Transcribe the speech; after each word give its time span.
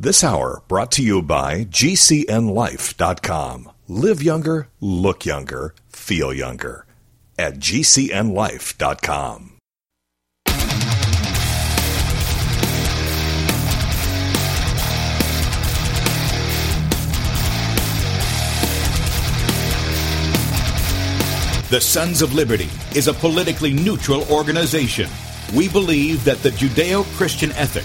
This 0.00 0.22
hour 0.22 0.62
brought 0.68 0.92
to 0.92 1.02
you 1.02 1.22
by 1.22 1.64
GCNLife.com. 1.64 3.72
Live 3.88 4.22
younger, 4.22 4.68
look 4.80 5.26
younger, 5.26 5.74
feel 5.88 6.32
younger 6.32 6.86
at 7.36 7.54
GCNLife.com. 7.54 9.54
The 21.70 21.80
Sons 21.80 22.22
of 22.22 22.34
Liberty 22.34 22.70
is 22.94 23.08
a 23.08 23.14
politically 23.14 23.72
neutral 23.72 24.22
organization. 24.30 25.10
We 25.52 25.68
believe 25.68 26.24
that 26.24 26.40
the 26.44 26.50
Judeo 26.50 27.02
Christian 27.16 27.50
ethic 27.52 27.84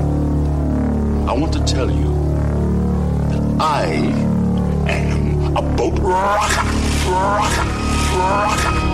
I 1.31 1.33
want 1.33 1.53
to 1.53 1.63
tell 1.63 1.89
you 1.89 2.11
that 3.29 3.61
I 3.61 3.85
am 4.89 5.55
a 5.55 5.61
boat 5.61 5.97
rocker, 5.99 6.67
rocker, 7.09 7.69
rocker. 8.17 8.90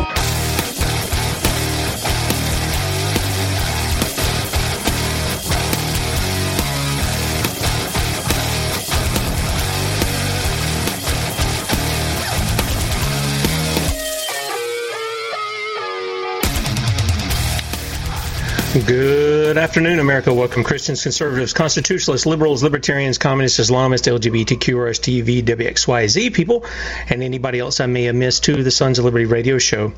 Good 18.85 19.57
afternoon, 19.57 19.97
America. 19.97 20.31
Welcome, 20.31 20.63
Christians, 20.63 21.01
conservatives, 21.01 21.51
constitutionalists, 21.51 22.27
liberals, 22.27 22.61
libertarians, 22.61 23.17
communists, 23.17 23.59
Islamists, 23.59 24.07
LGBTQ, 24.07 24.75
RSTV, 24.75 25.41
WXYZ 25.41 26.31
people, 26.31 26.63
and 27.09 27.23
anybody 27.23 27.57
else 27.57 27.79
I 27.79 27.87
may 27.87 28.03
have 28.03 28.15
missed 28.15 28.43
to 28.43 28.61
the 28.61 28.69
Sons 28.69 28.99
of 28.99 29.05
Liberty 29.05 29.25
radio 29.25 29.57
show. 29.57 29.93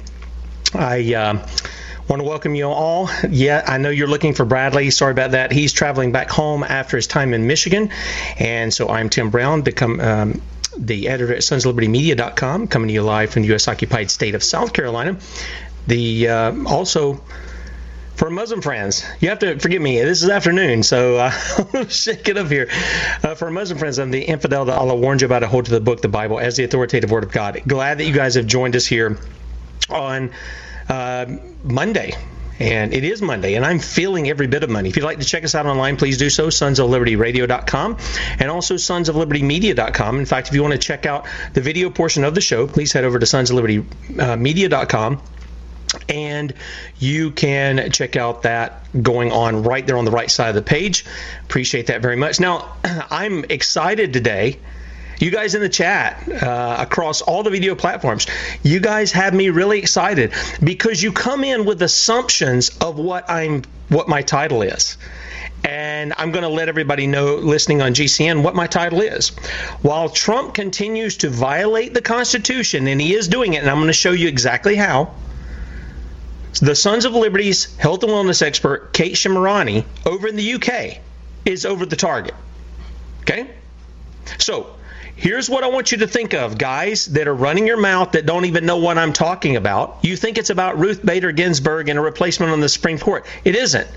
I 0.73 1.13
uh, 1.13 1.45
want 2.07 2.21
to 2.21 2.23
welcome 2.23 2.55
you 2.55 2.69
all. 2.69 3.09
Yeah, 3.29 3.65
I 3.67 3.79
know 3.79 3.89
you're 3.89 4.07
looking 4.07 4.33
for 4.33 4.45
Bradley. 4.45 4.91
Sorry 4.91 5.11
about 5.11 5.31
that. 5.31 5.51
He's 5.51 5.73
traveling 5.73 6.13
back 6.13 6.29
home 6.29 6.63
after 6.63 6.95
his 6.95 7.07
time 7.07 7.33
in 7.33 7.47
Michigan, 7.47 7.91
and 8.37 8.73
so 8.73 8.87
I'm 8.87 9.09
Tim 9.09 9.29
Brown, 9.29 9.61
become. 9.61 9.99
Um, 9.99 10.41
the 10.77 11.09
editor 11.09 11.33
at 11.33 11.41
sonslibertymedia.com, 11.41 12.67
coming 12.67 12.87
to 12.87 12.93
you 12.93 13.01
live 13.01 13.31
from 13.31 13.41
the 13.41 13.49
U.S. 13.49 13.67
occupied 13.67 14.09
state 14.11 14.35
of 14.35 14.43
South 14.43 14.71
Carolina. 14.71 15.17
The 15.87 16.29
uh, 16.29 16.63
also 16.67 17.21
for 18.19 18.29
Muslim 18.29 18.61
friends, 18.61 19.05
you 19.21 19.29
have 19.29 19.39
to 19.39 19.57
forgive 19.59 19.81
me. 19.81 19.97
This 20.01 20.21
is 20.21 20.29
afternoon, 20.29 20.83
so 20.83 21.15
uh, 21.15 21.31
shake 21.87 22.27
it 22.27 22.37
up 22.37 22.47
here. 22.47 22.69
Uh, 23.23 23.33
for 23.33 23.49
Muslim 23.49 23.79
friends, 23.79 23.97
I'm 23.97 24.11
the 24.11 24.21
infidel 24.21 24.65
that 24.65 24.77
Allah 24.77 24.97
warned 24.97 25.21
you 25.21 25.25
about 25.25 25.39
to 25.39 25.47
hold 25.47 25.63
to 25.65 25.71
the 25.71 25.79
book, 25.79 26.01
the 26.01 26.09
Bible, 26.09 26.37
as 26.37 26.57
the 26.57 26.65
authoritative 26.65 27.09
word 27.09 27.23
of 27.23 27.31
God. 27.31 27.61
Glad 27.65 27.99
that 27.99 28.03
you 28.03 28.13
guys 28.13 28.35
have 28.35 28.45
joined 28.45 28.75
us 28.75 28.85
here 28.85 29.17
on 29.89 30.31
uh, 30.89 31.27
Monday. 31.63 32.11
And 32.59 32.93
it 32.93 33.05
is 33.05 33.21
Monday, 33.21 33.53
and 33.53 33.65
I'm 33.65 33.79
feeling 33.79 34.29
every 34.29 34.47
bit 34.47 34.63
of 34.63 34.69
money. 34.69 34.89
If 34.89 34.97
you'd 34.97 35.05
like 35.05 35.19
to 35.19 35.25
check 35.25 35.45
us 35.45 35.55
out 35.55 35.65
online, 35.65 35.95
please 35.95 36.17
do 36.17 36.29
so, 36.29 36.47
sonsoflibertyradio.com 36.47 37.97
and 38.37 38.51
also 38.51 38.75
sonsoflibertymedia.com. 38.75 40.19
In 40.19 40.25
fact, 40.25 40.49
if 40.49 40.53
you 40.53 40.61
want 40.61 40.73
to 40.73 40.77
check 40.77 41.05
out 41.05 41.25
the 41.53 41.61
video 41.61 41.89
portion 41.89 42.25
of 42.25 42.35
the 42.35 42.41
show, 42.41 42.67
please 42.67 42.91
head 42.91 43.05
over 43.05 43.17
to 43.17 43.25
sonsoflibertymedia.com 43.25 45.21
and 46.07 46.53
you 46.97 47.31
can 47.31 47.91
check 47.91 48.15
out 48.15 48.43
that 48.43 48.81
going 49.01 49.31
on 49.31 49.63
right 49.63 49.85
there 49.85 49.97
on 49.97 50.05
the 50.05 50.11
right 50.11 50.29
side 50.29 50.49
of 50.49 50.55
the 50.55 50.61
page. 50.61 51.05
Appreciate 51.43 51.87
that 51.87 52.01
very 52.01 52.15
much. 52.15 52.39
Now, 52.39 52.73
I'm 52.83 53.45
excited 53.45 54.13
today. 54.13 54.59
You 55.19 55.31
guys 55.31 55.53
in 55.53 55.61
the 55.61 55.69
chat 55.69 56.29
uh, 56.31 56.77
across 56.79 57.21
all 57.21 57.43
the 57.43 57.49
video 57.49 57.75
platforms, 57.75 58.25
you 58.63 58.79
guys 58.79 59.11
have 59.11 59.33
me 59.33 59.49
really 59.49 59.79
excited 59.79 60.31
because 60.63 61.03
you 61.03 61.11
come 61.11 61.43
in 61.43 61.65
with 61.65 61.81
assumptions 61.81 62.69
of 62.79 62.97
what 62.97 63.29
I'm, 63.29 63.63
what 63.89 64.07
my 64.07 64.21
title 64.21 64.61
is 64.61 64.97
and 65.63 66.13
I'm 66.17 66.31
going 66.31 66.43
to 66.43 66.49
let 66.49 66.69
everybody 66.69 67.07
know 67.07 67.35
listening 67.35 67.81
on 67.81 67.93
GCN 67.93 68.43
what 68.43 68.55
my 68.55 68.67
title 68.67 69.01
is. 69.01 69.29
While 69.81 70.09
Trump 70.09 70.53
continues 70.53 71.17
to 71.17 71.29
violate 71.29 71.93
the 71.93 72.01
Constitution, 72.01 72.87
and 72.87 73.01
he 73.01 73.13
is 73.13 73.27
doing 73.27 73.53
it, 73.53 73.57
and 73.57 73.69
I'm 73.69 73.77
going 73.77 73.87
to 73.87 73.93
show 73.93 74.11
you 74.11 74.29
exactly 74.29 74.75
how 74.75 75.13
the 76.53 76.75
Sons 76.75 77.05
of 77.05 77.13
Liberty's 77.13 77.75
health 77.77 78.03
and 78.03 78.11
wellness 78.11 78.41
expert, 78.41 78.93
Kate 78.93 79.13
Shemirani, 79.13 79.85
over 80.05 80.27
in 80.27 80.35
the 80.35 80.53
UK, 80.53 80.99
is 81.45 81.65
over 81.65 81.85
the 81.85 81.95
target. 81.95 82.33
Okay? 83.21 83.49
So, 84.37 84.75
here's 85.15 85.49
what 85.49 85.63
I 85.63 85.67
want 85.67 85.91
you 85.91 85.99
to 85.99 86.07
think 86.07 86.33
of, 86.33 86.57
guys 86.57 87.05
that 87.07 87.27
are 87.27 87.33
running 87.33 87.67
your 87.67 87.77
mouth 87.77 88.13
that 88.13 88.25
don't 88.25 88.45
even 88.45 88.65
know 88.65 88.77
what 88.77 88.97
I'm 88.97 89.13
talking 89.13 89.55
about. 89.55 89.99
You 90.01 90.15
think 90.15 90.37
it's 90.37 90.49
about 90.49 90.79
Ruth 90.79 91.05
Bader 91.05 91.31
Ginsburg 91.31 91.89
and 91.89 91.99
a 91.99 92.01
replacement 92.01 92.51
on 92.51 92.59
the 92.59 92.69
Supreme 92.69 92.99
Court. 92.99 93.25
It 93.43 93.55
isn't. 93.55 93.87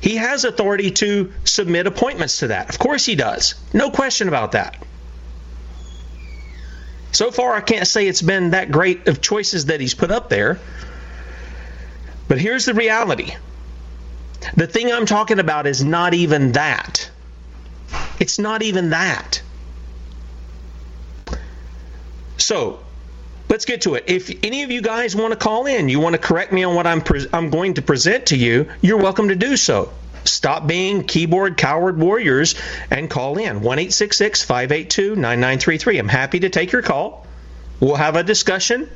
He 0.00 0.16
has 0.16 0.44
authority 0.44 0.90
to 0.90 1.32
submit 1.44 1.86
appointments 1.86 2.40
to 2.40 2.48
that. 2.48 2.68
Of 2.68 2.78
course 2.78 3.06
he 3.06 3.14
does. 3.14 3.54
No 3.72 3.90
question 3.90 4.28
about 4.28 4.52
that. 4.52 4.76
So 7.12 7.30
far, 7.30 7.54
I 7.54 7.60
can't 7.60 7.86
say 7.86 8.08
it's 8.08 8.22
been 8.22 8.50
that 8.50 8.70
great 8.70 9.06
of 9.06 9.20
choices 9.20 9.66
that 9.66 9.80
he's 9.80 9.94
put 9.94 10.10
up 10.10 10.30
there. 10.30 10.58
But 12.26 12.38
here's 12.38 12.64
the 12.64 12.74
reality 12.74 13.34
the 14.56 14.66
thing 14.66 14.90
I'm 14.90 15.06
talking 15.06 15.38
about 15.38 15.66
is 15.66 15.84
not 15.84 16.14
even 16.14 16.52
that. 16.52 17.10
It's 18.18 18.38
not 18.38 18.62
even 18.62 18.90
that. 18.90 19.42
So, 22.38 22.80
let's 23.48 23.66
get 23.66 23.82
to 23.82 23.94
it. 23.94 24.04
If 24.06 24.30
any 24.42 24.62
of 24.62 24.70
you 24.70 24.80
guys 24.80 25.14
want 25.14 25.32
to 25.32 25.38
call 25.38 25.66
in, 25.66 25.88
you 25.88 26.00
want 26.00 26.14
to 26.14 26.18
correct 26.18 26.52
me 26.52 26.64
on 26.64 26.74
what 26.74 26.86
I'm 26.86 27.02
pre- 27.02 27.28
I'm 27.32 27.50
going 27.50 27.74
to 27.74 27.82
present 27.82 28.26
to 28.26 28.36
you, 28.36 28.68
you're 28.80 28.96
welcome 28.96 29.28
to 29.28 29.36
do 29.36 29.56
so. 29.56 29.92
Stop 30.24 30.66
being 30.66 31.04
keyboard 31.04 31.56
coward 31.56 31.98
warriors 31.98 32.54
and 32.90 33.10
call 33.10 33.38
in 33.38 33.60
1 33.60 33.78
582 33.90 35.16
9933. 35.16 35.98
I'm 35.98 36.08
happy 36.08 36.40
to 36.40 36.48
take 36.48 36.72
your 36.72 36.82
call. 36.82 37.26
We'll 37.80 37.96
have 37.96 38.16
a 38.16 38.22
discussion. 38.22 38.88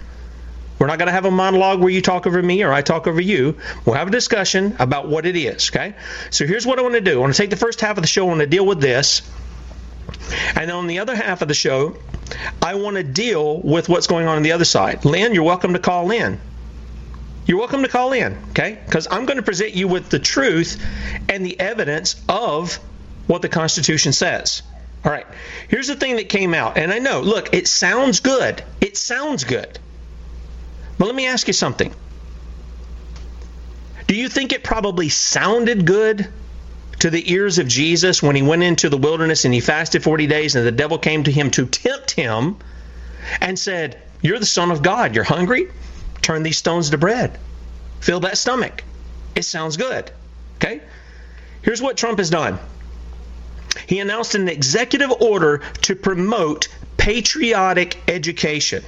We're 0.79 0.87
not 0.89 0.99
going 0.99 1.07
to 1.07 1.13
have 1.13 1.25
a 1.25 1.31
monologue 1.31 1.81
where 1.81 1.89
you 1.89 2.03
talk 2.03 2.27
over 2.27 2.43
me 2.43 2.63
or 2.63 2.73
I 2.73 2.83
talk 2.83 3.07
over 3.07 3.21
you. 3.21 3.57
We'll 3.85 3.97
have 3.97 4.09
a 4.09 4.11
discussion 4.11 4.77
about 4.79 5.09
what 5.09 5.25
it 5.25 5.35
is, 5.35 5.71
okay? 5.71 5.95
So 6.31 6.47
here's 6.47 6.67
what 6.67 6.79
I 6.79 6.83
want 6.83 6.95
to 6.95 7.01
do 7.01 7.19
I 7.19 7.21
want 7.21 7.35
to 7.35 7.43
take 7.43 7.51
the 7.51 7.57
first 7.57 7.81
half 7.81 7.97
of 7.97 8.03
the 8.03 8.09
show, 8.09 8.27
I 8.27 8.29
want 8.29 8.41
to 8.41 8.47
deal 8.47 8.67
with 8.67 8.81
this. 8.81 9.23
And 10.55 10.71
on 10.71 10.87
the 10.87 11.01
other 11.01 11.17
half 11.17 11.43
of 11.43 11.49
the 11.49 11.55
show, 11.55 11.97
I 12.63 12.75
want 12.75 12.97
to 12.97 13.03
deal 13.03 13.59
with 13.59 13.89
what's 13.89 14.07
going 14.07 14.27
on 14.27 14.37
on 14.37 14.43
the 14.43 14.53
other 14.53 14.65
side. 14.65 15.05
Lynn, 15.05 15.35
you're 15.35 15.45
welcome 15.45 15.73
to 15.73 15.79
call 15.79 16.11
in. 16.11 16.41
You're 17.47 17.59
welcome 17.59 17.83
to 17.83 17.89
call 17.89 18.13
in, 18.13 18.37
okay? 18.51 18.77
Because 18.85 19.07
I'm 19.09 19.25
going 19.25 19.37
to 19.37 19.43
present 19.43 19.75
you 19.75 19.87
with 19.87 20.11
the 20.11 20.19
truth 20.19 20.83
and 21.29 21.47
the 21.47 21.59
evidence 21.61 22.21
of 22.29 22.75
what 23.29 23.41
the 23.41 23.49
Constitution 23.49 24.13
says. 24.13 24.63
All 25.05 25.13
right, 25.13 25.27
here's 25.69 25.87
the 25.87 25.95
thing 25.95 26.17
that 26.17 26.29
came 26.29 26.55
out. 26.55 26.77
And 26.77 26.93
I 26.93 26.99
know, 26.99 27.21
look, 27.21 27.55
it 27.55 27.69
sounds 27.69 28.19
good. 28.19 28.65
It 28.81 28.97
sounds 28.97 29.45
good. 29.45 29.79
But 30.99 31.07
let 31.07 31.15
me 31.15 31.29
ask 31.29 31.47
you 31.47 31.53
something. 31.53 31.95
Do 34.09 34.17
you 34.17 34.29
think 34.29 34.53
it 34.53 34.65
probably 34.65 35.09
sounded 35.09 35.87
good 35.87 36.29
to 37.01 37.11
the 37.11 37.33
ears 37.33 37.59
of 37.59 37.69
Jesus 37.69 38.23
when 38.23 38.35
he 38.35 38.43
went 38.43 38.65
into 38.65 38.89
the 38.89 38.97
wilderness 38.97 39.45
and 39.45 39.55
he 39.55 39.61
fasted 39.61 40.03
40 40.03 40.27
days 40.27 40.57
and 40.57 40.67
the 40.67 40.73
devil 40.73 40.99
came 40.99 41.23
to 41.25 41.31
him 41.31 41.51
to 41.53 41.67
tempt 41.67 42.11
him 42.11 42.57
and 43.41 43.57
said, 43.57 44.03
You're 44.23 44.41
the 44.41 44.47
Son 44.47 44.73
of 44.73 44.83
God. 44.83 45.15
You're 45.15 45.25
hungry? 45.25 45.69
Turn 46.27 46.43
these 46.43 46.59
stones 46.59 46.91
to 46.91 46.99
bread. 46.99 47.39
Fill 48.01 48.19
that 48.19 48.37
stomach. 48.37 48.83
It 49.37 49.45
sounds 49.45 49.77
good. 49.77 50.11
Okay? 50.57 50.81
Here's 51.63 51.81
what 51.81 51.97
Trump 51.97 52.19
has 52.19 52.31
done 52.31 52.59
he 53.87 54.01
announced 54.01 54.35
an 54.35 54.49
executive 54.49 55.13
order 55.13 55.59
to 55.83 55.95
promote 55.95 56.67
patriotic 56.97 57.97
education. 58.09 58.83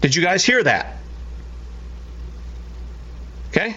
Did 0.00 0.16
you 0.16 0.22
guys 0.22 0.44
hear 0.44 0.64
that? 0.64 0.96
Okay? 3.50 3.76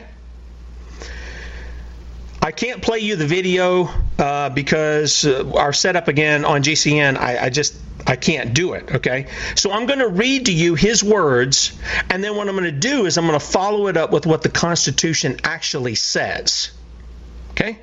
I 2.42 2.52
can't 2.52 2.82
play 2.82 3.00
you 3.00 3.16
the 3.16 3.28
video 3.28 3.90
uh, 4.18 4.50
because 4.50 5.26
uh, 5.26 5.52
our 5.56 5.74
setup 5.74 6.08
again 6.08 6.46
on 6.46 6.64
GCN, 6.64 7.18
I, 7.18 7.46
I 7.46 7.50
just 7.50 7.76
I 8.08 8.16
can't 8.16 8.54
do 8.54 8.74
it. 8.74 8.96
Okay, 8.96 9.28
so 9.56 9.72
I'm 9.72 9.86
going 9.86 10.00
to 10.00 10.08
read 10.08 10.46
to 10.46 10.54
you 10.54 10.76
his 10.76 11.04
words, 11.04 11.78
and 12.10 12.24
then 12.24 12.36
what 12.36 12.48
I'm 12.48 12.56
going 12.56 12.74
to 12.74 12.80
do 12.80 13.06
is 13.06 13.18
I'm 13.18 13.28
going 13.28 13.40
to 13.40 13.46
follow 13.46 13.88
it 13.88 13.98
up 13.98 14.12
with 14.12 14.26
what 14.26 14.42
the 14.42 14.50
Constitution 14.50 15.38
actually 15.44 15.96
says. 15.96 16.72
Okay. 17.52 17.78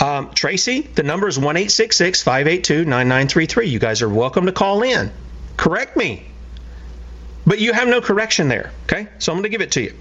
Um, 0.00 0.30
Tracy, 0.34 0.80
the 0.80 1.04
number 1.04 1.28
is 1.28 1.38
1 1.38 1.54
582 1.54 2.84
9933. 2.84 3.68
You 3.68 3.78
guys 3.78 4.02
are 4.02 4.08
welcome 4.08 4.46
to 4.46 4.52
call 4.52 4.82
in. 4.82 5.12
Correct 5.56 5.96
me. 5.96 6.26
But 7.46 7.60
you 7.60 7.72
have 7.72 7.86
no 7.86 8.00
correction 8.00 8.48
there. 8.48 8.72
Okay? 8.84 9.06
So 9.20 9.30
I'm 9.30 9.36
going 9.36 9.44
to 9.44 9.48
give 9.48 9.60
it 9.60 9.72
to 9.72 9.82
you. 9.82 9.94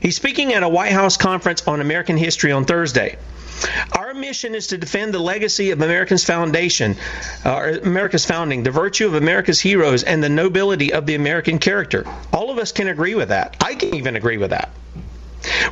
He's 0.00 0.16
speaking 0.16 0.52
at 0.52 0.62
a 0.62 0.68
White 0.68 0.92
House 0.92 1.16
conference 1.16 1.66
on 1.66 1.80
American 1.80 2.16
history 2.16 2.52
on 2.52 2.64
Thursday. 2.64 3.16
Our 3.92 4.14
mission 4.14 4.54
is 4.54 4.68
to 4.68 4.78
defend 4.78 5.12
the 5.12 5.18
legacy 5.18 5.72
of 5.72 5.82
America's 5.82 6.24
foundation, 6.24 6.96
uh, 7.44 7.78
America's 7.82 8.24
founding, 8.24 8.62
the 8.62 8.70
virtue 8.70 9.06
of 9.06 9.14
America's 9.14 9.60
heroes, 9.60 10.04
and 10.04 10.22
the 10.22 10.28
nobility 10.28 10.92
of 10.92 11.06
the 11.06 11.16
American 11.16 11.58
character. 11.58 12.06
All 12.32 12.50
of 12.50 12.58
us 12.58 12.70
can 12.70 12.88
agree 12.88 13.14
with 13.14 13.30
that. 13.30 13.56
I 13.60 13.74
can 13.74 13.94
even 13.94 14.14
agree 14.14 14.38
with 14.38 14.50
that. 14.50 14.70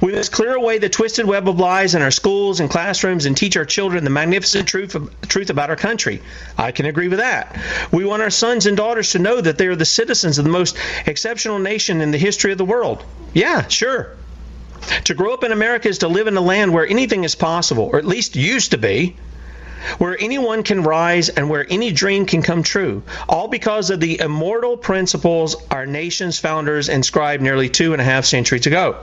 We 0.00 0.12
must 0.12 0.32
clear 0.32 0.54
away 0.54 0.78
the 0.78 0.88
twisted 0.88 1.26
web 1.26 1.48
of 1.48 1.58
lies 1.58 1.94
in 1.94 2.02
our 2.02 2.10
schools 2.10 2.60
and 2.60 2.70
classrooms 2.70 3.26
and 3.26 3.36
teach 3.36 3.56
our 3.56 3.64
children 3.64 4.04
the 4.04 4.10
magnificent 4.10 4.68
truth, 4.68 4.94
of, 4.94 5.10
truth 5.22 5.50
about 5.50 5.70
our 5.70 5.76
country. 5.76 6.22
I 6.56 6.72
can 6.72 6.86
agree 6.86 7.08
with 7.08 7.18
that. 7.18 7.56
We 7.92 8.04
want 8.04 8.22
our 8.22 8.30
sons 8.30 8.66
and 8.66 8.76
daughters 8.76 9.12
to 9.12 9.18
know 9.18 9.40
that 9.40 9.58
they 9.58 9.66
are 9.66 9.76
the 9.76 9.84
citizens 9.84 10.38
of 10.38 10.44
the 10.44 10.50
most 10.50 10.76
exceptional 11.06 11.58
nation 11.58 12.00
in 12.00 12.10
the 12.10 12.18
history 12.18 12.52
of 12.52 12.58
the 12.58 12.64
world. 12.64 13.02
Yeah, 13.34 13.66
sure. 13.68 14.16
To 15.04 15.14
grow 15.14 15.34
up 15.34 15.44
in 15.44 15.52
America 15.52 15.88
is 15.88 15.98
to 15.98 16.08
live 16.08 16.26
in 16.26 16.36
a 16.36 16.40
land 16.40 16.72
where 16.72 16.86
anything 16.86 17.24
is 17.24 17.34
possible, 17.34 17.84
or 17.92 17.98
at 17.98 18.04
least 18.04 18.36
used 18.36 18.70
to 18.70 18.78
be, 18.78 19.16
where 19.98 20.16
anyone 20.18 20.62
can 20.62 20.82
rise 20.82 21.28
and 21.28 21.48
where 21.48 21.66
any 21.68 21.92
dream 21.92 22.26
can 22.26 22.42
come 22.42 22.62
true, 22.62 23.02
all 23.28 23.48
because 23.48 23.90
of 23.90 24.00
the 24.00 24.20
immortal 24.20 24.76
principles 24.76 25.56
our 25.70 25.86
nation's 25.86 26.38
founders 26.38 26.88
inscribed 26.88 27.42
nearly 27.42 27.68
two 27.68 27.92
and 27.92 28.00
a 28.00 28.04
half 28.04 28.24
centuries 28.24 28.66
ago. 28.66 28.96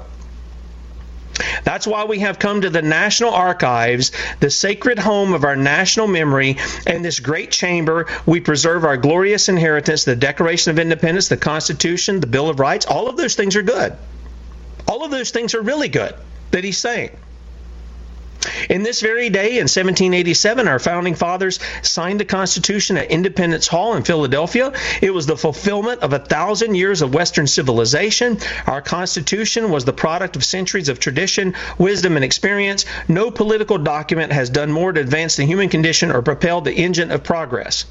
That's 1.63 1.87
why 1.87 2.05
we 2.05 2.19
have 2.19 2.39
come 2.39 2.61
to 2.61 2.69
the 2.69 2.81
National 2.81 3.33
Archives, 3.33 4.11
the 4.39 4.49
sacred 4.49 4.99
home 4.99 5.33
of 5.33 5.43
our 5.43 5.55
national 5.55 6.07
memory, 6.07 6.57
and 6.85 7.03
this 7.03 7.19
great 7.19 7.51
chamber. 7.51 8.07
We 8.25 8.39
preserve 8.39 8.85
our 8.85 8.97
glorious 8.97 9.49
inheritance, 9.49 10.03
the 10.03 10.15
Declaration 10.15 10.71
of 10.71 10.79
Independence, 10.79 11.29
the 11.29 11.37
Constitution, 11.37 12.19
the 12.19 12.27
Bill 12.27 12.49
of 12.49 12.59
Rights. 12.59 12.85
All 12.85 13.09
of 13.09 13.17
those 13.17 13.35
things 13.35 13.55
are 13.55 13.63
good. 13.63 13.97
All 14.87 15.03
of 15.03 15.11
those 15.11 15.31
things 15.31 15.55
are 15.55 15.61
really 15.61 15.89
good 15.89 16.13
that 16.51 16.63
he's 16.63 16.77
saying. 16.77 17.11
In 18.69 18.83
this 18.83 19.01
very 19.01 19.29
day, 19.29 19.51
in 19.51 19.69
1787, 19.69 20.67
our 20.67 20.79
founding 20.79 21.15
fathers 21.15 21.59
signed 21.81 22.19
the 22.19 22.25
Constitution 22.25 22.97
at 22.97 23.11
Independence 23.11 23.67
Hall 23.67 23.95
in 23.95 24.03
Philadelphia. 24.03 24.73
It 25.01 25.13
was 25.13 25.25
the 25.25 25.37
fulfillment 25.37 26.01
of 26.01 26.13
a 26.13 26.19
thousand 26.19 26.75
years 26.75 27.01
of 27.01 27.13
Western 27.13 27.47
civilization. 27.47 28.39
Our 28.67 28.81
Constitution 28.81 29.69
was 29.69 29.85
the 29.85 29.93
product 29.93 30.35
of 30.35 30.43
centuries 30.43 30.89
of 30.89 30.99
tradition, 30.99 31.55
wisdom, 31.77 32.15
and 32.15 32.25
experience. 32.25 32.85
No 33.07 33.31
political 33.31 33.77
document 33.77 34.31
has 34.31 34.49
done 34.49 34.71
more 34.71 34.91
to 34.91 34.99
advance 34.99 35.35
the 35.35 35.45
human 35.45 35.69
condition 35.69 36.11
or 36.11 36.21
propel 36.21 36.61
the 36.61 36.73
engine 36.73 37.11
of 37.11 37.23
progress. 37.23 37.85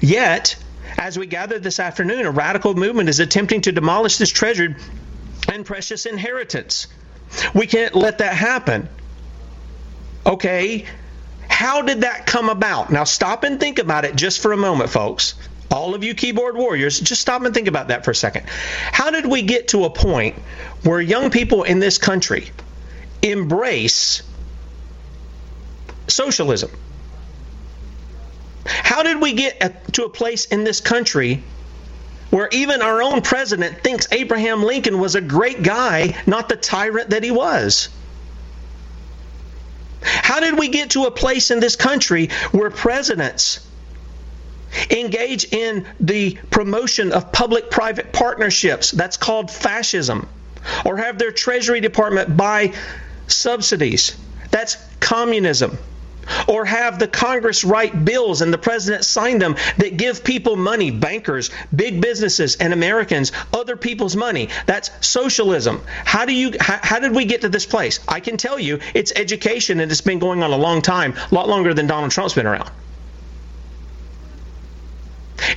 Yet, 0.00 0.56
as 0.98 1.18
we 1.18 1.26
gather 1.26 1.58
this 1.58 1.80
afternoon, 1.80 2.26
a 2.26 2.30
radical 2.30 2.74
movement 2.74 3.08
is 3.08 3.20
attempting 3.20 3.62
to 3.62 3.72
demolish 3.72 4.18
this 4.18 4.30
treasured 4.30 4.76
and 5.48 5.64
precious 5.64 6.04
inheritance. 6.04 6.88
We 7.54 7.66
can't 7.66 7.94
let 7.94 8.18
that 8.18 8.34
happen. 8.34 8.88
Okay, 10.30 10.84
how 11.48 11.82
did 11.82 12.02
that 12.02 12.24
come 12.24 12.48
about? 12.48 12.90
Now 12.90 13.02
stop 13.02 13.42
and 13.42 13.58
think 13.58 13.80
about 13.80 14.04
it 14.04 14.14
just 14.14 14.40
for 14.40 14.52
a 14.52 14.56
moment, 14.56 14.88
folks. 14.88 15.34
All 15.72 15.96
of 15.96 16.04
you 16.04 16.14
keyboard 16.14 16.56
warriors, 16.56 17.00
just 17.00 17.20
stop 17.20 17.42
and 17.42 17.52
think 17.52 17.66
about 17.66 17.88
that 17.88 18.04
for 18.04 18.12
a 18.12 18.14
second. 18.14 18.46
How 18.48 19.10
did 19.10 19.26
we 19.26 19.42
get 19.42 19.68
to 19.68 19.86
a 19.86 19.90
point 19.90 20.36
where 20.84 21.00
young 21.00 21.30
people 21.30 21.64
in 21.64 21.80
this 21.80 21.98
country 21.98 22.48
embrace 23.22 24.22
socialism? 26.06 26.70
How 28.64 29.02
did 29.02 29.20
we 29.20 29.32
get 29.32 29.92
to 29.94 30.04
a 30.04 30.08
place 30.08 30.44
in 30.44 30.62
this 30.62 30.80
country 30.80 31.42
where 32.30 32.48
even 32.52 32.82
our 32.82 33.02
own 33.02 33.22
president 33.22 33.82
thinks 33.82 34.06
Abraham 34.12 34.62
Lincoln 34.62 35.00
was 35.00 35.16
a 35.16 35.20
great 35.20 35.64
guy, 35.64 36.16
not 36.24 36.48
the 36.48 36.54
tyrant 36.54 37.10
that 37.10 37.24
he 37.24 37.32
was? 37.32 37.88
How 40.02 40.40
did 40.40 40.58
we 40.58 40.68
get 40.68 40.90
to 40.90 41.04
a 41.04 41.10
place 41.10 41.50
in 41.50 41.60
this 41.60 41.76
country 41.76 42.28
where 42.52 42.70
presidents 42.70 43.66
engage 44.88 45.44
in 45.52 45.86
the 45.98 46.38
promotion 46.50 47.12
of 47.12 47.32
public 47.32 47.70
private 47.70 48.12
partnerships? 48.12 48.90
That's 48.90 49.16
called 49.16 49.50
fascism. 49.50 50.28
Or 50.84 50.96
have 50.96 51.18
their 51.18 51.32
Treasury 51.32 51.80
Department 51.80 52.36
buy 52.36 52.74
subsidies? 53.26 54.16
That's 54.50 54.76
communism 55.00 55.78
or 56.48 56.64
have 56.64 56.98
the 56.98 57.08
Congress 57.08 57.64
write 57.64 58.04
bills 58.04 58.42
and 58.42 58.52
the 58.52 58.58
president 58.58 59.04
sign 59.04 59.38
them 59.38 59.56
that 59.78 59.96
give 59.96 60.24
people 60.24 60.56
money, 60.56 60.90
bankers, 60.90 61.50
big 61.74 62.00
businesses, 62.00 62.56
and 62.56 62.72
Americans 62.72 63.32
other 63.52 63.76
people's 63.76 64.16
money. 64.16 64.48
That's 64.66 64.90
socialism. 65.06 65.82
How 66.04 66.24
do 66.24 66.32
you? 66.32 66.52
How, 66.60 66.78
how 66.82 66.98
did 66.98 67.14
we 67.14 67.24
get 67.24 67.42
to 67.42 67.48
this 67.48 67.66
place? 67.66 68.00
I 68.08 68.20
can 68.20 68.36
tell 68.36 68.58
you, 68.58 68.80
it's 68.94 69.12
education, 69.14 69.80
and 69.80 69.90
it's 69.90 70.00
been 70.00 70.18
going 70.18 70.42
on 70.42 70.52
a 70.52 70.56
long 70.56 70.82
time, 70.82 71.14
a 71.30 71.34
lot 71.34 71.48
longer 71.48 71.74
than 71.74 71.86
Donald 71.86 72.12
Trump's 72.12 72.34
been 72.34 72.46
around. 72.46 72.70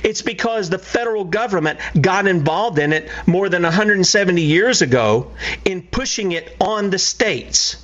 It's 0.02 0.22
because 0.22 0.70
the 0.70 0.78
federal 0.78 1.24
government 1.24 1.78
got 1.98 2.26
involved 2.26 2.78
in 2.78 2.92
it 2.92 3.10
more 3.26 3.48
than 3.48 3.62
170 3.62 4.42
years 4.42 4.82
ago 4.82 5.32
in 5.64 5.82
pushing 5.82 6.32
it 6.32 6.56
on 6.60 6.90
the 6.90 6.98
states. 6.98 7.76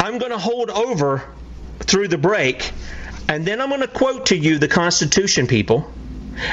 I'm 0.00 0.18
going 0.18 0.32
to 0.32 0.38
hold 0.38 0.70
over 0.70 1.22
through 1.80 2.08
the 2.08 2.18
break, 2.18 2.72
and 3.28 3.44
then 3.44 3.60
I'm 3.60 3.68
going 3.68 3.80
to 3.80 3.88
quote 3.88 4.26
to 4.26 4.36
you 4.36 4.58
the 4.58 4.68
Constitution, 4.68 5.46
people. 5.46 5.92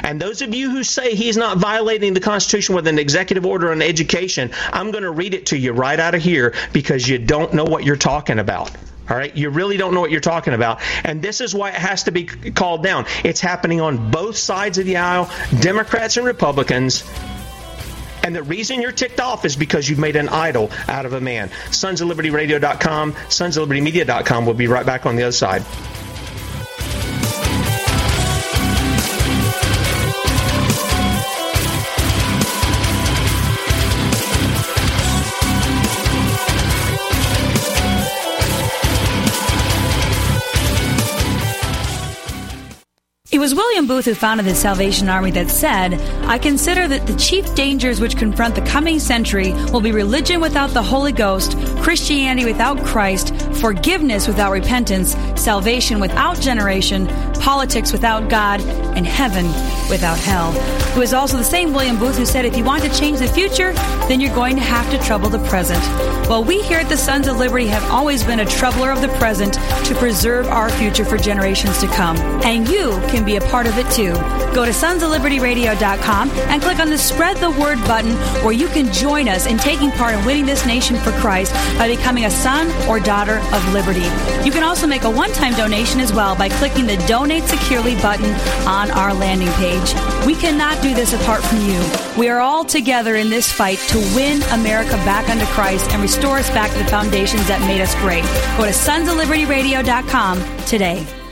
And 0.04 0.20
those 0.20 0.42
of 0.42 0.54
you 0.54 0.72
who 0.72 0.84
say 0.84 1.16
he's 1.16 1.38
not 1.38 1.58
violating 1.58 2.14
the 2.14 2.20
Constitution 2.20 2.76
with 2.76 2.88
an 2.88 2.98
executive 2.98 3.46
order 3.46 3.72
on 3.72 3.82
education, 3.82 4.52
I'm 4.74 4.92
going 4.92 5.04
to 5.04 5.12
read 5.12 5.34
it 5.34 5.48
to 5.48 5.58
you 5.58 5.74
right 5.74 6.00
out 6.00 6.16
of 6.16 6.22
here 6.22 6.56
because 6.74 7.08
you 7.08 7.20
don't 7.20 7.54
know 7.54 7.66
what 7.66 7.84
you're 7.84 7.96
talking 7.96 8.40
about. 8.40 8.72
All 9.08 9.16
right, 9.16 9.36
you 9.38 9.52
really 9.52 9.78
don't 9.78 9.94
know 9.94 10.02
what 10.02 10.10
you're 10.10 10.20
talking 10.20 10.54
about. 10.54 10.82
And 11.04 11.22
this 11.22 11.40
is 11.40 11.54
why 11.54 11.70
it 11.70 11.75
has 11.75 12.04
to 12.04 12.12
be 12.12 12.25
called 12.25 12.82
down. 12.82 13.06
It's 13.24 13.40
happening 13.40 13.80
on 13.80 14.10
both 14.10 14.36
sides 14.36 14.80
of 14.80 14.86
the 14.86 14.98
aisle, 14.98 15.30
Democrats 15.60 16.18
and 16.18 16.25
Republicans. 16.25 17.04
And 18.25 18.36
the 18.36 18.41
reason 18.41 18.82
you're 18.82 18.91
ticked 18.91 19.20
off 19.20 19.46
is 19.46 19.55
because 19.55 19.88
you've 19.88 20.00
made 20.00 20.15
an 20.15 20.29
idol 20.29 20.72
out 20.88 21.05
of 21.05 21.13
a 21.13 21.22
man. 21.22 21.51
Sons 21.70 22.01
of 22.01 22.08
Liberty 22.08 22.32
Radio.com, 22.32 23.15
Sons 23.29 23.55
of 23.55 23.62
Liberty 23.62 23.82
Media.com. 23.82 24.48
We'll 24.48 24.55
be 24.55 24.65
right 24.65 24.84
back 24.84 25.05
on 25.05 25.15
the 25.15 25.22
other 25.22 25.32
side. 25.32 25.63
Was 43.46 43.54
William 43.54 43.86
Booth 43.86 44.06
who 44.06 44.16
founded 44.16 44.48
the 44.48 44.56
Salvation 44.56 45.08
Army 45.08 45.30
that 45.30 45.52
said, 45.52 45.94
I 46.24 46.40
consider 46.40 46.88
that 46.88 47.06
the 47.06 47.16
chief 47.16 47.54
dangers 47.54 48.02
which 48.02 48.18
confront 48.18 48.56
the 48.56 48.62
coming 48.62 48.98
century 48.98 49.54
will 49.72 49.82
be 49.82 49.92
religion 49.92 50.42
without 50.42 50.72
the 50.72 50.82
Holy 50.82 51.12
Ghost, 51.12 51.56
Christianity 51.78 52.44
without 52.44 52.84
Christ, 52.84 53.36
forgiveness 53.62 54.25
without 54.28 54.52
repentance, 54.52 55.16
salvation 55.40 56.00
without 56.00 56.42
generation, 56.42 57.06
politics 57.36 57.92
without 57.92 58.32
God, 58.32 58.62
and 58.98 59.06
heaven 59.06 59.46
without 59.92 60.18
hell. 60.18 60.52
It 60.96 61.00
was 61.00 61.14
also 61.14 61.38
the 61.38 61.44
same 61.44 61.72
William 61.72 62.00
Booth 62.00 62.18
who 62.18 62.25
said, 62.25 62.46
if 62.46 62.58
you 62.58 62.64
want 62.64 62.82
to 62.82 62.90
change 62.98 63.20
the 63.20 63.28
future, 63.28 63.74
then 64.08 64.22
you're 64.22 64.34
going 64.34 64.56
to 64.56 64.62
have 64.64 64.90
to 64.90 64.98
trouble 65.06 65.30
the 65.30 65.46
present. 65.50 65.84
Well, 66.28 66.44
we 66.44 66.64
here 66.64 66.80
at 66.80 66.90
the 66.90 66.98
Sons 66.98 67.28
of 67.28 67.38
Liberty 67.38 67.68
have 67.68 67.84
always 67.92 68.24
been 68.24 68.40
a 68.40 68.46
troubler 68.46 68.90
of 68.92 69.02
the 69.02 69.10
present 69.20 69.54
to 69.86 69.96
preserve 69.96 70.48
our 70.48 70.70
future 70.72 71.06
for 71.06 71.18
generations 71.18 71.78
to 71.82 71.88
come. 71.88 72.18
And 72.44 72.68
you 72.68 72.92
can 73.10 73.24
be 73.25 73.35
a 73.36 73.42
part 73.42 73.68
of 73.68 73.77
it 73.77 73.89
too. 73.92 74.13
Go 74.54 74.65
to 74.65 74.72
sonsoflibertyradio.com 74.72 76.30
and 76.30 76.62
click 76.62 76.80
on 76.80 76.89
the 76.89 76.98
Spread 76.98 77.38
the 77.38 77.51
Word 77.51 77.77
button 77.86 78.12
where 78.44 78.54
you 78.54 78.68
can 78.68 78.92
join 78.94 79.27
us 79.27 79.46
in 79.46 79.58
taking 79.58 79.92
part 79.92 80.15
in 80.15 80.25
winning 80.25 80.46
this 80.46 80.65
nation 80.65 80.96
for 80.98 81.12
Christ 81.13 81.54
by 81.77 81.88
becoming 81.88 82.25
a 82.25 82.32
son 82.32 82.70
or 82.88 83.00
daughter 83.00 83.38
of 83.54 83.74
liberty. 83.74 84.06
You 84.46 84.51
can 84.51 84.63
also 84.63 84.88
make 84.88 85.04
a 85.04 85.10
one 85.10 85.32
time 85.34 85.54
donation 85.54 86.00
as 86.00 86.13
well 86.13 86.36
by 86.36 86.50
clicking 86.50 86.86
the 86.86 86.98
Donate 87.08 87.44
Securely 87.44 87.96
button 87.96 88.34
on 88.68 88.92
our 88.92 89.13
landing 89.13 89.51
page. 89.54 89.94
We 90.25 90.36
cannot 90.36 90.82
do 90.82 90.94
this 90.94 91.13
apart 91.13 91.44
from 91.44 91.60
you. 91.62 91.84
We 92.18 92.30
are 92.30 92.39
all 92.39 92.63
together 92.63 93.15
in 93.15 93.30
this 93.30 93.51
fight 93.51 93.80
to 93.89 93.98
win 94.15 94.42
America 94.54 94.96
back 95.04 95.30
under 95.30 95.46
Christ 95.48 95.92
and 95.92 96.01
restore 96.01 96.38
us 96.38 96.50
back 96.51 96.72
to 96.72 96.77
the 96.77 96.86
foundations 96.86 97.48
that 97.48 97.60
made 97.62 97.82
us 97.82 97.94
great. 97.96 98.24
Go 98.58 98.65
to 98.65 98.72
sonsoflibertyradio.com 98.72 100.65
today. 100.65 101.25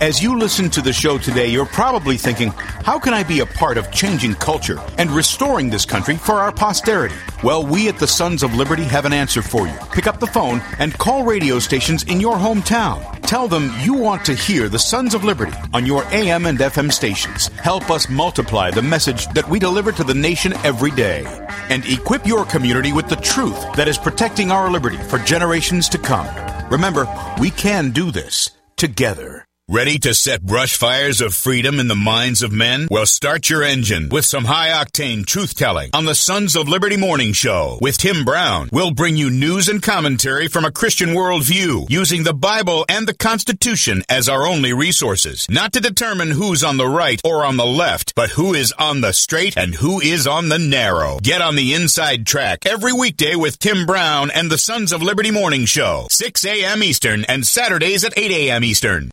As 0.00 0.22
you 0.22 0.38
listen 0.38 0.70
to 0.70 0.80
the 0.80 0.94
show 0.94 1.18
today, 1.18 1.48
you're 1.48 1.66
probably 1.66 2.16
thinking, 2.16 2.52
how 2.56 2.98
can 2.98 3.12
I 3.12 3.22
be 3.22 3.40
a 3.40 3.46
part 3.46 3.76
of 3.76 3.92
changing 3.92 4.34
culture 4.36 4.78
and 4.96 5.10
restoring 5.10 5.68
this 5.68 5.84
country 5.84 6.16
for 6.16 6.36
our 6.36 6.50
posterity? 6.50 7.16
Well, 7.44 7.66
we 7.66 7.86
at 7.90 7.98
the 7.98 8.06
Sons 8.06 8.42
of 8.42 8.54
Liberty 8.54 8.84
have 8.84 9.04
an 9.04 9.12
answer 9.12 9.42
for 9.42 9.66
you. 9.66 9.74
Pick 9.92 10.06
up 10.06 10.18
the 10.18 10.26
phone 10.26 10.62
and 10.78 10.96
call 10.96 11.24
radio 11.24 11.58
stations 11.58 12.04
in 12.04 12.18
your 12.18 12.36
hometown. 12.36 13.20
Tell 13.26 13.46
them 13.46 13.70
you 13.82 13.92
want 13.92 14.24
to 14.24 14.32
hear 14.32 14.70
the 14.70 14.78
Sons 14.78 15.12
of 15.12 15.22
Liberty 15.22 15.52
on 15.74 15.84
your 15.84 16.02
AM 16.14 16.46
and 16.46 16.58
FM 16.58 16.90
stations. 16.90 17.48
Help 17.48 17.90
us 17.90 18.08
multiply 18.08 18.70
the 18.70 18.80
message 18.80 19.26
that 19.34 19.50
we 19.50 19.58
deliver 19.58 19.92
to 19.92 20.02
the 20.02 20.14
nation 20.14 20.54
every 20.64 20.92
day. 20.92 21.26
And 21.68 21.84
equip 21.84 22.26
your 22.26 22.46
community 22.46 22.94
with 22.94 23.10
the 23.10 23.16
truth 23.16 23.60
that 23.74 23.86
is 23.86 23.98
protecting 23.98 24.50
our 24.50 24.70
liberty 24.70 24.96
for 24.96 25.18
generations 25.18 25.90
to 25.90 25.98
come. 25.98 26.26
Remember, 26.70 27.06
we 27.38 27.50
can 27.50 27.90
do 27.90 28.10
this 28.10 28.52
together. 28.78 29.44
Ready 29.72 30.00
to 30.00 30.14
set 30.14 30.42
brush 30.42 30.76
fires 30.76 31.20
of 31.20 31.32
freedom 31.32 31.78
in 31.78 31.86
the 31.86 31.94
minds 31.94 32.42
of 32.42 32.50
men? 32.50 32.88
Well, 32.90 33.06
start 33.06 33.48
your 33.48 33.62
engine 33.62 34.08
with 34.08 34.24
some 34.24 34.46
high 34.46 34.70
octane 34.70 35.24
truth 35.24 35.54
telling 35.54 35.90
on 35.94 36.06
the 36.06 36.14
Sons 36.16 36.56
of 36.56 36.68
Liberty 36.68 36.96
Morning 36.96 37.32
Show 37.32 37.78
with 37.80 37.96
Tim 37.96 38.24
Brown. 38.24 38.68
We'll 38.72 38.90
bring 38.90 39.16
you 39.16 39.30
news 39.30 39.68
and 39.68 39.80
commentary 39.80 40.48
from 40.48 40.64
a 40.64 40.72
Christian 40.72 41.10
worldview 41.10 41.88
using 41.88 42.24
the 42.24 42.34
Bible 42.34 42.84
and 42.88 43.06
the 43.06 43.14
Constitution 43.14 44.02
as 44.08 44.28
our 44.28 44.44
only 44.44 44.72
resources, 44.72 45.46
not 45.48 45.72
to 45.74 45.80
determine 45.80 46.32
who's 46.32 46.64
on 46.64 46.76
the 46.76 46.88
right 46.88 47.20
or 47.22 47.44
on 47.44 47.56
the 47.56 47.64
left, 47.64 48.16
but 48.16 48.30
who 48.30 48.54
is 48.54 48.72
on 48.72 49.02
the 49.02 49.12
straight 49.12 49.56
and 49.56 49.76
who 49.76 50.00
is 50.00 50.26
on 50.26 50.48
the 50.48 50.58
narrow. 50.58 51.20
Get 51.22 51.42
on 51.42 51.54
the 51.54 51.74
inside 51.74 52.26
track 52.26 52.66
every 52.66 52.92
weekday 52.92 53.36
with 53.36 53.60
Tim 53.60 53.86
Brown 53.86 54.32
and 54.32 54.50
the 54.50 54.58
Sons 54.58 54.92
of 54.92 55.00
Liberty 55.00 55.30
Morning 55.30 55.64
Show, 55.64 56.08
6 56.10 56.44
a.m. 56.44 56.82
Eastern 56.82 57.24
and 57.26 57.46
Saturdays 57.46 58.02
at 58.02 58.18
8 58.18 58.32
a.m. 58.32 58.64
Eastern. 58.64 59.12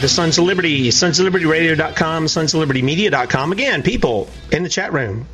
To 0.00 0.08
Sons 0.08 0.38
of 0.38 0.44
Liberty, 0.44 0.90
Sons 0.90 1.18
of 1.18 1.24
Liberty 1.24 1.44
Radio.com, 1.44 2.28
Sons 2.28 2.54
of 2.54 2.60
Liberty 2.60 2.80
Media.com. 2.80 3.52
Again, 3.52 3.82
people 3.82 4.28
in 4.50 4.62
the 4.62 4.68
chat 4.68 4.92
room, 4.92 5.26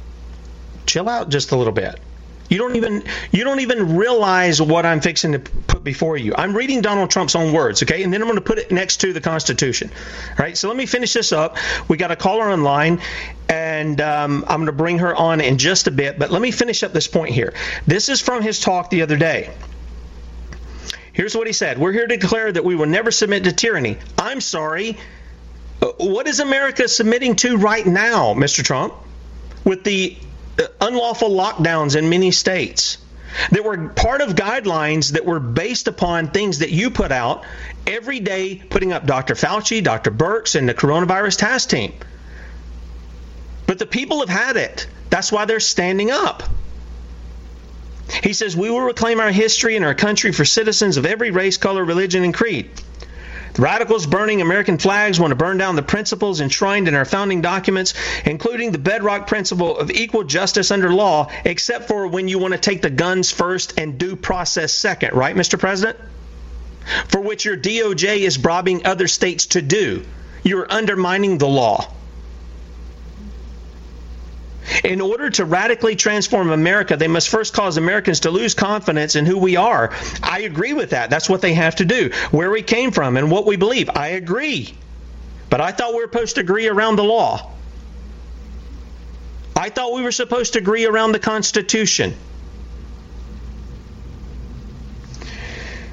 chill 0.87 1.09
out 1.09 1.29
just 1.29 1.53
a 1.53 1.57
little 1.57 1.73
bit. 1.73 2.01
You 2.49 2.59
don't 2.59 2.77
even 2.77 3.05
you 3.33 3.45
don't 3.45 3.61
even 3.61 3.97
realize 3.97 4.61
what 4.61 4.87
I'm 4.87 5.01
fixing 5.01 5.33
to 5.33 5.39
put 5.39 5.85
before 5.85 6.17
you. 6.17 6.35
I'm 6.37 6.57
reading 6.57 6.81
Donald 6.81 7.11
Trump's 7.11 7.35
own 7.35 7.53
words, 7.53 7.83
okay, 7.83 8.03
and 8.03 8.13
then 8.13 8.21
I'm 8.21 8.29
going 8.29 8.39
to 8.39 8.45
put 8.45 8.59
it 8.59 8.71
next 8.71 8.99
to 8.99 9.13
the 9.13 9.21
Constitution. 9.21 9.91
All 10.31 10.37
right, 10.39 10.57
so 10.57 10.69
let 10.69 10.77
me 10.77 10.87
finish 10.87 11.13
this 11.13 11.33
up. 11.33 11.57
We 11.89 11.97
got 11.97 12.11
a 12.11 12.17
caller 12.17 12.51
online, 12.51 13.01
and 13.49 14.01
um, 14.01 14.45
I'm 14.49 14.59
going 14.59 14.67
to 14.67 14.73
bring 14.73 14.99
her 14.99 15.15
on 15.15 15.41
in 15.41 15.59
just 15.59 15.87
a 15.87 15.91
bit. 15.91 16.19
But 16.19 16.31
let 16.31 16.43
me 16.43 16.51
finish 16.51 16.83
up 16.83 16.93
this 16.93 17.09
point 17.09 17.35
here. 17.35 17.55
This 17.87 18.09
is 18.09 18.21
from 18.21 18.43
his 18.43 18.61
talk 18.61 18.91
the 18.91 19.03
other 19.03 19.17
day. 19.17 19.53
Here's 21.17 21.35
what 21.35 21.47
he 21.47 21.55
said 21.55 21.79
We're 21.79 21.93
here 21.93 22.07
to 22.07 22.17
declare 22.19 22.53
that 22.53 22.65
we 22.65 22.75
will 22.75 22.87
never 22.87 23.11
submit 23.11 23.45
to 23.45 23.53
tyranny. 23.53 23.97
I'm 24.19 24.43
sorry. 24.43 24.99
Uh, 25.81 25.87
What 25.97 26.29
is 26.29 26.41
America 26.41 26.87
submitting 26.89 27.37
to 27.37 27.57
right 27.57 27.87
now, 27.87 28.35
Mr. 28.35 28.63
Trump? 28.63 28.93
With 29.65 29.83
the 29.83 30.19
uh, 30.59 30.65
unlawful 30.79 31.31
lockdowns 31.31 31.97
in 31.97 32.11
many 32.11 32.33
states 32.33 32.99
that 33.51 33.65
were 33.65 33.89
part 33.89 34.21
of 34.21 34.35
guidelines 34.35 35.13
that 35.13 35.25
were 35.25 35.41
based 35.41 35.89
upon 35.89 36.31
things 36.31 36.59
that 36.59 36.71
you 36.71 36.91
put 36.91 37.13
out 37.13 37.45
every 37.87 38.21
day, 38.21 38.57
putting 38.57 38.93
up 38.93 39.07
Dr. 39.07 39.35
Fauci, 39.35 39.83
Dr. 39.83 40.11
Birx, 40.11 40.55
and 40.55 40.69
the 40.69 40.75
coronavirus 40.75 41.39
task 41.39 41.71
team. 41.71 41.95
But 43.67 43.79
the 43.79 43.87
people 43.87 44.21
have 44.21 44.29
had 44.29 44.57
it. 44.59 44.87
That's 45.09 45.33
why 45.33 45.47
they're 45.47 45.61
standing 45.61 46.11
up. 46.11 46.43
He 48.23 48.33
says, 48.33 48.57
We 48.57 48.71
will 48.71 48.81
reclaim 48.81 49.21
our 49.21 49.31
history 49.31 49.77
and 49.77 49.85
our 49.85 49.95
country 49.95 50.33
for 50.33 50.45
citizens 50.45 50.97
of 50.97 51.07
every 51.07 51.31
race, 51.31 51.57
color, 51.57 51.85
religion, 51.85 52.25
and 52.25 52.35
creed. 52.35 52.71
The 53.55 53.63
radicals 53.63 54.07
burning 54.07 54.43
American 54.43 54.77
flags 54.77 55.19
want 55.19 55.31
to 55.31 55.35
burn 55.35 55.57
down 55.57 55.77
the 55.77 55.83
principles 55.83 56.43
enshrined 56.43 56.89
in 56.89 56.95
our 56.95 57.07
founding 57.07 57.41
documents, 57.41 57.95
including 58.27 58.71
the 58.71 58.79
bedrock 58.79 59.27
principle 59.27 59.79
of 59.79 59.91
equal 59.91 60.25
justice 60.25 60.71
under 60.71 60.93
law, 60.93 61.31
except 61.43 61.89
for 61.89 62.07
when 62.07 62.29
you 62.29 62.39
want 62.39 62.53
to 62.53 62.59
take 62.59 62.83
the 62.83 62.91
guns 62.91 63.31
first 63.31 63.79
and 63.79 63.97
due 63.97 64.15
process 64.15 64.75
second, 64.75 65.15
right, 65.15 65.35
Mr. 65.35 65.59
President? 65.59 65.99
For 67.09 67.21
which 67.21 67.47
your 67.47 67.57
DOJ 67.57 68.19
is 68.19 68.37
bribing 68.37 68.85
other 68.85 69.09
states 69.09 69.47
to 69.47 69.63
do. 69.63 70.05
You're 70.43 70.71
undermining 70.71 71.39
the 71.39 71.49
law. 71.49 71.91
In 74.85 75.01
order 75.01 75.31
to 75.31 75.45
radically 75.45 75.97
transform 75.97 76.51
America, 76.51 76.97
they 76.97 77.09
must 77.09 77.29
first 77.29 77.55
cause 77.55 77.77
Americans 77.77 78.21
to 78.21 78.31
lose 78.31 78.55
confidence 78.55 79.17
in 79.17 79.27
who 79.27 79.39
we 79.39 79.57
are. 79.57 79.93
I 80.23 80.41
agree 80.41 80.73
with 80.73 80.91
that. 80.91 81.11
That's 81.11 81.29
what 81.29 81.41
they 81.41 81.55
have 81.55 81.77
to 81.77 81.85
do. 81.85 82.11
Where 82.31 82.51
we 82.51 82.63
came 82.63 82.91
from 82.91 83.17
and 83.17 83.31
what 83.31 83.47
we 83.47 83.57
believe. 83.57 83.91
I 83.91 84.09
agree. 84.09 84.75
But 85.49 85.61
I 85.61 85.73
thought 85.73 85.93
we 85.93 86.01
were 86.01 86.11
supposed 86.11 86.35
to 86.37 86.41
agree 86.41 86.69
around 86.69 86.97
the 86.97 87.05
law. 87.05 87.53
I 89.55 89.71
thought 89.71 89.95
we 89.95 90.03
were 90.03 90.13
supposed 90.13 90.53
to 90.55 90.59
agree 90.59 90.85
around 90.85 91.13
the 91.13 91.19
Constitution. 91.19 92.15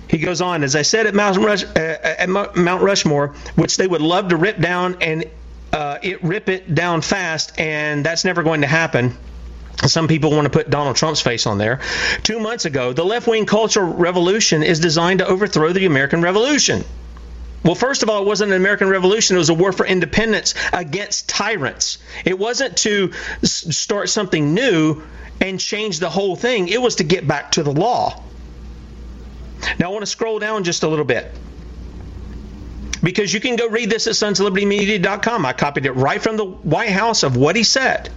He 0.10 0.18
goes 0.20 0.42
on, 0.42 0.64
as 0.64 0.76
I 0.76 0.84
said 0.84 1.08
at 1.08 1.16
Mount, 1.16 1.38
uh, 1.40 2.78
Rushmore, 2.80 3.30
which 3.56 3.78
they 3.78 3.88
would 3.88 4.02
love 4.02 4.30
to 4.30 4.36
rip 4.36 4.60
down 4.60 4.98
and 5.02 5.26
uh, 5.74 5.98
it 6.02 6.24
rip 6.24 6.50
it 6.50 6.74
down 6.74 7.02
fast, 7.02 7.60
and 7.60 8.06
that's 8.06 8.24
never 8.24 8.44
going 8.44 8.62
to 8.62 8.68
happen. 8.68 9.18
Some 9.86 10.08
people 10.08 10.32
want 10.32 10.46
to 10.46 10.52
put 10.52 10.70
Donald 10.70 10.96
Trump's 10.96 11.20
face 11.20 11.48
on 11.48 11.58
there. 11.58 11.82
Two 12.22 12.40
months 12.40 12.66
ago, 12.66 12.94
the 12.94 13.04
left 13.04 13.28
wing 13.28 13.46
cultural 13.46 13.92
revolution 13.92 14.64
is 14.64 14.80
designed 14.80 15.20
to 15.20 15.28
overthrow 15.28 15.74
the 15.74 15.86
American 15.86 16.22
Revolution. 16.22 16.84
Well, 17.66 17.76
first 17.76 18.04
of 18.04 18.10
all, 18.10 18.22
it 18.22 18.26
wasn't 18.28 18.52
an 18.52 18.58
American 18.58 18.88
Revolution. 18.88 19.36
It 19.36 19.40
was 19.40 19.50
a 19.50 19.54
war 19.54 19.72
for 19.72 19.86
independence 19.86 20.54
against 20.72 21.28
tyrants. 21.28 21.98
It 22.24 22.38
wasn't 22.38 22.78
to 22.78 23.12
s- 23.42 23.76
start 23.76 24.10
something 24.10 24.54
new 24.54 25.02
and 25.42 25.60
change 25.60 26.00
the 26.00 26.10
whole 26.10 26.36
thing, 26.36 26.68
it 26.68 26.82
was 26.82 26.96
to 26.98 27.04
get 27.04 27.28
back 27.28 27.54
to 27.54 27.64
the 27.64 27.72
law. 27.72 28.22
Now, 29.80 29.88
I 29.88 29.92
want 29.92 30.04
to 30.04 30.12
scroll 30.12 30.40
down 30.40 30.64
just 30.64 30.84
a 30.84 30.88
little 30.88 31.06
bit 31.06 31.32
because 33.04 33.34
you 33.34 33.40
can 33.40 33.56
go 33.58 33.68
read 33.68 33.90
this 33.90 34.08
at 34.08 34.14
sonslibertymedia.com. 34.14 35.46
I 35.46 35.54
copied 35.54 35.86
it 35.86 35.92
right 35.92 36.22
from 36.22 36.38
the 36.38 36.46
White 36.46 36.90
House 36.90 37.24
of 37.24 37.36
what 37.36 37.56
he 37.56 37.64
said. 37.64 38.10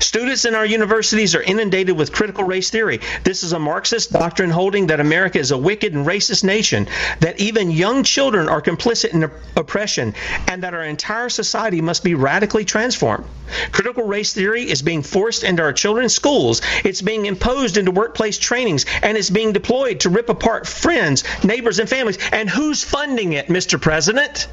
Students 0.00 0.44
in 0.44 0.54
our 0.54 0.66
universities 0.66 1.34
are 1.34 1.42
inundated 1.42 1.96
with 1.96 2.12
critical 2.12 2.44
race 2.44 2.70
theory. 2.70 3.00
This 3.24 3.42
is 3.42 3.52
a 3.52 3.58
Marxist 3.58 4.12
doctrine 4.12 4.50
holding 4.50 4.88
that 4.88 5.00
America 5.00 5.38
is 5.38 5.50
a 5.50 5.58
wicked 5.58 5.94
and 5.94 6.06
racist 6.06 6.44
nation, 6.44 6.88
that 7.20 7.40
even 7.40 7.70
young 7.70 8.02
children 8.02 8.48
are 8.48 8.62
complicit 8.62 9.12
in 9.12 9.30
oppression, 9.56 10.14
and 10.48 10.62
that 10.62 10.74
our 10.74 10.84
entire 10.84 11.28
society 11.28 11.80
must 11.80 12.02
be 12.04 12.14
radically 12.14 12.64
transformed. 12.64 13.24
Critical 13.72 14.04
race 14.04 14.32
theory 14.32 14.62
is 14.62 14.82
being 14.82 15.02
forced 15.02 15.44
into 15.44 15.62
our 15.62 15.72
children's 15.72 16.14
schools, 16.14 16.62
it's 16.84 17.02
being 17.02 17.26
imposed 17.26 17.76
into 17.76 17.90
workplace 17.90 18.38
trainings, 18.38 18.86
and 19.02 19.16
it's 19.16 19.30
being 19.30 19.52
deployed 19.52 20.00
to 20.00 20.08
rip 20.08 20.28
apart 20.28 20.66
friends, 20.66 21.24
neighbors, 21.44 21.78
and 21.78 21.88
families. 21.88 22.18
And 22.32 22.48
who's 22.48 22.82
funding 22.82 23.34
it, 23.34 23.48
Mr. 23.48 23.80
President? 23.80 24.48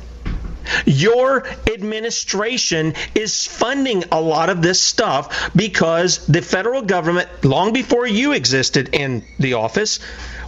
Your 0.85 1.45
administration 1.71 2.93
is 3.15 3.47
funding 3.47 4.03
a 4.11 4.21
lot 4.21 4.49
of 4.49 4.61
this 4.61 4.79
stuff 4.79 5.51
because 5.55 6.25
the 6.27 6.41
federal 6.41 6.81
government, 6.81 7.29
long 7.43 7.73
before 7.73 8.07
you 8.07 8.33
existed 8.33 8.89
in 8.93 9.23
the 9.39 9.53
office, 9.53 9.99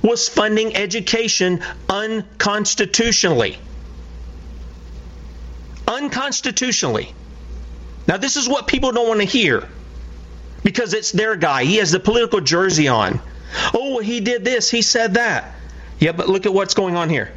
was 0.01 0.29
funding 0.29 0.75
education 0.75 1.61
unconstitutionally. 1.89 3.57
Unconstitutionally. 5.87 7.13
Now, 8.07 8.17
this 8.17 8.37
is 8.37 8.47
what 8.47 8.67
people 8.67 8.91
don't 8.91 9.07
want 9.07 9.21
to 9.21 9.25
hear 9.25 9.67
because 10.63 10.93
it's 10.93 11.11
their 11.11 11.35
guy. 11.35 11.63
He 11.63 11.77
has 11.77 11.91
the 11.91 11.99
political 11.99 12.41
jersey 12.41 12.87
on. 12.87 13.19
Oh, 13.73 13.99
he 13.99 14.19
did 14.19 14.43
this, 14.43 14.69
he 14.69 14.81
said 14.81 15.13
that. 15.15 15.55
Yeah, 15.99 16.11
but 16.11 16.27
look 16.27 16.45
at 16.45 16.53
what's 16.53 16.73
going 16.73 16.95
on 16.95 17.09
here. 17.09 17.31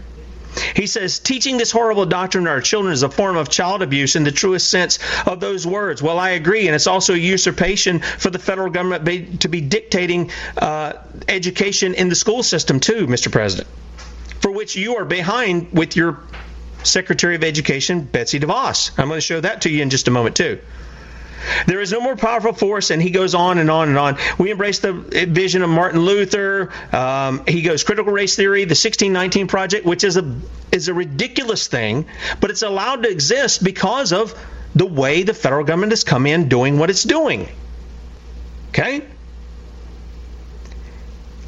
He 0.74 0.86
says, 0.86 1.18
teaching 1.18 1.56
this 1.56 1.70
horrible 1.70 2.06
doctrine 2.06 2.44
to 2.44 2.50
our 2.50 2.60
children 2.60 2.92
is 2.92 3.02
a 3.02 3.08
form 3.08 3.36
of 3.36 3.48
child 3.48 3.82
abuse 3.82 4.16
in 4.16 4.24
the 4.24 4.32
truest 4.32 4.68
sense 4.70 4.98
of 5.26 5.40
those 5.40 5.66
words. 5.66 6.02
Well, 6.02 6.18
I 6.18 6.30
agree, 6.30 6.66
and 6.66 6.74
it's 6.74 6.86
also 6.86 7.14
a 7.14 7.18
usurpation 7.18 8.00
for 8.00 8.30
the 8.30 8.38
federal 8.38 8.70
government 8.70 9.04
be, 9.04 9.36
to 9.38 9.48
be 9.48 9.60
dictating 9.60 10.30
uh, 10.56 10.94
education 11.28 11.94
in 11.94 12.08
the 12.08 12.14
school 12.14 12.42
system, 12.42 12.80
too, 12.80 13.06
Mr. 13.06 13.30
President, 13.30 13.68
for 14.40 14.50
which 14.50 14.76
you 14.76 14.96
are 14.96 15.04
behind 15.04 15.72
with 15.72 15.96
your 15.96 16.20
Secretary 16.82 17.34
of 17.34 17.44
Education, 17.44 18.02
Betsy 18.02 18.38
DeVos. 18.38 18.92
I'm 18.98 19.08
going 19.08 19.18
to 19.18 19.20
show 19.20 19.40
that 19.40 19.62
to 19.62 19.70
you 19.70 19.82
in 19.82 19.90
just 19.90 20.08
a 20.08 20.10
moment, 20.10 20.36
too. 20.36 20.60
There 21.66 21.80
is 21.80 21.92
no 21.92 22.00
more 22.00 22.16
powerful 22.16 22.52
force, 22.52 22.90
and 22.90 23.00
he 23.00 23.10
goes 23.10 23.34
on 23.34 23.58
and 23.58 23.70
on 23.70 23.88
and 23.88 23.98
on. 23.98 24.18
We 24.38 24.50
embrace 24.50 24.80
the 24.80 24.92
vision 24.92 25.62
of 25.62 25.70
Martin 25.70 26.00
Luther. 26.00 26.72
Um, 26.92 27.44
he 27.46 27.62
goes 27.62 27.84
critical 27.84 28.12
race 28.12 28.36
theory, 28.36 28.64
the 28.64 28.70
1619 28.70 29.46
Project, 29.46 29.86
which 29.86 30.04
is 30.04 30.16
a 30.16 30.36
is 30.70 30.88
a 30.88 30.94
ridiculous 30.94 31.66
thing, 31.66 32.06
but 32.40 32.50
it's 32.50 32.62
allowed 32.62 33.04
to 33.04 33.10
exist 33.10 33.64
because 33.64 34.12
of 34.12 34.34
the 34.74 34.86
way 34.86 35.22
the 35.22 35.34
federal 35.34 35.64
government 35.64 35.92
has 35.92 36.04
come 36.04 36.26
in 36.26 36.48
doing 36.48 36.78
what 36.78 36.90
it's 36.90 37.02
doing. 37.02 37.48
Okay. 38.68 39.02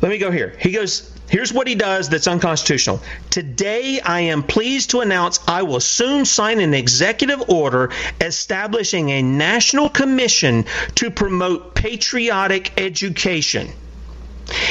Let 0.00 0.08
me 0.08 0.18
go 0.18 0.30
here. 0.30 0.56
He 0.58 0.72
goes 0.72 1.10
Here's 1.30 1.52
what 1.52 1.68
he 1.68 1.76
does 1.76 2.08
that's 2.08 2.26
unconstitutional. 2.26 3.00
Today, 3.30 4.00
I 4.00 4.22
am 4.22 4.42
pleased 4.42 4.90
to 4.90 5.00
announce 5.00 5.38
I 5.46 5.62
will 5.62 5.78
soon 5.78 6.24
sign 6.24 6.58
an 6.58 6.74
executive 6.74 7.48
order 7.48 7.92
establishing 8.20 9.10
a 9.10 9.22
national 9.22 9.88
commission 9.90 10.64
to 10.96 11.12
promote 11.12 11.76
patriotic 11.76 12.72
education. 12.76 13.68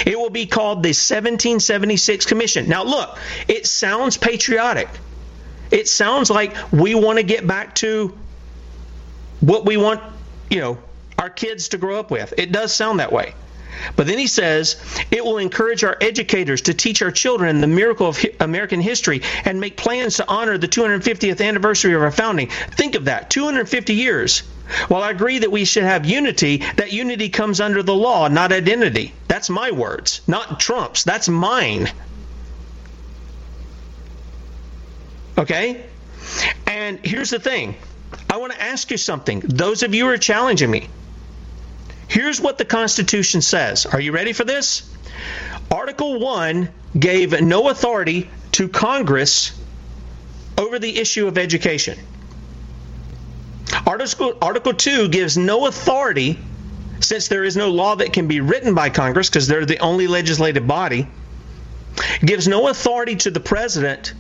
It 0.06 0.20
will 0.20 0.32
be 0.32 0.48
called 0.48 0.84
the 0.84 0.90
1776 0.90 2.26
Commission. 2.26 2.68
Now, 2.68 2.84
look, 2.84 3.18
it 3.48 3.66
sounds 3.66 4.18
patriotic. 4.18 4.90
It 5.72 5.88
sounds 5.88 6.30
like 6.30 6.54
we 6.74 6.94
want 6.94 7.20
to 7.20 7.24
get 7.24 7.48
back 7.48 7.76
to 7.76 8.18
what 9.40 9.66
we 9.66 9.78
want, 9.78 10.02
you 10.50 10.60
know, 10.60 10.78
our 11.18 11.30
kids 11.30 11.70
to 11.70 11.78
grow 11.78 12.00
up 12.00 12.12
with. 12.12 12.34
It 12.38 12.52
does 12.52 12.76
sound 12.76 13.00
that 13.00 13.14
way. 13.14 13.34
But 13.96 14.08
then 14.08 14.18
he 14.18 14.28
says, 14.28 14.78
it 15.12 15.24
will 15.24 15.38
encourage 15.38 15.84
our 15.84 15.98
educators 16.02 16.62
to 16.64 16.74
teach 16.74 17.02
our 17.02 17.12
children 17.12 17.62
the 17.62 17.68
miracle 17.68 18.08
of 18.08 18.26
American 18.40 18.82
history 18.82 19.22
and 19.46 19.60
make 19.60 19.78
plans 19.78 20.18
to 20.18 20.28
honor 20.28 20.58
the 20.58 20.68
250th 20.68 21.46
anniversary 21.46 21.94
of 21.94 22.02
our 22.02 22.12
founding. 22.12 22.50
Think 22.50 22.96
of 22.96 23.06
that 23.06 23.30
250 23.30 23.94
years. 23.94 24.44
While 24.88 25.02
I 25.02 25.12
agree 25.12 25.40
that 25.40 25.52
we 25.52 25.66
should 25.66 25.84
have 25.84 26.06
unity, 26.06 26.58
that 26.76 26.94
unity 26.94 27.30
comes 27.30 27.60
under 27.60 27.82
the 27.82 27.96
law, 27.96 28.28
not 28.28 28.52
identity. 28.52 29.14
That's 29.28 29.50
my 29.50 29.72
words, 29.72 30.22
not 30.28 30.60
Trump's. 30.60 31.04
That's 31.04 31.28
mine. 31.28 31.90
Okay? 35.38 35.84
And 36.68 37.00
here's 37.04 37.32
the 37.32 37.40
thing 37.40 37.76
I 38.30 38.38
want 38.38 38.54
to 38.54 38.62
ask 38.62 38.92
you 38.92 38.98
something. 38.98 39.40
Those 39.40 39.84
of 39.84 39.96
you 39.96 40.06
who 40.06 40.12
are 40.12 40.18
challenging 40.18 40.70
me, 40.70 40.90
Here's 42.10 42.42
what 42.42 42.58
the 42.58 42.66
Constitution 42.66 43.42
says. 43.42 43.86
Are 43.86 44.02
you 44.02 44.12
ready 44.12 44.34
for 44.34 44.44
this? 44.44 44.82
Article 45.72 46.20
1 46.20 46.70
gave 46.98 47.40
no 47.40 47.70
authority 47.70 48.30
to 48.54 48.68
Congress 48.68 49.52
over 50.58 50.80
the 50.80 51.00
issue 51.00 51.28
of 51.28 51.38
education. 51.38 51.98
Article, 53.86 54.34
Article 54.42 54.74
2 54.74 55.10
gives 55.10 55.38
no 55.38 55.68
authority, 55.68 56.40
since 57.00 57.28
there 57.28 57.44
is 57.44 57.56
no 57.56 57.70
law 57.70 57.96
that 57.96 58.12
can 58.12 58.28
be 58.28 58.42
written 58.42 58.74
by 58.74 58.90
Congress 58.90 59.30
because 59.30 59.48
they're 59.48 59.66
the 59.66 59.78
only 59.78 60.08
legislative 60.08 60.66
body, 60.66 61.08
gives 62.26 62.48
no 62.48 62.70
authority 62.70 63.18
to 63.18 63.30
the 63.30 63.40
president 63.40 64.14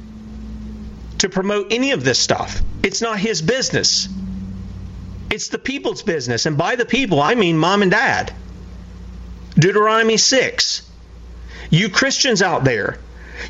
to 1.17 1.29
promote 1.29 1.73
any 1.73 1.91
of 1.91 2.03
this 2.03 2.19
stuff. 2.19 2.61
It's 2.83 3.01
not 3.01 3.17
his 3.19 3.41
business. 3.41 4.07
It's 5.29 5.49
the 5.49 5.57
people's 5.57 6.01
business. 6.01 6.45
And 6.45 6.57
by 6.57 6.75
the 6.75 6.85
people, 6.85 7.21
I 7.21 7.35
mean 7.35 7.57
mom 7.57 7.81
and 7.81 7.91
dad. 7.91 8.33
Deuteronomy 9.55 10.17
6. 10.17 10.81
You 11.69 11.89
Christians 11.89 12.41
out 12.41 12.63
there, 12.63 12.97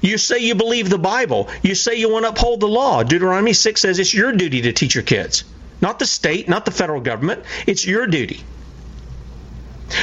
you 0.02 0.18
say 0.18 0.40
you 0.40 0.56
believe 0.56 0.90
the 0.90 0.98
Bible. 0.98 1.50
You 1.62 1.76
say 1.76 1.96
you 1.96 2.12
want 2.12 2.26
to 2.26 2.30
uphold 2.30 2.60
the 2.60 2.68
law. 2.68 3.04
Deuteronomy 3.04 3.54
6 3.54 3.80
says 3.80 4.00
it's 4.00 4.14
your 4.14 4.32
duty 4.32 4.64
to 4.64 4.74
teach 4.74 4.96
your 4.96 5.04
kids, 5.04 5.44
not 5.82 6.00
the 6.00 6.06
state, 6.06 6.50
not 6.50 6.66
the 6.66 6.72
federal 6.72 7.02
government. 7.02 7.44
It's 7.66 7.86
your 7.86 8.08
duty. 8.08 8.42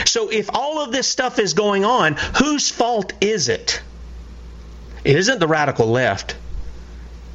So 0.05 0.31
if 0.31 0.51
all 0.53 0.81
of 0.81 0.93
this 0.93 1.09
stuff 1.09 1.39
is 1.39 1.55
going 1.55 1.85
on, 1.85 2.17
whose 2.39 2.71
fault 2.71 3.13
is 3.21 3.49
it? 3.49 3.81
It 5.05 5.17
isn't 5.17 5.39
the 5.39 5.47
radical 5.47 5.87
left, 5.87 6.37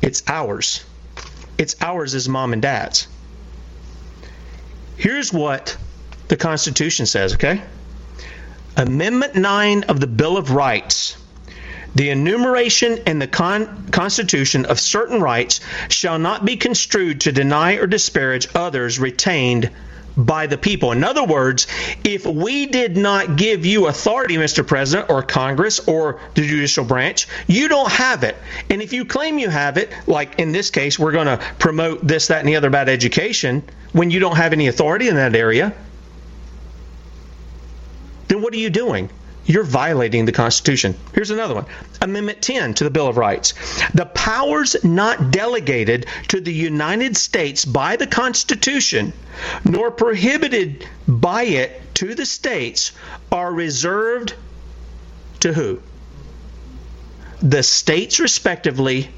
it's 0.01 0.23
ours. 0.27 0.83
It's 1.57 1.75
ours 1.79 2.15
as 2.15 2.27
mom 2.27 2.53
and 2.53 2.61
dad's. 2.61 3.07
Here's 5.01 5.33
what 5.33 5.75
the 6.27 6.37
Constitution 6.37 7.07
says, 7.07 7.33
okay? 7.33 7.59
Amendment 8.77 9.33
9 9.33 9.85
of 9.85 9.99
the 9.99 10.05
Bill 10.05 10.37
of 10.37 10.51
Rights. 10.51 11.17
The 11.95 12.11
enumeration 12.11 12.99
in 13.07 13.17
the 13.17 13.25
con- 13.25 13.87
Constitution 13.89 14.65
of 14.65 14.79
certain 14.79 15.19
rights 15.19 15.59
shall 15.89 16.19
not 16.19 16.45
be 16.45 16.55
construed 16.55 17.21
to 17.21 17.31
deny 17.31 17.77
or 17.77 17.87
disparage 17.87 18.47
others 18.53 18.99
retained 18.99 19.71
by 20.17 20.47
the 20.47 20.57
people. 20.57 20.91
In 20.91 21.03
other 21.03 21.23
words, 21.23 21.67
if 22.03 22.25
we 22.25 22.65
did 22.65 22.97
not 22.97 23.35
give 23.35 23.65
you 23.65 23.87
authority, 23.87 24.35
Mr. 24.35 24.65
President, 24.65 25.09
or 25.09 25.23
Congress, 25.23 25.79
or 25.87 26.19
the 26.33 26.41
judicial 26.41 26.85
branch, 26.85 27.27
you 27.47 27.67
don't 27.67 27.91
have 27.91 28.23
it. 28.23 28.35
And 28.69 28.81
if 28.81 28.93
you 28.93 29.05
claim 29.05 29.39
you 29.39 29.49
have 29.49 29.77
it, 29.77 29.91
like 30.07 30.39
in 30.39 30.51
this 30.51 30.69
case, 30.69 30.99
we're 30.99 31.11
going 31.11 31.27
to 31.27 31.37
promote 31.59 32.05
this, 32.05 32.27
that, 32.27 32.39
and 32.39 32.47
the 32.47 32.55
other 32.55 32.67
about 32.67 32.89
education, 32.89 33.63
when 33.93 34.11
you 34.11 34.19
don't 34.19 34.37
have 34.37 34.53
any 34.53 34.67
authority 34.67 35.07
in 35.07 35.15
that 35.15 35.35
area, 35.35 35.73
then 38.27 38.41
what 38.41 38.53
are 38.53 38.57
you 38.57 38.69
doing? 38.69 39.09
You're 39.45 39.63
violating 39.63 40.25
the 40.25 40.31
Constitution. 40.31 40.95
Here's 41.13 41.31
another 41.31 41.55
one 41.55 41.65
Amendment 41.99 42.41
10 42.41 42.75
to 42.75 42.83
the 42.83 42.89
Bill 42.89 43.07
of 43.07 43.17
Rights. 43.17 43.53
The 43.93 44.05
powers 44.05 44.75
not 44.83 45.31
delegated 45.31 46.05
to 46.29 46.39
the 46.39 46.53
United 46.53 47.17
States 47.17 47.65
by 47.65 47.95
the 47.95 48.07
Constitution, 48.07 49.13
nor 49.65 49.91
prohibited 49.91 50.87
by 51.07 51.43
it 51.43 51.81
to 51.95 52.13
the 52.15 52.25
states, 52.25 52.91
are 53.31 53.51
reserved 53.51 54.35
to 55.41 55.53
who? 55.53 55.81
The 57.41 57.63
states, 57.63 58.19
respectively, 58.19 59.09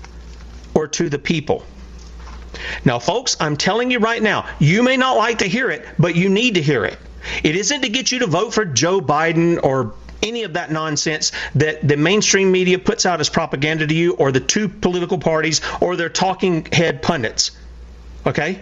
or 0.74 0.88
to 0.88 1.10
the 1.10 1.20
people. 1.20 1.64
Now, 2.86 3.00
folks, 3.00 3.36
I'm 3.40 3.58
telling 3.58 3.92
you 3.92 4.00
right 4.00 4.22
now, 4.22 4.48
you 4.60 4.84
may 4.84 4.98
not 4.98 5.18
like 5.18 5.40
to 5.40 5.46
hear 5.46 5.70
it, 5.70 5.86
but 6.00 6.16
you 6.16 6.30
need 6.30 6.56
to 6.56 6.62
hear 6.62 6.86
it. 6.86 6.98
It 7.44 7.56
isn't 7.56 7.82
to 7.82 7.90
get 7.90 8.12
you 8.12 8.20
to 8.20 8.28
vote 8.28 8.54
for 8.54 8.66
Joe 8.66 9.02
Biden 9.02 9.60
or 9.64 9.94
any 10.24 10.44
of 10.44 10.54
that 10.54 10.72
nonsense 10.72 11.32
that 11.56 11.88
the 11.88 11.98
mainstream 11.98 12.52
media 12.52 12.80
puts 12.80 13.06
out 13.06 13.20
as 13.20 13.30
propaganda 13.30 13.86
to 13.86 13.94
you, 13.94 14.14
or 14.14 14.32
the 14.32 14.40
two 14.40 14.68
political 14.68 15.18
parties, 15.18 15.62
or 15.82 15.96
their 15.96 16.10
talking 16.10 16.66
head 16.66 17.02
pundits. 17.02 17.52
Okay? 18.26 18.60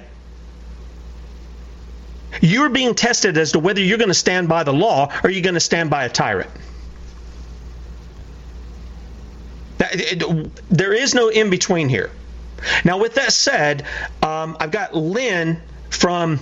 You're 2.41 2.69
being 2.69 2.95
tested 2.95 3.37
as 3.37 3.51
to 3.53 3.59
whether 3.59 3.81
you're 3.81 3.97
going 3.97 4.07
to 4.07 4.13
stand 4.13 4.47
by 4.47 4.63
the 4.63 4.73
law 4.73 5.11
or 5.23 5.29
you're 5.29 5.43
going 5.43 5.55
to 5.55 5.59
stand 5.59 5.89
by 5.89 6.05
a 6.05 6.09
tyrant. 6.09 6.49
There 10.69 10.93
is 10.93 11.13
no 11.13 11.27
in 11.29 11.49
between 11.49 11.89
here. 11.89 12.11
Now, 12.85 12.99
with 12.99 13.15
that 13.15 13.33
said, 13.33 13.83
um, 14.21 14.55
I've 14.59 14.71
got 14.71 14.95
Lynn 14.95 15.61
from 15.89 16.39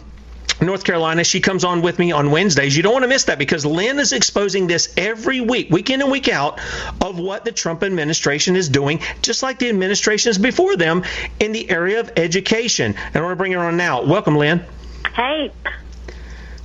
North 0.61 0.83
Carolina. 0.83 1.23
She 1.23 1.39
comes 1.39 1.63
on 1.63 1.81
with 1.81 1.99
me 1.99 2.11
on 2.11 2.31
Wednesdays. 2.31 2.75
You 2.75 2.83
don't 2.83 2.93
want 2.93 3.03
to 3.03 3.07
miss 3.07 3.25
that 3.25 3.39
because 3.39 3.65
Lynn 3.65 3.99
is 3.99 4.13
exposing 4.13 4.67
this 4.67 4.93
every 4.97 5.41
week, 5.41 5.69
week 5.69 5.89
in 5.89 6.01
and 6.01 6.11
week 6.11 6.27
out, 6.27 6.59
of 7.01 7.17
what 7.19 7.45
the 7.45 7.51
Trump 7.51 7.83
administration 7.83 8.55
is 8.55 8.69
doing, 8.69 9.01
just 9.21 9.43
like 9.43 9.59
the 9.59 9.69
administrations 9.69 10.37
before 10.37 10.75
them 10.75 11.03
in 11.39 11.51
the 11.51 11.69
area 11.69 11.99
of 11.99 12.11
education. 12.17 12.95
And 12.95 13.15
I 13.15 13.21
want 13.21 13.31
to 13.31 13.35
bring 13.37 13.51
her 13.53 13.59
on 13.59 13.77
now. 13.77 14.03
Welcome, 14.03 14.37
Lynn. 14.37 14.65
Hey. 15.13 15.51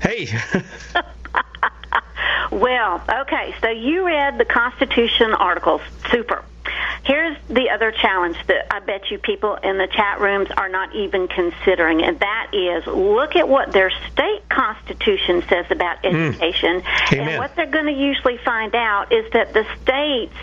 Hey. 0.00 0.28
well, 2.50 3.02
okay, 3.08 3.54
so 3.60 3.68
you 3.68 4.06
read 4.06 4.38
the 4.38 4.44
Constitution 4.44 5.32
articles. 5.34 5.80
Super. 6.10 6.44
Here's 7.04 7.36
the 7.48 7.70
other 7.70 7.92
challenge 7.92 8.36
that 8.46 8.72
I 8.72 8.80
bet 8.80 9.10
you 9.10 9.18
people 9.18 9.56
in 9.56 9.76
the 9.76 9.86
chat 9.86 10.20
rooms 10.20 10.48
are 10.56 10.68
not 10.68 10.94
even 10.94 11.28
considering, 11.28 12.02
and 12.02 12.18
that 12.20 12.50
is 12.54 12.86
look 12.86 13.36
at 13.36 13.48
what 13.48 13.72
their 13.72 13.90
state 14.10 14.48
constitution 14.48 15.42
says 15.48 15.66
about 15.70 16.02
mm. 16.02 16.28
education. 16.28 16.82
Amen. 17.12 17.28
And 17.28 17.38
what 17.38 17.54
they're 17.56 17.66
going 17.66 17.86
to 17.86 17.92
usually 17.92 18.38
find 18.38 18.74
out 18.74 19.12
is 19.12 19.30
that 19.32 19.52
the 19.52 19.66
states 19.82 20.34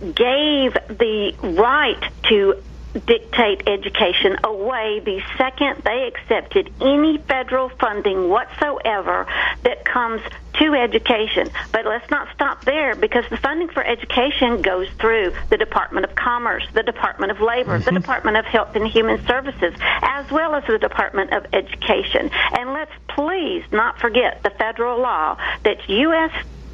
gave 0.00 0.74
the 0.88 1.34
right 1.42 2.02
to 2.28 2.62
dictate 3.06 3.66
education 3.66 4.36
away 4.44 5.00
the 5.04 5.20
second 5.36 5.82
they 5.84 6.06
accepted 6.06 6.72
any 6.80 7.18
federal 7.18 7.68
funding 7.68 8.28
whatsoever 8.28 9.26
that 9.62 9.84
comes 9.84 10.20
to 10.54 10.74
education. 10.74 11.50
But 11.72 11.86
let's 11.86 12.10
not 12.10 12.28
stop 12.34 12.64
there 12.64 12.94
because 12.94 13.24
the 13.30 13.36
funding 13.36 13.68
for 13.68 13.84
education 13.84 14.62
goes 14.62 14.88
through 14.98 15.32
the 15.50 15.56
Department 15.56 16.04
of 16.04 16.14
Commerce, 16.14 16.66
the 16.74 16.82
Department 16.82 17.32
of 17.32 17.40
Labor, 17.40 17.78
mm-hmm. 17.78 17.84
the 17.84 18.00
Department 18.00 18.36
of 18.36 18.44
Health 18.44 18.74
and 18.74 18.86
Human 18.86 19.24
Services, 19.26 19.74
as 20.02 20.30
well 20.30 20.54
as 20.54 20.64
the 20.66 20.78
Department 20.78 21.32
of 21.32 21.46
Education. 21.52 22.30
And 22.52 22.72
let's 22.72 22.92
please 23.08 23.64
not 23.72 24.00
forget 24.00 24.42
the 24.42 24.50
federal 24.50 25.00
law 25.00 25.36
that's 25.62 25.88
U.S. 25.88 26.32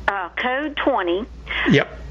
Uh, 0.08 0.28
Code 0.36 0.76
20. 0.76 1.26
Yep. 1.70 2.03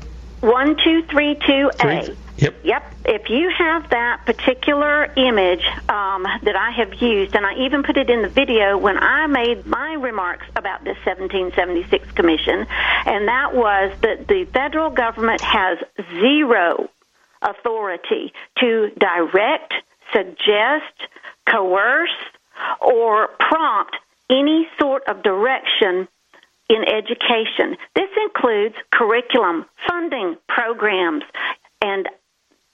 1232A. 0.43 2.17
Yep. 2.37 2.55
Yep. 2.63 2.95
If 3.05 3.29
you 3.29 3.49
have 3.57 3.89
that 3.91 4.25
particular 4.25 5.05
image 5.15 5.63
um, 5.87 6.23
that 6.43 6.55
I 6.55 6.71
have 6.71 7.01
used, 7.01 7.35
and 7.35 7.45
I 7.45 7.53
even 7.55 7.83
put 7.83 7.95
it 7.95 8.09
in 8.09 8.21
the 8.21 8.27
video 8.27 8.77
when 8.77 8.97
I 8.97 9.27
made 9.27 9.65
my 9.65 9.93
remarks 9.93 10.45
about 10.55 10.83
this 10.83 10.97
1776 11.05 12.11
commission, 12.11 12.65
and 13.05 13.27
that 13.27 13.55
was 13.55 13.93
that 14.01 14.27
the 14.27 14.45
federal 14.51 14.89
government 14.89 15.41
has 15.41 15.77
zero 16.19 16.89
authority 17.41 18.33
to 18.59 18.89
direct, 18.97 19.73
suggest, 20.11 21.07
coerce, 21.47 22.09
or 22.81 23.29
prompt 23.39 23.95
any 24.29 24.67
sort 24.79 25.03
of 25.07 25.23
direction 25.23 26.07
in 26.69 26.83
education. 26.87 27.77
This 27.95 28.09
includes 28.25 28.75
curriculum, 28.91 29.65
funding, 29.87 30.37
programs, 30.47 31.23
and 31.81 32.07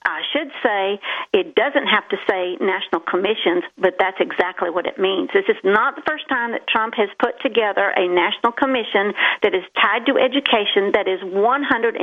I 0.06 0.22
should 0.32 0.50
say 0.64 1.00
it 1.34 1.56
doesn't 1.56 1.88
have 1.88 2.08
to 2.10 2.18
say 2.30 2.56
national 2.62 3.02
commissions, 3.02 3.64
but 3.78 3.96
that's 4.00 4.18
exactly 4.20 4.70
what 4.70 4.86
it 4.86 4.98
means. 4.98 5.30
This 5.34 5.44
is 5.50 5.58
not 5.64 5.96
the 5.96 6.04
first 6.08 6.28
time 6.30 6.52
that 6.52 6.68
Trump 6.68 6.94
has 6.96 7.10
put 7.20 7.40
together 7.42 7.92
a 7.96 8.08
national 8.08 8.54
commission 8.54 9.14
that 9.44 9.54
is 9.54 9.64
tied 9.76 10.06
to 10.08 10.18
education 10.18 10.94
that 10.94 11.08
is 11.08 11.20
155% 11.20 12.00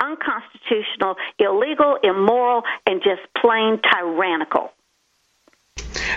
unconstitutional, 0.00 1.16
illegal, 1.38 1.96
immoral, 2.02 2.62
and 2.86 3.02
just 3.02 3.22
plain 3.40 3.80
tyrannical. 3.80 4.72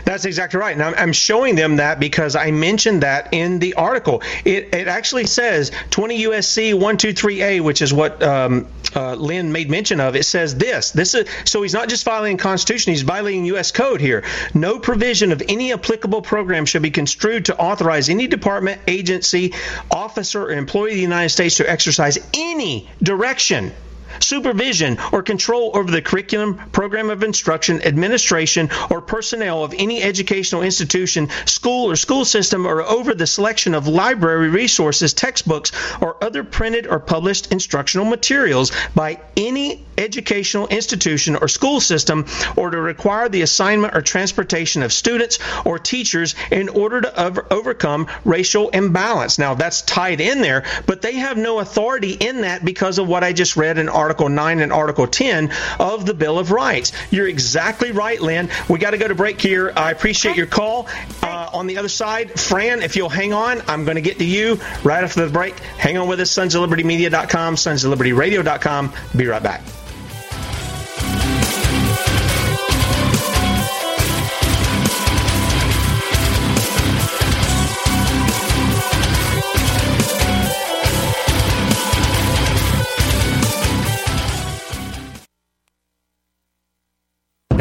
That's 0.05 0.25
exactly 0.25 0.59
right. 0.59 0.73
And 0.73 0.83
I'm, 0.83 1.13
showing 1.13 1.55
them 1.55 1.77
that 1.77 1.99
because 1.99 2.35
I 2.35 2.51
mentioned 2.51 3.03
that 3.03 3.29
in 3.33 3.59
the 3.59 3.75
article. 3.75 4.23
It, 4.43 4.73
it 4.73 4.87
actually 4.87 5.25
says 5.27 5.71
20 5.91 6.23
USC 6.23 6.73
123A, 6.73 7.61
which 7.61 7.81
is 7.81 7.93
what 7.93 8.21
um, 8.23 8.67
uh, 8.95 9.15
Lynn 9.15 9.51
made 9.51 9.69
mention 9.69 9.99
of. 9.99 10.15
It 10.15 10.25
says 10.25 10.55
this. 10.55 10.91
This 10.91 11.13
is 11.13 11.27
so 11.45 11.61
he's 11.61 11.73
not 11.73 11.89
just 11.89 12.03
violating 12.03 12.37
Constitution; 12.37 12.91
he's 12.91 13.03
violating 13.03 13.45
U.S. 13.45 13.71
code 13.71 14.01
here. 14.01 14.23
No 14.53 14.79
provision 14.79 15.31
of 15.31 15.41
any 15.47 15.71
applicable 15.73 16.21
program 16.21 16.65
should 16.65 16.81
be 16.81 16.91
construed 16.91 17.45
to 17.45 17.57
authorize 17.57 18.09
any 18.09 18.27
department, 18.27 18.81
agency, 18.87 19.53
officer, 19.91 20.43
or 20.43 20.51
employee 20.51 20.91
of 20.91 20.95
the 20.95 21.01
United 21.01 21.29
States 21.29 21.55
to 21.55 21.69
exercise 21.69 22.17
any 22.33 22.89
direction 23.01 23.71
supervision, 24.19 24.97
or 25.11 25.23
control 25.23 25.71
over 25.75 25.91
the 25.91 26.01
curriculum, 26.01 26.55
program 26.71 27.09
of 27.09 27.23
instruction, 27.23 27.81
administration, 27.81 28.69
or 28.89 29.01
personnel 29.01 29.63
of 29.63 29.73
any 29.77 30.01
educational 30.01 30.61
institution, 30.61 31.29
school, 31.45 31.89
or 31.91 31.95
school 31.95 32.25
system, 32.25 32.65
or 32.65 32.81
over 32.81 33.13
the 33.13 33.27
selection 33.27 33.73
of 33.73 33.87
library 33.87 34.49
resources, 34.49 35.13
textbooks, 35.13 35.71
or 36.01 36.21
other 36.23 36.43
printed 36.43 36.87
or 36.87 36.99
published 36.99 37.51
instructional 37.51 38.05
materials 38.05 38.71
by 38.95 39.19
any 39.37 39.85
educational 39.97 40.67
institution 40.67 41.35
or 41.35 41.47
school 41.47 41.79
system, 41.79 42.25
or 42.55 42.69
to 42.69 42.77
require 42.77 43.29
the 43.29 43.41
assignment 43.41 43.95
or 43.95 44.01
transportation 44.01 44.83
of 44.83 44.91
students 44.91 45.39
or 45.65 45.77
teachers 45.79 46.35
in 46.51 46.69
order 46.69 47.01
to 47.01 47.21
over- 47.21 47.45
overcome 47.51 48.07
racial 48.25 48.69
imbalance. 48.69 49.37
Now, 49.37 49.53
that's 49.53 49.81
tied 49.81 50.21
in 50.21 50.41
there, 50.41 50.63
but 50.85 51.01
they 51.01 51.13
have 51.15 51.37
no 51.37 51.59
authority 51.59 52.11
in 52.11 52.41
that 52.41 52.65
because 52.65 52.97
of 52.97 53.07
what 53.07 53.23
I 53.23 53.33
just 53.33 53.55
read 53.55 53.77
in 53.77 53.89
Article 54.03 54.27
9 54.27 54.59
and 54.59 54.73
Article 54.73 55.07
10 55.07 55.49
of 55.79 56.05
the 56.05 56.13
Bill 56.13 56.37
of 56.37 56.51
Rights. 56.51 56.91
You're 57.09 57.29
exactly 57.29 57.93
right, 57.93 58.19
Lynn. 58.19 58.49
We 58.67 58.77
got 58.79 58.91
to 58.91 58.97
go 58.97 59.07
to 59.07 59.15
break 59.15 59.39
here. 59.39 59.71
I 59.77 59.91
appreciate 59.91 60.35
your 60.35 60.45
call. 60.45 60.89
Uh, 61.21 61.49
on 61.53 61.67
the 61.67 61.77
other 61.77 61.87
side, 61.87 62.37
Fran, 62.37 62.81
if 62.81 62.97
you'll 62.97 63.07
hang 63.07 63.31
on, 63.31 63.61
I'm 63.65 63.85
going 63.85 63.95
to 63.95 64.01
get 64.01 64.17
to 64.17 64.25
you 64.25 64.59
right 64.83 65.05
after 65.05 65.25
the 65.25 65.31
break. 65.31 65.57
Hang 65.57 65.97
on 65.97 66.09
with 66.09 66.19
us, 66.19 66.31
sons 66.31 66.53
of 66.53 66.59
liberty 66.59 66.83
media.com, 66.83 67.55
sons 67.55 67.85
of 67.85 67.91
liberty 67.91 68.11
radio.com. 68.11 68.91
Be 69.15 69.25
right 69.25 69.41
back. 69.41 69.61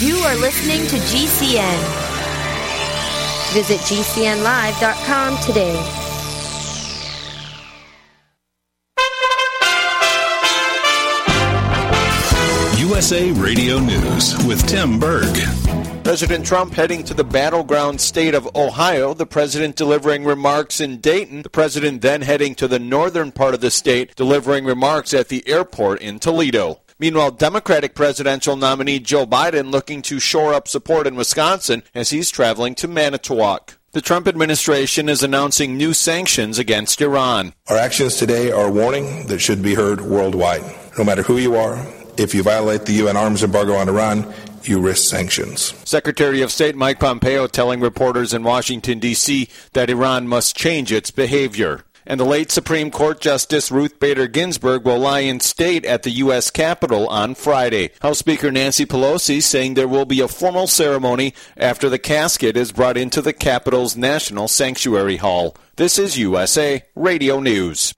You 0.00 0.16
are 0.20 0.34
listening 0.36 0.86
to 0.86 0.96
GCN. 0.96 1.78
Visit 3.52 3.80
GCNlive.com 3.80 5.36
today. 5.44 5.76
USA 12.78 13.30
Radio 13.32 13.78
News 13.78 14.42
with 14.46 14.66
Tim 14.66 14.98
Berg. 14.98 15.36
President 16.02 16.46
Trump 16.46 16.72
heading 16.72 17.04
to 17.04 17.12
the 17.12 17.22
battleground 17.22 18.00
state 18.00 18.34
of 18.34 18.48
Ohio, 18.56 19.12
the 19.12 19.26
president 19.26 19.76
delivering 19.76 20.24
remarks 20.24 20.80
in 20.80 20.96
Dayton, 21.00 21.42
the 21.42 21.50
president 21.50 22.00
then 22.00 22.22
heading 22.22 22.54
to 22.54 22.66
the 22.66 22.78
northern 22.78 23.32
part 23.32 23.52
of 23.52 23.60
the 23.60 23.70
state, 23.70 24.16
delivering 24.16 24.64
remarks 24.64 25.12
at 25.12 25.28
the 25.28 25.46
airport 25.46 26.00
in 26.00 26.18
Toledo. 26.18 26.80
Meanwhile, 27.00 27.30
Democratic 27.32 27.94
presidential 27.94 28.56
nominee 28.56 28.98
Joe 28.98 29.26
Biden 29.26 29.70
looking 29.70 30.02
to 30.02 30.20
shore 30.20 30.52
up 30.52 30.68
support 30.68 31.06
in 31.06 31.16
Wisconsin 31.16 31.82
as 31.94 32.10
he's 32.10 32.30
traveling 32.30 32.74
to 32.74 32.86
Manitowoc. 32.86 33.78
The 33.92 34.02
Trump 34.02 34.28
administration 34.28 35.08
is 35.08 35.22
announcing 35.22 35.78
new 35.78 35.94
sanctions 35.94 36.58
against 36.58 37.00
Iran. 37.00 37.54
Our 37.68 37.78
actions 37.78 38.16
today 38.16 38.52
are 38.52 38.66
a 38.66 38.70
warning 38.70 39.28
that 39.28 39.38
should 39.38 39.62
be 39.62 39.74
heard 39.74 40.02
worldwide. 40.02 40.62
No 40.98 41.02
matter 41.02 41.22
who 41.22 41.38
you 41.38 41.56
are, 41.56 41.82
if 42.18 42.34
you 42.34 42.42
violate 42.42 42.84
the 42.84 42.92
UN 42.92 43.16
arms 43.16 43.42
embargo 43.42 43.72
on 43.72 43.88
Iran, 43.88 44.30
you 44.64 44.78
risk 44.78 45.08
sanctions. 45.08 45.72
Secretary 45.88 46.42
of 46.42 46.52
State 46.52 46.76
Mike 46.76 47.00
Pompeo 47.00 47.46
telling 47.46 47.80
reporters 47.80 48.34
in 48.34 48.42
Washington, 48.42 48.98
D.C. 48.98 49.48
that 49.72 49.88
Iran 49.88 50.28
must 50.28 50.54
change 50.54 50.92
its 50.92 51.10
behavior. 51.10 51.82
And 52.06 52.18
the 52.18 52.24
late 52.24 52.50
Supreme 52.50 52.90
Court 52.90 53.20
Justice 53.20 53.70
Ruth 53.70 54.00
Bader 54.00 54.26
Ginsburg 54.26 54.84
will 54.84 54.98
lie 54.98 55.20
in 55.20 55.40
state 55.40 55.84
at 55.84 56.02
the 56.02 56.10
U.S. 56.10 56.50
Capitol 56.50 57.06
on 57.08 57.34
Friday. 57.34 57.90
House 58.00 58.18
Speaker 58.18 58.50
Nancy 58.50 58.86
Pelosi 58.86 59.42
saying 59.42 59.74
there 59.74 59.88
will 59.88 60.06
be 60.06 60.20
a 60.20 60.28
formal 60.28 60.66
ceremony 60.66 61.34
after 61.56 61.88
the 61.88 61.98
casket 61.98 62.56
is 62.56 62.72
brought 62.72 62.96
into 62.96 63.20
the 63.20 63.32
Capitol's 63.32 63.96
National 63.96 64.48
Statuary 64.48 65.16
Hall. 65.16 65.56
This 65.76 65.98
is 65.98 66.18
USA 66.18 66.82
Radio 66.94 67.40
News. 67.40 67.94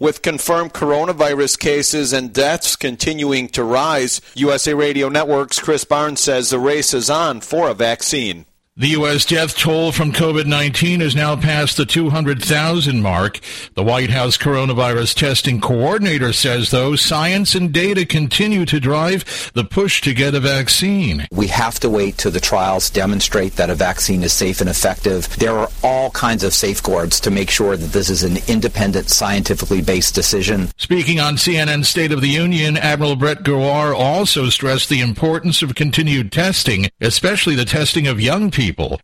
With 0.00 0.22
confirmed 0.22 0.72
coronavirus 0.72 1.58
cases 1.58 2.12
and 2.12 2.32
deaths 2.32 2.74
continuing 2.74 3.48
to 3.48 3.62
rise, 3.62 4.20
USA 4.34 4.74
Radio 4.74 5.08
Network's 5.08 5.60
Chris 5.60 5.84
Barnes 5.84 6.20
says 6.20 6.50
the 6.50 6.58
race 6.58 6.92
is 6.92 7.08
on 7.08 7.40
for 7.40 7.70
a 7.70 7.74
vaccine. 7.74 8.44
The 8.76 8.88
U.S. 8.88 9.24
death 9.24 9.56
toll 9.56 9.92
from 9.92 10.10
COVID 10.10 10.46
19 10.46 11.00
is 11.00 11.14
now 11.14 11.36
past 11.36 11.76
the 11.76 11.86
200,000 11.86 13.00
mark. 13.00 13.38
The 13.74 13.84
White 13.84 14.10
House 14.10 14.36
coronavirus 14.36 15.14
testing 15.14 15.60
coordinator 15.60 16.32
says, 16.32 16.72
though, 16.72 16.96
science 16.96 17.54
and 17.54 17.72
data 17.72 18.04
continue 18.04 18.66
to 18.66 18.80
drive 18.80 19.52
the 19.54 19.62
push 19.62 20.00
to 20.00 20.12
get 20.12 20.34
a 20.34 20.40
vaccine. 20.40 21.24
We 21.30 21.46
have 21.46 21.78
to 21.80 21.88
wait 21.88 22.18
till 22.18 22.32
the 22.32 22.40
trials 22.40 22.90
demonstrate 22.90 23.54
that 23.54 23.70
a 23.70 23.76
vaccine 23.76 24.24
is 24.24 24.32
safe 24.32 24.60
and 24.60 24.68
effective. 24.68 25.28
There 25.36 25.56
are 25.56 25.70
all 25.84 26.10
kinds 26.10 26.42
of 26.42 26.52
safeguards 26.52 27.20
to 27.20 27.30
make 27.30 27.50
sure 27.50 27.76
that 27.76 27.92
this 27.92 28.10
is 28.10 28.24
an 28.24 28.38
independent, 28.48 29.08
scientifically 29.08 29.82
based 29.82 30.16
decision. 30.16 30.68
Speaking 30.78 31.20
on 31.20 31.36
CNN 31.36 31.84
State 31.84 32.10
of 32.10 32.22
the 32.22 32.26
Union, 32.26 32.76
Admiral 32.76 33.14
Brett 33.14 33.44
Giroir 33.44 33.94
also 33.94 34.48
stressed 34.48 34.88
the 34.88 35.00
importance 35.00 35.62
of 35.62 35.76
continued 35.76 36.32
testing, 36.32 36.88
especially 37.00 37.54
the 37.54 37.64
testing 37.64 38.08
of 38.08 38.20
young 38.20 38.50
people 38.50 38.63
people. 38.64 38.98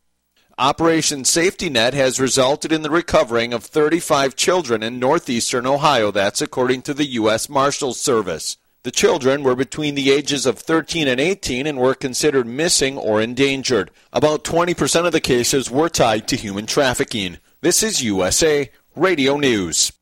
Operation 0.57 1.23
Safety 1.25 1.69
Net 1.69 1.93
has 1.93 2.19
resulted 2.19 2.73
in 2.73 2.81
the 2.81 2.89
recovering 2.89 3.53
of 3.53 3.63
35 3.63 4.35
children 4.35 4.83
in 4.83 4.99
northeastern 4.99 5.67
Ohio. 5.67 6.11
That's 6.11 6.41
according 6.41 6.81
to 6.83 6.95
the 6.95 7.05
U.S. 7.21 7.51
Marshals 7.51 8.01
Service. 8.01 8.57
The 8.85 8.91
children 8.91 9.43
were 9.43 9.55
between 9.55 9.97
the 9.97 10.11
ages 10.11 10.47
of 10.47 10.59
13 10.59 11.07
and 11.07 11.21
18 11.21 11.67
and 11.67 11.79
were 11.79 11.95
considered 11.95 12.47
missing 12.47 12.97
or 12.97 13.21
endangered. 13.21 13.91
About 14.15 14.45
20% 14.45 15.05
of 15.05 15.13
the 15.13 15.21
cases 15.21 15.71
were 15.71 15.91
tied 15.91 16.27
to 16.29 16.37
human 16.37 16.65
trafficking. 16.65 17.37
This 17.61 17.83
is 17.83 18.03
USA 18.03 18.71
Radio 18.97 19.37
News. 19.37 19.93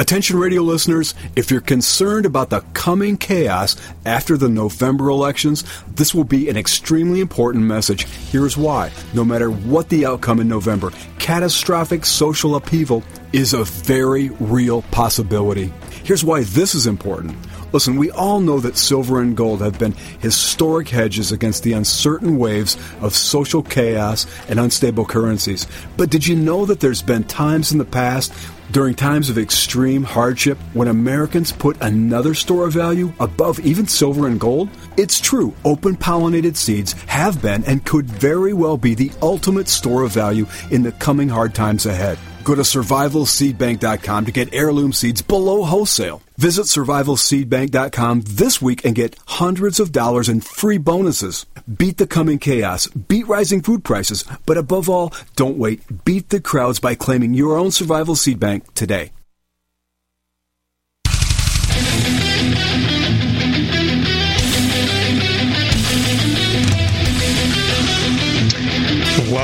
Attention 0.00 0.38
radio 0.38 0.62
listeners, 0.62 1.14
if 1.36 1.50
you're 1.50 1.60
concerned 1.60 2.24
about 2.24 2.48
the 2.48 2.60
coming 2.72 3.18
chaos 3.18 3.76
after 4.06 4.38
the 4.38 4.48
November 4.48 5.10
elections, 5.10 5.62
this 5.88 6.14
will 6.14 6.24
be 6.24 6.48
an 6.48 6.56
extremely 6.56 7.20
important 7.20 7.64
message. 7.64 8.06
Here's 8.06 8.56
why. 8.56 8.92
No 9.12 9.26
matter 9.26 9.50
what 9.50 9.90
the 9.90 10.06
outcome 10.06 10.40
in 10.40 10.48
November, 10.48 10.90
catastrophic 11.18 12.06
social 12.06 12.56
upheaval 12.56 13.02
is 13.34 13.52
a 13.52 13.64
very 13.64 14.30
real 14.40 14.80
possibility. 14.84 15.70
Here's 16.02 16.24
why 16.24 16.44
this 16.44 16.74
is 16.74 16.86
important. 16.86 17.36
Listen, 17.74 17.96
we 17.96 18.10
all 18.10 18.40
know 18.40 18.58
that 18.58 18.78
silver 18.78 19.20
and 19.20 19.36
gold 19.36 19.60
have 19.60 19.78
been 19.78 19.92
historic 20.20 20.88
hedges 20.88 21.30
against 21.30 21.62
the 21.62 21.74
uncertain 21.74 22.38
waves 22.38 22.78
of 23.02 23.14
social 23.14 23.62
chaos 23.62 24.26
and 24.48 24.58
unstable 24.58 25.04
currencies. 25.04 25.66
But 25.98 26.08
did 26.08 26.26
you 26.26 26.36
know 26.36 26.64
that 26.64 26.80
there's 26.80 27.02
been 27.02 27.24
times 27.24 27.70
in 27.70 27.76
the 27.76 27.84
past 27.84 28.32
during 28.72 28.94
times 28.94 29.28
of 29.28 29.36
extreme 29.36 30.04
hardship, 30.04 30.56
when 30.74 30.86
Americans 30.86 31.50
put 31.50 31.76
another 31.80 32.34
store 32.34 32.66
of 32.66 32.72
value 32.72 33.12
above 33.18 33.58
even 33.60 33.88
silver 33.88 34.28
and 34.28 34.38
gold, 34.38 34.68
it's 34.96 35.20
true, 35.20 35.54
open 35.64 35.96
pollinated 35.96 36.56
seeds 36.56 36.92
have 37.06 37.42
been 37.42 37.64
and 37.64 37.84
could 37.84 38.06
very 38.06 38.52
well 38.52 38.76
be 38.76 38.94
the 38.94 39.10
ultimate 39.22 39.68
store 39.68 40.04
of 40.04 40.12
value 40.12 40.46
in 40.70 40.82
the 40.82 40.92
coming 40.92 41.28
hard 41.28 41.52
times 41.52 41.84
ahead. 41.84 42.16
Go 42.44 42.54
to 42.54 42.62
survivalseedbank.com 42.62 44.26
to 44.26 44.32
get 44.32 44.54
heirloom 44.54 44.92
seeds 44.92 45.22
below 45.22 45.62
wholesale. 45.64 46.22
Visit 46.38 46.66
survivalseedbank.com 46.66 48.22
this 48.26 48.62
week 48.62 48.84
and 48.84 48.94
get 48.94 49.16
hundreds 49.26 49.78
of 49.78 49.92
dollars 49.92 50.28
in 50.28 50.40
free 50.40 50.78
bonuses. 50.78 51.46
Beat 51.76 51.98
the 51.98 52.06
coming 52.06 52.38
chaos, 52.38 52.86
beat 52.88 53.28
rising 53.28 53.60
food 53.60 53.84
prices, 53.84 54.24
but 54.46 54.56
above 54.56 54.88
all, 54.88 55.12
don't 55.36 55.58
wait. 55.58 55.82
Beat 56.04 56.30
the 56.30 56.40
crowds 56.40 56.80
by 56.80 56.94
claiming 56.94 57.34
your 57.34 57.56
own 57.56 57.70
survival 57.70 58.16
seed 58.16 58.40
bank 58.40 58.74
today. 58.74 59.12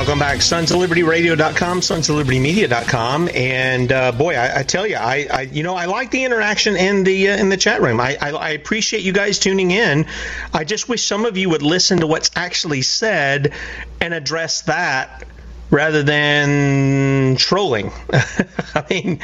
Welcome 0.07 0.19
back, 0.19 0.41
Sons 0.41 0.71
of 0.71 0.77
Liberty 0.77 1.03
Radio.com, 1.03 1.81
Sons 1.81 2.07
of 2.07 2.15
Liberty 2.15 2.39
Media.com, 2.39 3.27
and 3.35 3.91
uh, 3.91 4.13
boy, 4.13 4.35
I, 4.35 4.59
I, 4.59 4.63
tell 4.63 4.87
you, 4.87 4.95
I, 4.95 5.27
I, 5.29 5.41
you 5.41 5.63
know 5.63 5.75
I 5.75 5.83
like 5.83 6.11
the 6.11 6.23
interaction 6.23 6.77
in 6.77 7.03
the 7.03 7.31
uh, 7.31 7.35
in 7.35 7.49
the 7.49 7.57
chat 7.57 7.81
room. 7.81 7.99
I, 7.99 8.17
I, 8.21 8.29
I 8.29 8.49
appreciate 8.51 9.03
you 9.03 9.11
guys 9.11 9.37
tuning 9.37 9.71
in. 9.71 10.05
I 10.53 10.63
just 10.63 10.87
wish 10.87 11.05
some 11.05 11.25
of 11.25 11.35
you 11.35 11.49
would 11.49 11.61
listen 11.61 11.99
to 11.99 12.07
what's 12.07 12.31
actually 12.37 12.83
said 12.83 13.51
and 13.99 14.13
address 14.13 14.61
that 14.61 15.27
rather 15.71 16.03
than 16.03 17.35
trolling. 17.35 17.91
I 18.13 18.85
mean, 18.89 19.19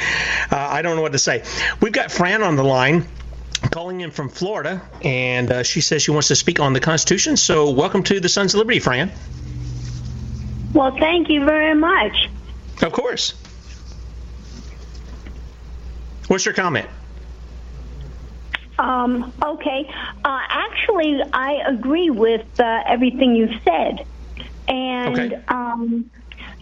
uh, 0.52 0.58
I 0.58 0.82
don't 0.82 0.98
know 0.98 1.02
what 1.02 1.14
to 1.14 1.18
say. 1.18 1.46
We've 1.80 1.94
got 1.94 2.12
Fran 2.12 2.44
on 2.44 2.58
the 2.58 2.64
line 2.64 3.08
calling 3.72 4.02
in 4.02 4.12
from 4.12 4.28
Florida, 4.28 4.82
and 5.02 5.50
uh, 5.50 5.64
she 5.64 5.80
says 5.80 6.02
she 6.02 6.12
wants 6.12 6.28
to 6.28 6.36
speak 6.36 6.60
on 6.60 6.74
the 6.74 6.82
Constitution. 6.82 7.38
So, 7.38 7.70
welcome 7.70 8.04
to 8.04 8.20
the 8.20 8.28
Sons 8.28 8.54
of 8.54 8.58
Liberty, 8.58 8.80
Fran. 8.80 9.14
Well, 10.74 10.98
thank 10.98 11.30
you 11.30 11.46
very 11.46 11.76
much. 11.76 12.30
Of 12.82 12.92
course. 12.92 13.34
What's 16.28 16.46
your 16.46 16.54
comment? 16.54 16.88
Um, 18.80 19.32
okay. 19.42 19.90
Uh, 20.26 20.40
actually, 20.50 21.22
I 21.32 21.64
agree 21.68 22.10
with 22.10 22.46
uh, 22.60 22.84
everything 22.88 23.36
you've 23.36 23.62
said, 23.64 24.06
and 24.68 25.16
okay. 25.18 25.42
um, 25.48 26.10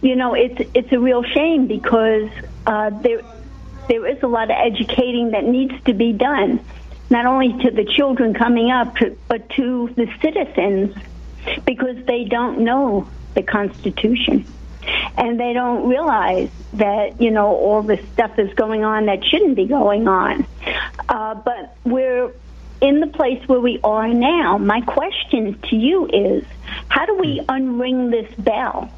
you 0.02 0.14
know, 0.14 0.34
it's 0.34 0.70
it's 0.74 0.92
a 0.92 0.98
real 0.98 1.22
shame 1.22 1.66
because 1.66 2.30
uh, 2.66 2.90
there 2.90 3.22
there 3.88 4.06
is 4.06 4.22
a 4.22 4.26
lot 4.26 4.50
of 4.50 4.56
educating 4.58 5.30
that 5.30 5.44
needs 5.44 5.72
to 5.84 5.94
be 5.94 6.12
done, 6.12 6.60
not 7.08 7.24
only 7.24 7.54
to 7.62 7.70
the 7.70 7.84
children 7.84 8.34
coming 8.34 8.70
up, 8.70 8.94
but 9.26 9.48
to 9.50 9.88
the 9.96 10.06
citizens, 10.20 10.94
because 11.64 12.04
they 12.04 12.24
don't 12.24 12.60
know 12.60 13.08
the 13.34 13.42
Constitution. 13.42 14.46
And 15.16 15.38
they 15.38 15.52
don't 15.52 15.88
realize 15.88 16.50
that, 16.74 17.20
you 17.20 17.30
know, 17.30 17.54
all 17.54 17.82
this 17.82 18.00
stuff 18.12 18.38
is 18.38 18.52
going 18.54 18.84
on 18.84 19.06
that 19.06 19.24
shouldn't 19.24 19.54
be 19.54 19.66
going 19.66 20.08
on. 20.08 20.46
Uh, 21.08 21.34
but 21.34 21.76
we're 21.84 22.32
in 22.80 22.98
the 22.98 23.06
place 23.06 23.46
where 23.46 23.60
we 23.60 23.78
are 23.84 24.08
now. 24.08 24.58
My 24.58 24.80
question 24.80 25.58
to 25.70 25.76
you 25.76 26.06
is 26.06 26.44
how 26.88 27.06
do 27.06 27.16
we 27.16 27.40
unring 27.48 28.10
this 28.10 28.34
bell? 28.36 28.90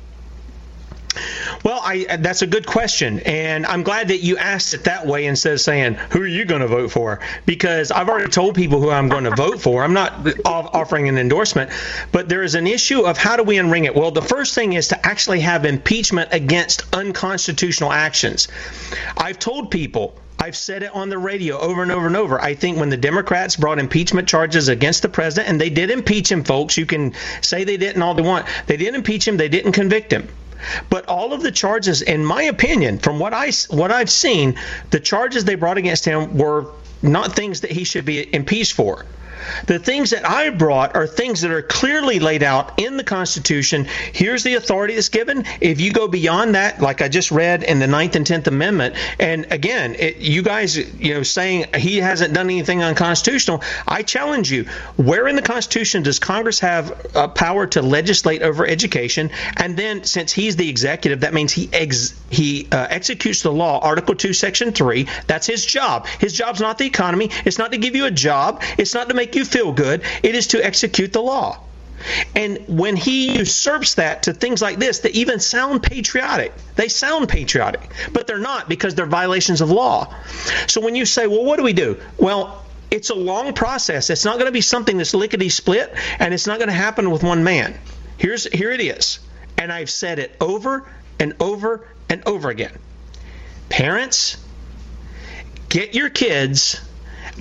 Well, 1.64 1.81
I, 1.83 2.07
uh, 2.09 2.16
that's 2.18 2.42
a 2.42 2.46
good 2.46 2.66
question, 2.66 3.20
and 3.20 3.64
I'm 3.66 3.83
glad 3.83 4.09
that 4.09 4.18
you 4.18 4.37
asked 4.37 4.74
it 4.74 4.85
that 4.85 5.07
way 5.07 5.27
instead 5.27 5.53
of 5.53 5.61
saying 5.61 5.94
who 5.94 6.20
are 6.20 6.27
you 6.27 6.44
going 6.44 6.61
to 6.61 6.66
vote 6.66 6.90
for? 6.90 7.20
Because 7.46 7.90
I've 7.90 8.09
already 8.09 8.31
told 8.31 8.55
people 8.55 8.81
who 8.81 8.90
I'm 8.90 9.09
going 9.09 9.24
to 9.24 9.35
vote 9.35 9.61
for. 9.61 9.83
I'm 9.83 9.92
not 9.92 10.12
offering 10.44 11.09
an 11.09 11.18
endorsement, 11.18 11.70
but 12.12 12.29
there 12.29 12.42
is 12.42 12.55
an 12.55 12.66
issue 12.66 13.03
of 13.03 13.16
how 13.16 13.37
do 13.37 13.42
we 13.42 13.57
unring 13.57 13.85
it? 13.85 13.94
Well, 13.94 14.11
the 14.11 14.22
first 14.22 14.55
thing 14.55 14.72
is 14.72 14.88
to 14.88 15.07
actually 15.07 15.40
have 15.40 15.64
impeachment 15.64 16.31
against 16.33 16.83
unconstitutional 16.94 17.92
actions. 17.92 18.48
I've 19.16 19.38
told 19.38 19.70
people 19.70 20.18
I've 20.38 20.57
said 20.57 20.83
it 20.83 20.94
on 20.94 21.09
the 21.09 21.16
radio 21.16 21.59
over 21.59 21.83
and 21.83 21.90
over 21.90 22.07
and 22.07 22.16
over. 22.16 22.40
I 22.40 22.55
think 22.55 22.79
when 22.79 22.90
the 22.90 22.96
Democrats 22.96 23.57
brought 23.57 23.79
impeachment 23.79 24.29
charges 24.29 24.68
against 24.68 25.03
the 25.03 25.09
president, 25.09 25.48
and 25.48 25.61
they 25.61 25.70
did 25.70 25.90
impeach 25.90 26.31
him, 26.31 26.44
folks, 26.44 26.77
you 26.77 26.85
can 26.87 27.14
say 27.40 27.64
they 27.64 27.79
didn't 27.79 28.03
all 28.03 28.14
they 28.14 28.22
want. 28.22 28.46
They 28.66 28.77
did 28.77 28.94
impeach 28.94 29.27
him, 29.27 29.37
they 29.37 29.48
didn't 29.48 29.72
convict 29.72 30.12
him. 30.12 30.29
But 30.90 31.07
all 31.09 31.33
of 31.33 31.43
the 31.43 31.51
charges, 31.51 32.03
in 32.03 32.25
my 32.25 32.45
opinion, 32.45 32.99
from 32.99 33.19
what 33.19 33.35
I 33.35 33.51
what 33.71 33.90
I've 33.90 34.11
seen, 34.11 34.59
the 34.90 35.01
charges 35.01 35.45
they 35.45 35.55
brought 35.55 35.79
against 35.79 36.05
him 36.05 36.37
were 36.37 36.67
not 37.03 37.35
things 37.37 37.61
that 37.61 37.71
he 37.71 37.85
should 37.85 38.05
be 38.05 38.33
impeached 38.35 38.73
for. 38.73 39.05
The 39.66 39.79
things 39.79 40.11
that 40.11 40.29
I 40.29 40.51
brought 40.51 40.97
are 40.97 41.07
things 41.07 41.40
that 41.42 41.51
are 41.51 41.62
clearly 41.62 42.20
laid 42.20 42.42
out 42.42 42.79
in 42.79 42.97
the 42.97 43.05
Constitution. 43.05 43.87
Here's 44.12 44.42
the 44.42 44.55
authority 44.55 44.94
that's 44.94 45.09
given. 45.09 45.44
If 45.61 45.81
you 45.81 45.92
go 45.92 46.09
beyond 46.09 46.55
that, 46.55 46.81
like 46.81 47.03
I 47.03 47.09
just 47.09 47.31
read 47.31 47.62
in 47.62 47.79
the 47.79 47.87
Ninth 47.87 48.16
and 48.16 48.27
Tenth 48.27 48.47
Amendment, 48.47 48.97
and 49.18 49.47
again, 49.51 49.94
it, 49.99 50.18
you 50.18 50.42
guys, 50.42 50.77
you 50.77 51.14
know, 51.14 51.23
saying 51.23 51.66
he 51.77 51.99
hasn't 51.99 52.35
done 52.35 52.47
anything 52.47 52.83
unconstitutional, 52.83 53.62
I 53.87 54.03
challenge 54.03 54.51
you. 54.51 54.64
Where 54.97 55.29
in 55.29 55.37
the 55.37 55.42
Constitution 55.42 56.03
does 56.03 56.18
Congress 56.18 56.61
have 56.61 57.16
uh, 57.16 57.29
power 57.29 57.66
to 57.68 57.83
legislate 57.83 58.42
over 58.42 58.66
education? 58.66 59.31
And 59.57 59.77
then, 59.77 60.05
since 60.05 60.33
he's 60.33 60.57
the 60.57 60.68
executive, 60.68 61.20
that 61.20 61.35
means 61.35 61.53
he 61.53 61.68
ex- 61.73 62.14
he 62.31 62.68
uh, 62.70 62.87
executes 62.90 63.42
the 63.42 63.53
law. 63.53 63.81
Article 63.81 64.14
Two, 64.14 64.33
Section 64.33 64.73
Three. 64.73 65.07
That's 65.27 65.47
his 65.47 65.64
job. 65.64 66.07
His 66.07 66.33
job's 66.33 66.61
not 66.61 66.79
the 66.79 66.87
economy. 66.87 67.31
It's 67.44 67.59
not 67.59 67.73
to 67.73 67.79
give 67.79 67.94
you 67.94 68.07
a 68.07 68.11
job. 68.11 68.62
It's 68.79 68.94
not 68.94 69.09
to 69.09 69.14
make 69.14 69.24
you 69.33 69.45
feel 69.45 69.73
good. 69.73 70.03
It 70.23 70.35
is 70.35 70.49
to 70.49 70.65
execute 70.65 71.13
the 71.13 71.23
law. 71.23 71.61
And 72.35 72.59
when 72.69 72.97
he 72.97 73.39
usurps 73.39 73.95
that 73.95 74.25
to 74.25 74.33
things 74.33 74.61
like 74.61 74.79
this 74.79 75.01
that 75.01 75.13
even 75.13 75.41
sound 75.41 75.83
patriotic, 75.83 76.53
they 76.77 76.89
sound 76.89 77.29
patriotic, 77.29 77.91
but 78.13 78.27
they're 78.27 78.39
not 78.39 78.69
because 78.69 78.95
they're 78.95 79.07
violations 79.07 79.61
of 79.61 79.71
law. 79.71 80.15
So 80.67 80.81
when 80.81 80.97
you 80.97 81.07
say, 81.07 81.27
well, 81.27 81.45
what 81.45 81.57
do 81.57 81.63
we 81.63 81.73
do? 81.73 81.99
Well, 82.19 82.63
it's 82.91 83.11
a 83.11 83.15
long 83.15 83.55
process. 83.55 84.11
It's 84.11 84.25
not 84.25 84.35
going 84.35 84.47
to 84.47 84.53
be 84.53 84.61
something 84.61 84.99
that's 84.99 85.15
lickety 85.15 85.49
split, 85.49 85.95
and 86.19 86.35
it's 86.35 86.47
not 86.47 86.59
going 86.59 86.69
to 86.69 86.75
happen 86.75 87.11
with 87.11 87.23
one 87.23 87.43
man. 87.43 87.79
Here's 88.19 88.45
here 88.53 88.71
it 88.71 88.81
is, 88.81 89.19
and 89.59 89.73
I've 89.73 89.91
said 89.91 90.19
it 90.19 90.37
over 90.41 90.87
and 91.19 91.35
over 91.41 91.89
and 92.09 92.23
over 92.27 92.51
again. 92.51 92.79
Parents, 93.69 94.37
get 95.69 95.95
your 95.95 96.11
kids 96.11 96.81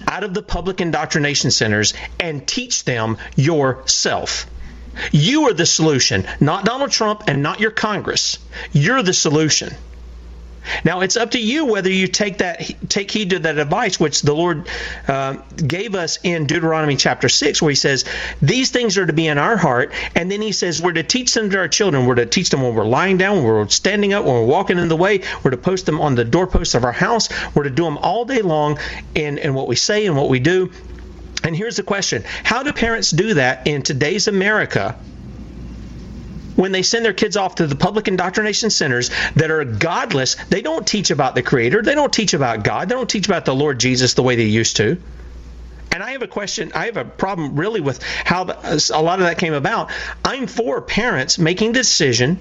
out 0.08 0.24
of 0.24 0.34
the 0.34 0.42
public 0.42 0.82
indoctrination 0.82 1.52
centers 1.52 1.94
and 2.20 2.48
teach 2.48 2.86
them 2.86 3.18
yourself. 3.36 4.48
You 5.12 5.48
are 5.48 5.54
the 5.54 5.66
solution, 5.66 6.28
not 6.40 6.66
Donald 6.66 6.92
Trump 6.92 7.24
and 7.28 7.42
not 7.42 7.60
your 7.60 7.72
Congress. 7.72 8.38
You're 8.72 9.04
the 9.04 9.14
solution. 9.14 9.74
Now 10.84 11.02
it's 11.02 11.18
up 11.18 11.32
to 11.32 11.40
you 11.40 11.66
whether 11.66 11.90
you 11.90 12.08
take 12.08 12.40
that 12.40 12.90
take 12.90 13.12
heed 13.12 13.32
to 13.32 13.40
that 13.40 13.58
advice 13.58 14.00
which 14.00 14.22
the 14.22 14.34
Lord 14.34 14.68
uh, 15.08 15.38
gave 15.56 15.96
us 15.96 16.20
in 16.24 16.48
Deuteronomy 16.48 16.96
chapter 16.96 17.30
six, 17.30 17.62
where 17.62 17.70
He 17.70 17.76
says 17.76 18.06
these 18.42 18.72
things 18.72 18.98
are 18.98 19.06
to 19.06 19.14
be 19.14 19.28
in 19.28 19.38
our 19.38 19.58
heart, 19.58 19.94
and 20.16 20.32
then 20.32 20.42
He 20.42 20.52
says 20.52 20.82
we're 20.82 20.94
to 20.94 21.04
teach 21.04 21.34
them 21.34 21.50
to 21.50 21.58
our 21.58 21.68
children. 21.68 22.06
We're 22.06 22.16
to 22.16 22.26
teach 22.26 22.50
them 22.50 22.62
when 22.62 22.76
we're 22.76 22.86
lying 22.86 23.18
down, 23.18 23.38
when 23.38 23.46
we're 23.46 23.68
standing 23.68 24.14
up, 24.14 24.26
when 24.26 24.34
we're 24.34 24.46
walking 24.46 24.78
in 24.78 24.88
the 24.88 24.96
way. 24.98 25.22
We're 25.44 25.52
to 25.52 25.58
post 25.58 25.86
them 25.86 26.00
on 26.02 26.16
the 26.16 26.26
doorposts 26.26 26.76
of 26.76 26.84
our 26.84 26.92
house. 26.92 27.30
We're 27.54 27.64
to 27.64 27.70
do 27.70 27.84
them 27.84 27.98
all 27.98 28.26
day 28.26 28.42
long 28.42 28.80
in 29.16 29.38
in 29.38 29.54
what 29.54 29.68
we 29.68 29.76
say 29.76 30.06
and 30.06 30.16
what 30.16 30.30
we 30.30 30.40
do. 30.40 30.72
And 31.44 31.56
here's 31.56 31.76
the 31.76 31.84
question: 31.84 32.24
How 32.44 32.64
do 32.64 32.72
parents 32.74 33.12
do 33.12 33.36
that 33.36 33.68
in 33.68 33.82
today's 33.84 34.28
America? 34.28 34.96
When 36.56 36.72
they 36.72 36.82
send 36.84 37.06
their 37.06 37.14
kids 37.14 37.38
off 37.38 37.56
to 37.56 37.68
the 37.68 37.76
public 37.76 38.08
indoctrination 38.08 38.70
centers 38.70 39.10
that 39.36 39.52
are 39.52 39.64
godless, 39.66 40.36
they 40.50 40.62
don't 40.62 40.86
teach 40.86 41.12
about 41.12 41.36
the 41.36 41.42
Creator. 41.42 41.82
They 41.82 41.96
don't 41.96 42.14
teach 42.14 42.34
about 42.34 42.64
God. 42.64 42.90
They 42.90 42.96
don't 42.96 43.10
teach 43.10 43.28
about 43.28 43.46
the 43.46 43.56
Lord 43.56 43.80
Jesus 43.80 44.14
the 44.14 44.24
way 44.24 44.36
they 44.36 44.46
used 44.46 44.78
to. 44.78 44.98
And 45.92 46.02
I 46.02 46.12
have 46.14 46.24
a 46.24 46.28
question. 46.28 46.72
I 46.74 46.86
have 46.86 46.98
a 46.98 47.06
problem 47.06 47.56
really 47.56 47.80
with 47.80 48.02
how 48.04 48.46
the, 48.46 48.92
a 48.94 49.02
lot 49.02 49.20
of 49.20 49.26
that 49.26 49.38
came 49.38 49.54
about. 49.54 49.92
I'm 50.26 50.48
for 50.48 50.82
parents 50.82 51.38
making 51.38 51.74
the 51.74 51.80
decision 51.80 52.40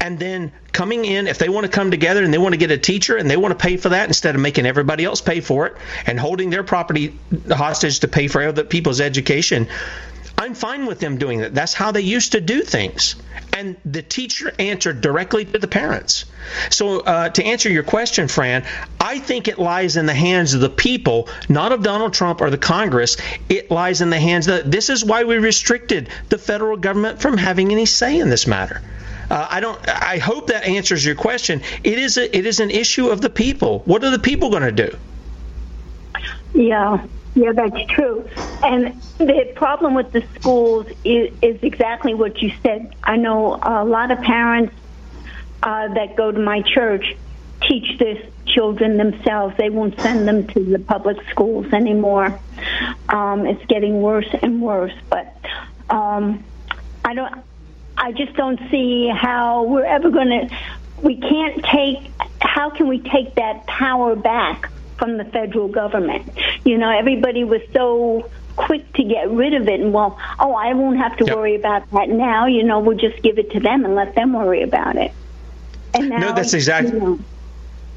and 0.00 0.18
then 0.18 0.52
coming 0.72 1.04
in 1.04 1.26
if 1.26 1.38
they 1.38 1.48
want 1.48 1.64
to 1.64 1.72
come 1.72 1.90
together 1.90 2.22
and 2.22 2.32
they 2.32 2.38
want 2.38 2.52
to 2.52 2.58
get 2.58 2.70
a 2.70 2.78
teacher 2.78 3.16
and 3.16 3.28
they 3.28 3.36
want 3.36 3.58
to 3.58 3.60
pay 3.60 3.76
for 3.76 3.88
that 3.88 4.08
instead 4.08 4.34
of 4.34 4.40
making 4.40 4.66
everybody 4.66 5.04
else 5.04 5.20
pay 5.20 5.40
for 5.40 5.66
it 5.66 5.76
and 6.06 6.20
holding 6.20 6.50
their 6.50 6.62
property 6.62 7.18
hostage 7.50 8.00
to 8.00 8.08
pay 8.08 8.28
for 8.28 8.42
other 8.42 8.62
people's 8.62 9.00
education 9.00 9.68
I'm 10.38 10.54
fine 10.54 10.86
with 10.86 11.00
them 11.00 11.18
doing 11.18 11.40
that. 11.40 11.54
That's 11.54 11.72
how 11.72 11.92
they 11.92 12.02
used 12.02 12.32
to 12.32 12.40
do 12.40 12.62
things. 12.62 13.16
And 13.52 13.76
the 13.84 14.02
teacher 14.02 14.52
answered 14.58 15.00
directly 15.00 15.46
to 15.46 15.58
the 15.58 15.66
parents. 15.66 16.26
So, 16.70 17.00
uh, 17.00 17.30
to 17.30 17.44
answer 17.44 17.70
your 17.70 17.82
question, 17.82 18.28
Fran, 18.28 18.64
I 19.00 19.18
think 19.18 19.48
it 19.48 19.58
lies 19.58 19.96
in 19.96 20.04
the 20.04 20.14
hands 20.14 20.52
of 20.52 20.60
the 20.60 20.68
people, 20.68 21.28
not 21.48 21.72
of 21.72 21.82
Donald 21.82 22.12
Trump 22.12 22.42
or 22.42 22.50
the 22.50 22.58
Congress. 22.58 23.16
It 23.48 23.70
lies 23.70 24.02
in 24.02 24.10
the 24.10 24.20
hands 24.20 24.46
of. 24.46 24.70
This 24.70 24.90
is 24.90 25.04
why 25.04 25.24
we 25.24 25.38
restricted 25.38 26.10
the 26.28 26.38
federal 26.38 26.76
government 26.76 27.20
from 27.20 27.38
having 27.38 27.72
any 27.72 27.86
say 27.86 28.18
in 28.18 28.28
this 28.28 28.46
matter. 28.46 28.82
Uh, 29.30 29.46
I 29.50 29.60
don't. 29.60 29.88
I 29.88 30.18
hope 30.18 30.48
that 30.48 30.64
answers 30.64 31.04
your 31.04 31.14
question. 31.14 31.62
It 31.82 31.98
is 31.98 32.18
a, 32.18 32.36
it 32.36 32.46
is 32.46 32.60
an 32.60 32.70
issue 32.70 33.08
of 33.08 33.20
the 33.20 33.30
people. 33.30 33.80
What 33.86 34.04
are 34.04 34.10
the 34.10 34.18
people 34.18 34.50
going 34.50 34.62
to 34.62 34.72
do? 34.72 34.96
Yeah, 36.54 37.06
yeah, 37.36 37.52
that's 37.52 37.84
true. 37.90 38.26
And 38.62 39.00
the 39.18 39.52
problem 39.54 39.94
with 39.94 40.10
the 40.10 40.24
schools 40.36 40.86
is, 41.04 41.32
is 41.42 41.62
exactly 41.62 42.14
what 42.14 42.40
you 42.40 42.50
said. 42.62 42.94
I 43.04 43.16
know 43.16 43.60
a 43.62 43.84
lot 43.84 44.10
of 44.10 44.18
parents 44.20 44.74
uh, 45.62 45.92
that 45.92 46.16
go 46.16 46.32
to 46.32 46.38
my 46.38 46.62
church 46.62 47.14
teach 47.60 47.98
their 47.98 48.16
children 48.46 48.96
themselves. 48.96 49.54
They 49.58 49.68
won't 49.68 50.00
send 50.00 50.26
them 50.26 50.46
to 50.48 50.64
the 50.64 50.78
public 50.78 51.18
schools 51.30 51.70
anymore. 51.74 52.40
Um, 53.10 53.46
it's 53.46 53.64
getting 53.66 54.00
worse 54.00 54.28
and 54.40 54.62
worse. 54.62 54.94
But 55.10 55.36
um, 55.90 56.42
I 57.04 57.12
don't. 57.12 57.34
I 57.98 58.12
just 58.12 58.34
don't 58.34 58.60
see 58.70 59.08
how 59.14 59.64
we're 59.64 59.84
ever 59.84 60.10
going 60.10 60.28
to. 60.28 60.56
We 61.02 61.16
can't 61.16 61.62
take. 61.64 62.10
How 62.40 62.70
can 62.70 62.88
we 62.88 63.00
take 63.00 63.34
that 63.34 63.66
power 63.66 64.16
back 64.16 64.70
from 64.98 65.16
the 65.18 65.24
federal 65.24 65.68
government. 65.68 66.30
You 66.64 66.78
know, 66.78 66.90
everybody 66.90 67.44
was 67.44 67.62
so 67.72 68.30
quick 68.56 68.90
to 68.94 69.04
get 69.04 69.30
rid 69.30 69.54
of 69.54 69.68
it 69.68 69.80
and 69.80 69.92
well, 69.92 70.18
oh, 70.38 70.54
I 70.54 70.72
won't 70.72 70.96
have 70.96 71.16
to 71.18 71.24
yep. 71.26 71.36
worry 71.36 71.54
about 71.54 71.90
that 71.90 72.08
now. 72.08 72.46
You 72.46 72.62
know, 72.62 72.80
we'll 72.80 72.96
just 72.96 73.22
give 73.22 73.38
it 73.38 73.50
to 73.52 73.60
them 73.60 73.84
and 73.84 73.94
let 73.94 74.14
them 74.14 74.32
worry 74.32 74.62
about 74.62 74.96
it. 74.96 75.12
And 75.94 76.08
now, 76.08 76.18
no, 76.18 76.32
that's 76.32 76.54
exactly. 76.54 76.92
You 76.92 77.00
know, 77.00 77.18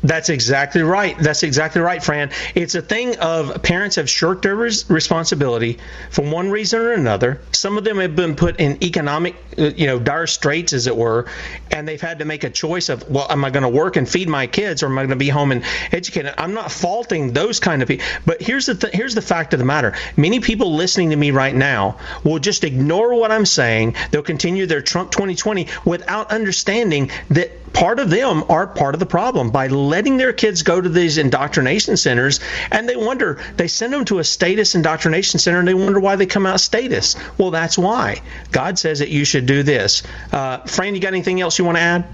that's 0.04 0.30
exactly 0.30 0.82
right. 0.82 1.18
That's 1.20 1.44
exactly 1.44 1.82
right, 1.82 2.02
Fran. 2.02 2.32
It's 2.56 2.76
a 2.76 2.82
thing 2.82 3.18
of 3.18 3.62
parents 3.64 3.98
have 3.98 4.10
shirked 4.10 4.44
their 4.44 4.56
res- 4.56 4.90
responsibility 4.90 5.80
for 6.10 6.24
one 6.24 6.50
reason 6.50 6.80
or 6.80 6.94
another. 6.94 7.42
Some 7.52 7.78
of 7.78 7.84
them 7.84 7.98
have 7.98 8.16
been 8.16 8.36
put 8.36 8.60
in 8.60 8.82
economic, 8.84 9.36
uh, 9.58 9.64
you 9.76 9.88
know, 9.88 10.00
dire 10.00 10.28
straits, 10.28 10.74
as 10.74 10.88
it 10.88 10.96
were, 10.96 11.28
and 11.72 11.88
they've 11.88 12.00
had 12.00 12.20
to 12.20 12.26
make 12.26 12.44
a 12.44 12.50
choice 12.50 12.90
of, 12.90 13.10
well, 13.10 13.28
am 13.30 13.44
I 13.44 13.50
going 13.50 13.64
to 13.64 13.70
work 13.70 13.98
and 13.98 14.08
feed 14.08 14.30
my 14.30 14.48
kids, 14.48 14.84
or 14.84 14.88
am 14.88 14.98
I 14.98 15.02
going 15.02 15.10
to 15.10 15.16
be 15.18 15.30
home 15.30 15.52
and 15.52 15.64
educate? 15.92 16.26
I'm 16.38 16.54
not 16.54 16.72
faulting 16.72 17.34
those 17.34 17.60
kind 17.60 17.82
of 17.82 17.88
people, 17.88 18.06
but 18.26 18.42
here's 18.42 18.68
the 18.68 18.76
th- 18.76 18.94
here's 18.94 19.16
the 19.16 19.22
fact 19.22 19.54
of 19.54 19.60
the 19.60 19.66
matter. 19.66 19.96
Many 20.16 20.40
people 20.40 20.76
listening 20.76 21.10
to 21.10 21.16
me 21.16 21.32
right 21.32 21.56
now 21.56 21.98
will 22.24 22.40
just 22.40 22.64
ignore 22.64 23.14
what 23.16 23.32
I'm 23.32 23.46
saying. 23.46 23.96
They'll 24.12 24.22
continue 24.22 24.66
their 24.66 24.82
Trump 24.82 25.12
2020 25.12 25.68
without 25.86 26.32
understanding 26.32 27.12
that 27.30 27.74
part 27.74 28.00
of 28.00 28.10
them 28.10 28.44
are 28.50 28.68
part 28.68 28.96
of 28.96 29.00
the 29.00 29.06
problem 29.06 29.52
by 29.52 29.68
letting 29.90 30.18
their 30.18 30.34
kids 30.34 30.64
go 30.64 30.80
to 30.80 30.90
these 30.90 31.18
indoctrination 31.18 31.98
centers 31.98 32.40
and 32.72 32.88
they 32.88 32.96
wonder 32.96 33.42
they 33.58 33.68
send 33.68 33.92
them 33.92 34.06
to 34.06 34.20
a 34.20 34.24
status 34.24 34.76
indoctrination 34.76 35.40
center 35.40 35.60
and 35.60 35.68
they 35.68 35.74
wonder 35.74 36.00
why 36.00 36.16
they 36.16 36.26
come 36.26 36.46
out 36.46 36.60
status. 36.60 37.16
Well 37.38 37.52
that's 37.52 37.78
why. 37.78 38.22
God 38.52 38.80
says 38.80 39.00
that 39.00 39.10
you 39.10 39.26
should 39.26 39.46
do 39.46 39.64
this. 39.64 40.04
Uh, 40.32 40.60
fran 40.60 40.96
you 40.96 41.02
got 41.02 41.14
anything 41.14 41.42
else 41.42 41.60
you 41.60 41.66
want 41.66 41.78
to 41.78 41.82
add? 41.82 42.08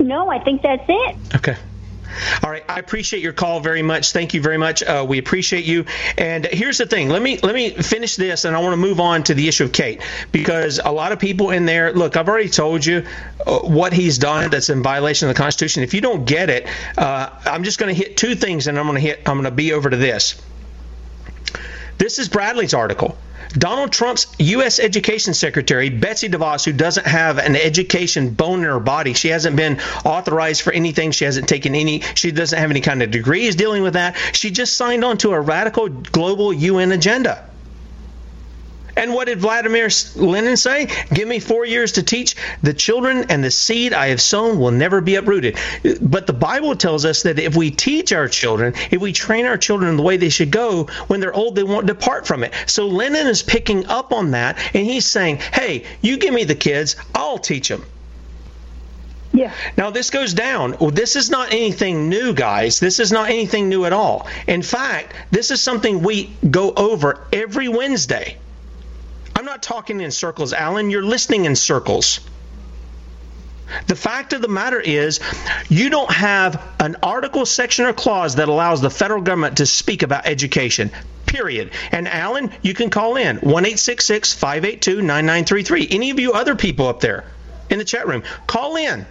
No 0.00 0.30
i 0.30 0.38
think 0.38 0.62
that's 0.62 0.84
it. 0.88 1.16
Okay 1.36 1.56
all 2.42 2.50
right, 2.50 2.64
I 2.68 2.78
appreciate 2.78 3.22
your 3.22 3.32
call 3.32 3.60
very 3.60 3.82
much. 3.82 4.12
Thank 4.12 4.34
you 4.34 4.40
very 4.40 4.58
much. 4.58 4.82
Uh, 4.82 5.04
we 5.08 5.18
appreciate 5.18 5.64
you. 5.64 5.84
And 6.16 6.46
here's 6.46 6.78
the 6.78 6.86
thing. 6.86 7.08
Let 7.08 7.22
me 7.22 7.38
let 7.42 7.54
me 7.54 7.70
finish 7.70 8.16
this, 8.16 8.44
and 8.44 8.56
I 8.56 8.60
want 8.60 8.72
to 8.72 8.76
move 8.76 9.00
on 9.00 9.22
to 9.24 9.34
the 9.34 9.48
issue 9.48 9.64
of 9.64 9.72
Kate 9.72 10.02
because 10.32 10.80
a 10.84 10.90
lot 10.90 11.12
of 11.12 11.18
people 11.18 11.50
in 11.50 11.66
there. 11.66 11.92
Look, 11.92 12.16
I've 12.16 12.28
already 12.28 12.48
told 12.48 12.84
you 12.84 13.04
uh, 13.46 13.60
what 13.60 13.92
he's 13.92 14.18
done 14.18 14.50
that's 14.50 14.70
in 14.70 14.82
violation 14.82 15.28
of 15.28 15.34
the 15.34 15.40
Constitution. 15.40 15.82
If 15.82 15.94
you 15.94 16.00
don't 16.00 16.24
get 16.24 16.50
it, 16.50 16.66
uh, 16.96 17.30
I'm 17.44 17.64
just 17.64 17.78
going 17.78 17.94
to 17.94 18.00
hit 18.00 18.16
two 18.16 18.34
things, 18.34 18.66
and 18.66 18.78
I'm 18.78 18.86
going 18.86 18.96
to 18.96 19.00
hit. 19.00 19.20
I'm 19.26 19.36
going 19.36 19.44
to 19.44 19.50
be 19.50 19.72
over 19.72 19.88
to 19.90 19.96
this. 19.96 20.40
This 21.98 22.18
is 22.18 22.28
Bradley's 22.28 22.74
article. 22.74 23.18
Donald 23.52 23.92
Trump's 23.92 24.26
U.S. 24.38 24.78
Education 24.78 25.34
Secretary, 25.34 25.88
Betsy 25.88 26.28
DeVos, 26.28 26.64
who 26.64 26.72
doesn't 26.72 27.06
have 27.06 27.38
an 27.38 27.56
education 27.56 28.30
bone 28.30 28.60
in 28.60 28.64
her 28.66 28.80
body, 28.80 29.14
she 29.14 29.28
hasn't 29.28 29.56
been 29.56 29.80
authorized 30.04 30.62
for 30.62 30.72
anything. 30.72 31.10
She 31.12 31.24
hasn't 31.24 31.48
taken 31.48 31.74
any, 31.74 32.00
she 32.14 32.30
doesn't 32.30 32.58
have 32.58 32.70
any 32.70 32.80
kind 32.80 33.02
of 33.02 33.10
degrees 33.10 33.56
dealing 33.56 33.82
with 33.82 33.94
that. 33.94 34.16
She 34.32 34.50
just 34.50 34.76
signed 34.76 35.04
on 35.04 35.18
to 35.18 35.32
a 35.32 35.40
radical 35.40 35.88
global 35.88 36.52
UN 36.52 36.92
agenda. 36.92 37.47
And 38.98 39.14
what 39.14 39.28
did 39.28 39.38
Vladimir 39.38 39.88
Lenin 40.16 40.56
say? 40.56 40.88
Give 41.14 41.28
me 41.28 41.38
four 41.38 41.64
years 41.64 41.92
to 41.92 42.02
teach. 42.02 42.34
The 42.62 42.74
children 42.74 43.26
and 43.28 43.44
the 43.44 43.50
seed 43.50 43.92
I 43.92 44.08
have 44.08 44.20
sown 44.20 44.58
will 44.58 44.72
never 44.72 45.00
be 45.00 45.14
uprooted. 45.14 45.56
But 46.02 46.26
the 46.26 46.32
Bible 46.32 46.74
tells 46.74 47.04
us 47.04 47.22
that 47.22 47.38
if 47.38 47.54
we 47.54 47.70
teach 47.70 48.12
our 48.12 48.26
children, 48.26 48.74
if 48.90 49.00
we 49.00 49.12
train 49.12 49.46
our 49.46 49.56
children 49.56 49.96
the 49.96 50.02
way 50.02 50.16
they 50.16 50.30
should 50.30 50.50
go, 50.50 50.84
when 51.06 51.20
they're 51.20 51.32
old, 51.32 51.54
they 51.54 51.62
won't 51.62 51.86
depart 51.86 52.26
from 52.26 52.42
it. 52.42 52.52
So 52.66 52.88
Lenin 52.88 53.28
is 53.28 53.40
picking 53.40 53.86
up 53.86 54.12
on 54.12 54.32
that, 54.32 54.58
and 54.74 54.84
he's 54.84 55.06
saying, 55.06 55.36
hey, 55.36 55.84
you 56.02 56.18
give 56.18 56.34
me 56.34 56.42
the 56.42 56.56
kids, 56.56 56.96
I'll 57.14 57.38
teach 57.38 57.68
them. 57.68 57.84
Yeah. 59.32 59.52
Now 59.76 59.90
this 59.90 60.10
goes 60.10 60.34
down. 60.34 60.76
Well, 60.80 60.90
this 60.90 61.14
is 61.14 61.30
not 61.30 61.52
anything 61.52 62.08
new, 62.08 62.34
guys. 62.34 62.80
This 62.80 62.98
is 62.98 63.12
not 63.12 63.30
anything 63.30 63.68
new 63.68 63.84
at 63.84 63.92
all. 63.92 64.26
In 64.48 64.62
fact, 64.62 65.14
this 65.30 65.52
is 65.52 65.60
something 65.60 66.02
we 66.02 66.34
go 66.50 66.72
over 66.72 67.24
every 67.32 67.68
Wednesday. 67.68 68.38
I'm 69.38 69.44
not 69.44 69.62
talking 69.62 70.00
in 70.00 70.10
circles, 70.10 70.52
Alan. 70.52 70.90
You're 70.90 71.04
listening 71.04 71.44
in 71.44 71.54
circles. 71.54 72.18
The 73.86 73.94
fact 73.94 74.32
of 74.32 74.42
the 74.42 74.48
matter 74.48 74.80
is, 74.80 75.20
you 75.68 75.90
don't 75.90 76.10
have 76.10 76.60
an 76.80 76.96
article, 77.04 77.46
section, 77.46 77.86
or 77.86 77.92
clause 77.92 78.34
that 78.34 78.48
allows 78.48 78.80
the 78.80 78.90
federal 78.90 79.22
government 79.22 79.58
to 79.58 79.66
speak 79.66 80.02
about 80.02 80.26
education. 80.26 80.90
Period. 81.26 81.70
And 81.92 82.08
Alan, 82.08 82.50
you 82.62 82.74
can 82.74 82.90
call 82.90 83.14
in 83.14 83.36
1 83.36 83.64
582 83.64 85.02
9933. 85.02 85.86
Any 85.88 86.10
of 86.10 86.18
you 86.18 86.32
other 86.32 86.56
people 86.56 86.88
up 86.88 86.98
there 86.98 87.24
in 87.70 87.78
the 87.78 87.84
chat 87.84 88.08
room, 88.08 88.24
call 88.48 88.74
in. 88.74 89.06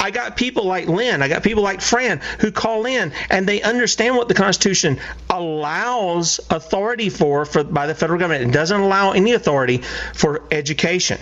I 0.00 0.10
got 0.10 0.36
people 0.36 0.64
like 0.64 0.88
Lynn, 0.88 1.22
I 1.22 1.28
got 1.28 1.42
people 1.42 1.62
like 1.62 1.82
Fran 1.82 2.20
who 2.40 2.50
call 2.50 2.86
in 2.86 3.12
and 3.28 3.46
they 3.46 3.60
understand 3.60 4.16
what 4.16 4.28
the 4.28 4.34
Constitution 4.34 4.98
allows 5.28 6.40
authority 6.50 7.10
for, 7.10 7.44
for 7.44 7.62
by 7.62 7.86
the 7.86 7.94
federal 7.94 8.18
government. 8.18 8.48
It 8.48 8.52
doesn't 8.52 8.80
allow 8.80 9.12
any 9.12 9.34
authority 9.34 9.82
for 10.14 10.42
education. 10.50 11.18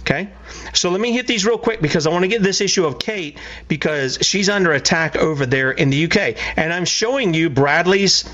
Okay? 0.00 0.30
So 0.72 0.90
let 0.90 1.00
me 1.00 1.12
hit 1.12 1.26
these 1.26 1.46
real 1.46 1.58
quick 1.58 1.80
because 1.80 2.06
I 2.06 2.10
want 2.10 2.24
to 2.24 2.28
get 2.28 2.42
this 2.42 2.60
issue 2.60 2.86
of 2.86 2.98
Kate 2.98 3.38
because 3.68 4.18
she's 4.22 4.48
under 4.48 4.72
attack 4.72 5.16
over 5.16 5.46
there 5.46 5.70
in 5.70 5.90
the 5.90 6.04
UK. 6.06 6.36
And 6.56 6.72
I'm 6.72 6.86
showing 6.86 7.34
you 7.34 7.50
Bradley's 7.50 8.24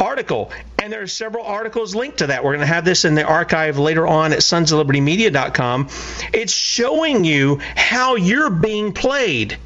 article. 0.00 0.50
And 0.78 0.92
there 0.92 1.02
are 1.02 1.06
several 1.06 1.44
articles 1.44 1.94
linked 1.94 2.18
to 2.18 2.28
that. 2.28 2.42
We're 2.42 2.52
going 2.52 2.66
to 2.66 2.74
have 2.74 2.84
this 2.84 3.04
in 3.04 3.14
the 3.14 3.24
archive 3.24 3.78
later 3.78 4.06
on 4.06 4.32
at 4.32 4.40
sonsoflibertymedia.com. 4.40 5.88
It's 6.32 6.52
showing 6.52 7.24
you 7.24 7.60
how 7.76 8.16
you're 8.16 8.50
being 8.50 8.92
played. 8.92 9.58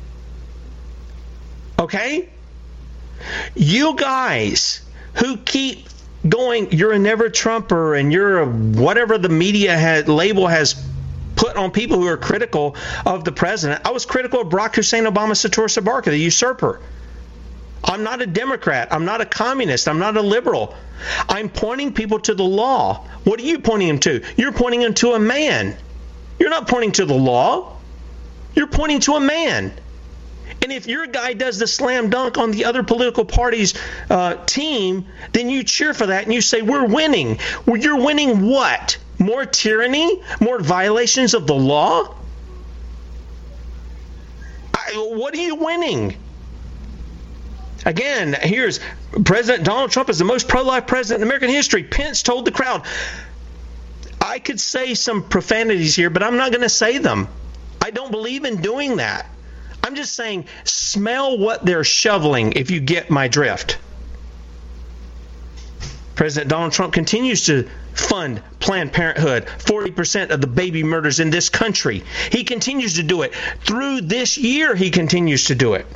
Okay? 1.78 2.28
You 3.54 3.96
guys 3.96 4.82
who 5.14 5.38
keep 5.38 5.88
going, 6.28 6.72
you're 6.72 6.92
a 6.92 6.98
never 6.98 7.30
Trumper 7.30 7.94
and 7.94 8.12
you're 8.12 8.40
a 8.40 8.46
whatever 8.46 9.18
the 9.18 9.28
media 9.28 9.76
had, 9.76 10.08
label 10.08 10.46
has 10.46 10.74
put 11.36 11.56
on 11.56 11.70
people 11.70 11.98
who 11.98 12.06
are 12.06 12.16
critical 12.16 12.76
of 13.04 13.24
the 13.24 13.32
president. 13.32 13.82
I 13.84 13.90
was 13.90 14.06
critical 14.06 14.40
of 14.40 14.48
Barack 14.48 14.74
Hussein 14.74 15.04
Obama 15.04 15.32
Soetoro 15.32 15.68
Soebarkah, 15.68 16.06
the 16.06 16.18
usurper. 16.18 16.80
I'm 17.84 18.02
not 18.02 18.20
a 18.20 18.26
Democrat. 18.26 18.88
I'm 18.90 19.04
not 19.04 19.20
a 19.20 19.26
communist. 19.26 19.88
I'm 19.88 19.98
not 19.98 20.16
a 20.16 20.22
liberal. 20.22 20.74
I'm 21.28 21.48
pointing 21.48 21.92
people 21.92 22.18
to 22.20 22.34
the 22.34 22.44
law. 22.44 23.06
What 23.24 23.40
are 23.40 23.44
you 23.44 23.58
pointing 23.58 23.88
them 23.88 23.98
to? 24.00 24.22
You're 24.36 24.52
pointing 24.52 24.80
them 24.80 24.94
to 24.94 25.12
a 25.12 25.18
man. 25.18 25.76
You're 26.38 26.50
not 26.50 26.68
pointing 26.68 26.92
to 26.92 27.04
the 27.04 27.14
law. 27.14 27.76
You're 28.54 28.66
pointing 28.66 29.00
to 29.00 29.14
a 29.14 29.20
man. 29.20 29.72
And 30.62 30.72
if 30.72 30.86
your 30.86 31.06
guy 31.06 31.34
does 31.34 31.58
the 31.58 31.66
slam 31.66 32.10
dunk 32.10 32.38
on 32.38 32.50
the 32.50 32.64
other 32.64 32.82
political 32.82 33.24
party's 33.24 33.74
uh, 34.10 34.36
team, 34.46 35.06
then 35.32 35.48
you 35.48 35.62
cheer 35.62 35.92
for 35.94 36.06
that 36.06 36.24
and 36.24 36.32
you 36.32 36.40
say, 36.40 36.62
We're 36.62 36.86
winning. 36.86 37.38
Well, 37.66 37.76
you're 37.76 38.02
winning 38.02 38.46
what? 38.46 38.98
More 39.18 39.44
tyranny? 39.44 40.22
More 40.40 40.58
violations 40.58 41.34
of 41.34 41.46
the 41.46 41.54
law? 41.54 42.14
I, 44.74 44.92
what 45.14 45.34
are 45.34 45.38
you 45.38 45.56
winning? 45.56 46.16
Again, 47.84 48.36
here's 48.40 48.80
President 49.24 49.64
Donald 49.64 49.90
Trump 49.90 50.08
is 50.08 50.18
the 50.18 50.24
most 50.24 50.48
pro 50.48 50.62
life 50.62 50.86
president 50.86 51.22
in 51.22 51.28
American 51.28 51.50
history. 51.50 51.84
Pence 51.84 52.22
told 52.22 52.44
the 52.44 52.50
crowd, 52.50 52.84
I 54.20 54.38
could 54.38 54.60
say 54.60 54.94
some 54.94 55.22
profanities 55.22 55.94
here, 55.94 56.10
but 56.10 56.22
I'm 56.22 56.36
not 56.36 56.50
going 56.50 56.62
to 56.62 56.68
say 56.68 56.98
them. 56.98 57.28
I 57.82 57.90
don't 57.90 58.10
believe 58.10 58.44
in 58.44 58.60
doing 58.60 58.96
that. 58.96 59.26
I'm 59.84 59.94
just 59.94 60.14
saying, 60.14 60.46
smell 60.64 61.38
what 61.38 61.64
they're 61.64 61.84
shoveling 61.84 62.54
if 62.54 62.70
you 62.70 62.80
get 62.80 63.08
my 63.08 63.28
drift. 63.28 63.78
President 66.16 66.50
Donald 66.50 66.72
Trump 66.72 66.94
continues 66.94 67.46
to 67.46 67.68
fund 67.92 68.42
Planned 68.58 68.92
Parenthood, 68.92 69.46
40% 69.46 70.30
of 70.30 70.40
the 70.40 70.46
baby 70.46 70.82
murders 70.82 71.20
in 71.20 71.30
this 71.30 71.50
country. 71.50 72.02
He 72.32 72.42
continues 72.42 72.94
to 72.94 73.02
do 73.02 73.22
it. 73.22 73.34
Through 73.60 74.00
this 74.00 74.38
year, 74.38 74.74
he 74.74 74.90
continues 74.90 75.44
to 75.46 75.54
do 75.54 75.74
it 75.74 75.86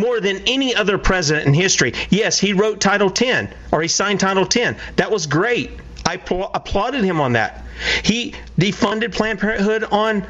more 0.00 0.20
than 0.20 0.42
any 0.46 0.74
other 0.74 0.98
president 0.98 1.46
in 1.46 1.54
history. 1.54 1.92
Yes, 2.08 2.38
he 2.38 2.52
wrote 2.52 2.80
Title 2.80 3.10
10 3.10 3.52
or 3.72 3.82
he 3.82 3.88
signed 3.88 4.20
Title 4.20 4.46
10. 4.46 4.76
That 4.96 5.10
was 5.10 5.26
great. 5.26 5.78
I 6.06 6.16
pl- 6.16 6.50
applauded 6.52 7.04
him 7.04 7.20
on 7.20 7.34
that. 7.34 7.64
He 8.02 8.34
defunded 8.58 9.14
Planned 9.14 9.38
Parenthood 9.38 9.84
on 9.84 10.26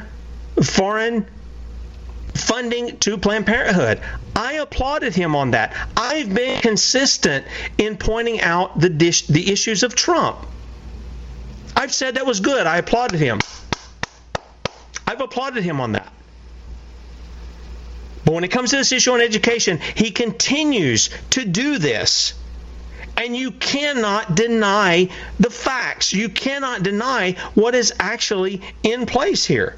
foreign 0.63 1.27
funding 2.35 2.99
to 2.99 3.19
Planned 3.19 3.47
Parenthood. 3.47 4.01
I 4.37 4.55
applauded 4.55 5.15
him 5.15 5.35
on 5.35 5.53
that. 5.53 5.75
I've 5.97 6.33
been 6.35 6.61
consistent 6.61 7.47
in 7.79 7.97
pointing 7.97 8.41
out 8.41 8.79
the 8.81 8.89
the 8.89 9.51
issues 9.51 9.83
of 9.83 9.95
Trump. 9.95 10.39
I've 11.77 11.93
said 11.93 12.17
that 12.17 12.27
was 12.27 12.41
good. 12.41 12.67
I 12.67 12.79
applauded 12.79 13.21
him. 13.21 13.41
I've 15.07 15.21
applauded 15.21 15.65
him 15.65 15.81
on 15.81 15.93
that. 15.93 16.13
But 18.25 18.35
when 18.35 18.45
it 18.45 18.49
comes 18.49 18.71
to 18.71 18.77
this 18.77 18.93
issue 18.93 19.13
on 19.13 19.21
education, 19.21 19.79
he 19.79 20.11
continues 20.11 21.11
to 21.31 21.45
do 21.45 21.79
this. 21.79 22.35
And 23.17 23.37
you 23.37 23.51
cannot 23.51 24.35
deny 24.35 25.09
the 25.39 25.51
facts. 25.51 26.13
You 26.13 26.29
cannot 26.29 26.83
deny 26.83 27.33
what 27.55 27.75
is 27.75 27.93
actually 27.99 28.63
in 28.83 29.07
place 29.07 29.45
here. 29.45 29.77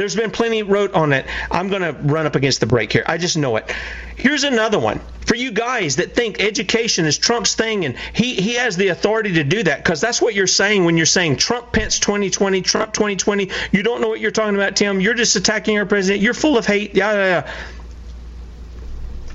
There's 0.00 0.16
been 0.16 0.30
plenty 0.30 0.62
wrote 0.62 0.94
on 0.94 1.12
it. 1.12 1.26
I'm 1.50 1.68
going 1.68 1.82
to 1.82 1.92
run 1.92 2.24
up 2.24 2.34
against 2.34 2.60
the 2.60 2.66
break 2.66 2.90
here. 2.90 3.04
I 3.06 3.18
just 3.18 3.36
know 3.36 3.56
it. 3.56 3.70
Here's 4.16 4.44
another 4.44 4.78
one 4.78 4.98
for 5.26 5.34
you 5.34 5.52
guys 5.52 5.96
that 5.96 6.14
think 6.14 6.40
education 6.40 7.04
is 7.04 7.18
Trump's 7.18 7.54
thing 7.54 7.84
and 7.84 7.98
he, 8.14 8.34
he 8.34 8.54
has 8.54 8.78
the 8.78 8.88
authority 8.88 9.34
to 9.34 9.44
do 9.44 9.62
that 9.62 9.84
because 9.84 10.00
that's 10.00 10.22
what 10.22 10.34
you're 10.34 10.46
saying 10.46 10.86
when 10.86 10.96
you're 10.96 11.04
saying 11.04 11.36
Trump 11.36 11.70
Pence 11.70 11.98
2020, 11.98 12.62
Trump 12.62 12.94
2020. 12.94 13.50
You 13.72 13.82
don't 13.82 14.00
know 14.00 14.08
what 14.08 14.20
you're 14.20 14.30
talking 14.30 14.54
about, 14.54 14.74
Tim. 14.74 15.02
You're 15.02 15.12
just 15.12 15.36
attacking 15.36 15.76
our 15.76 15.84
president. 15.84 16.22
You're 16.22 16.32
full 16.32 16.56
of 16.56 16.64
hate. 16.64 16.94
Yeah, 16.94 17.12
yeah, 17.12 17.26
yeah 17.46 17.54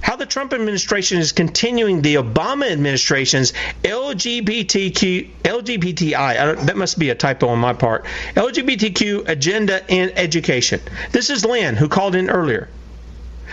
how 0.05 0.15
the 0.15 0.25
Trump 0.27 0.53
administration 0.53 1.17
is 1.17 1.31
continuing 1.31 2.03
the 2.03 2.15
Obama 2.15 2.71
administration's 2.71 3.53
LGBTQ, 3.83 5.31
LGBTI, 5.41 6.67
that 6.67 6.77
must 6.77 6.99
be 6.99 7.09
a 7.09 7.15
typo 7.15 7.47
on 7.47 7.57
my 7.57 7.73
part, 7.73 8.05
LGBTQ 8.35 9.27
agenda 9.27 9.83
in 9.87 10.11
education. 10.11 10.79
This 11.11 11.31
is 11.31 11.43
Lynn, 11.43 11.75
who 11.75 11.89
called 11.89 12.13
in 12.13 12.29
earlier. 12.29 12.69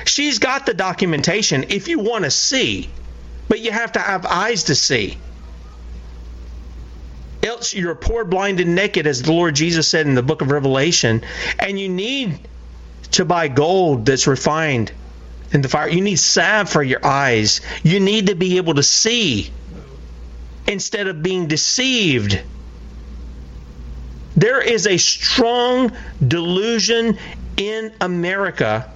She's 0.05 0.41
got 0.41 0.67
the 0.67 0.75
documentation 0.75 1.65
if 1.71 1.89
you 1.89 2.01
want 2.01 2.25
to 2.25 2.31
see, 2.31 2.91
but 3.49 3.61
you 3.61 3.73
have 3.73 3.93
to 3.93 4.01
have 4.01 4.27
eyes 4.27 4.65
to 4.65 4.75
see. 4.75 5.17
Else 7.43 7.73
you're 7.73 7.95
poor, 7.95 8.27
blind, 8.27 8.61
and 8.61 8.75
naked, 8.75 9.07
as 9.07 9.23
the 9.23 9.33
Lord 9.33 9.55
Jesus 9.55 9.89
said 9.89 10.07
in 10.07 10.15
the 10.15 10.23
book 10.23 10.43
of 10.43 10.51
Revelation, 10.51 11.23
and 11.59 11.81
you 11.81 11.89
need 11.89 12.39
to 13.13 13.25
buy 13.25 13.49
gold 13.49 14.05
that's 14.05 14.27
refined 14.27 14.93
in 15.53 15.61
the 15.61 15.69
fire. 15.69 15.89
You 15.89 16.01
need 16.01 16.19
salve 16.19 16.69
for 16.69 16.83
your 16.83 17.05
eyes. 17.05 17.61
You 17.83 18.01
need 18.01 18.29
to 18.29 18.35
be 18.35 18.57
able 18.57 18.75
to 18.75 18.83
see 18.83 19.51
instead 20.67 21.07
of 21.07 21.23
being 21.23 21.47
deceived. 21.47 22.41
There 24.35 24.61
is 24.61 24.87
a 24.87 24.97
strong 24.97 25.93
delusion 26.27 27.19
in 27.57 27.93
America 28.01 28.91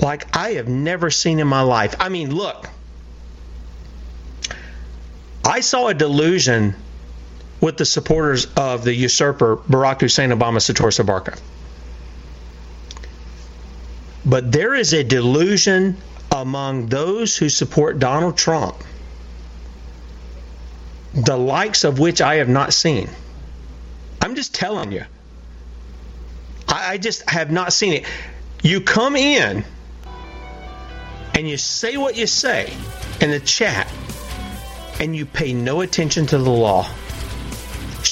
like 0.00 0.34
I 0.36 0.52
have 0.52 0.68
never 0.68 1.10
seen 1.10 1.38
in 1.38 1.46
my 1.46 1.60
life. 1.60 1.94
I 2.00 2.08
mean, 2.08 2.34
look, 2.34 2.68
I 5.44 5.60
saw 5.60 5.88
a 5.88 5.94
delusion 5.94 6.74
with 7.60 7.76
the 7.76 7.84
supporters 7.84 8.46
of 8.56 8.82
the 8.84 8.94
usurper 8.94 9.56
Barack 9.56 10.00
Hussein 10.00 10.30
Obama 10.30 10.56
Soetoro 10.56 10.90
Soebarkah. 10.90 11.38
But 14.24 14.52
there 14.52 14.74
is 14.74 14.92
a 14.92 15.02
delusion 15.02 15.96
among 16.30 16.86
those 16.86 17.36
who 17.36 17.48
support 17.48 17.98
Donald 17.98 18.36
Trump, 18.36 18.76
the 21.14 21.36
likes 21.36 21.84
of 21.84 21.98
which 21.98 22.20
I 22.20 22.36
have 22.36 22.48
not 22.48 22.72
seen. 22.72 23.08
I'm 24.20 24.34
just 24.34 24.54
telling 24.54 24.92
you. 24.92 25.04
I, 26.68 26.92
I 26.92 26.98
just 26.98 27.28
have 27.28 27.50
not 27.50 27.72
seen 27.72 27.94
it. 27.94 28.04
You 28.62 28.80
come 28.80 29.16
in 29.16 29.64
and 31.34 31.48
you 31.48 31.56
say 31.56 31.96
what 31.96 32.16
you 32.16 32.26
say 32.26 32.72
in 33.20 33.30
the 33.30 33.40
chat, 33.40 33.90
and 35.00 35.16
you 35.16 35.24
pay 35.24 35.52
no 35.52 35.80
attention 35.80 36.26
to 36.26 36.38
the 36.38 36.50
law. 36.50 36.86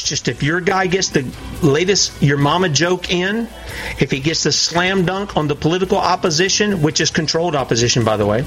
Just 0.08 0.28
if 0.28 0.42
your 0.42 0.60
guy 0.60 0.86
gets 0.86 1.10
the 1.10 1.30
latest 1.62 2.22
your 2.22 2.38
mama 2.38 2.70
joke 2.70 3.10
in, 3.12 3.48
if 3.98 4.10
he 4.10 4.20
gets 4.20 4.44
the 4.44 4.52
slam 4.52 5.04
dunk 5.04 5.36
on 5.36 5.48
the 5.48 5.54
political 5.54 5.98
opposition, 5.98 6.80
which 6.80 7.00
is 7.00 7.10
controlled 7.10 7.54
opposition, 7.54 8.04
by 8.04 8.16
the 8.16 8.24
way, 8.24 8.44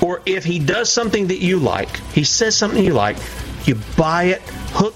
or 0.00 0.20
if 0.26 0.44
he 0.44 0.58
does 0.58 0.90
something 0.90 1.28
that 1.28 1.38
you 1.38 1.58
like, 1.58 1.94
he 2.12 2.24
says 2.24 2.56
something 2.56 2.82
you 2.82 2.92
like, 2.92 3.18
you 3.66 3.76
buy 3.96 4.24
it 4.24 4.42
hook, 4.72 4.94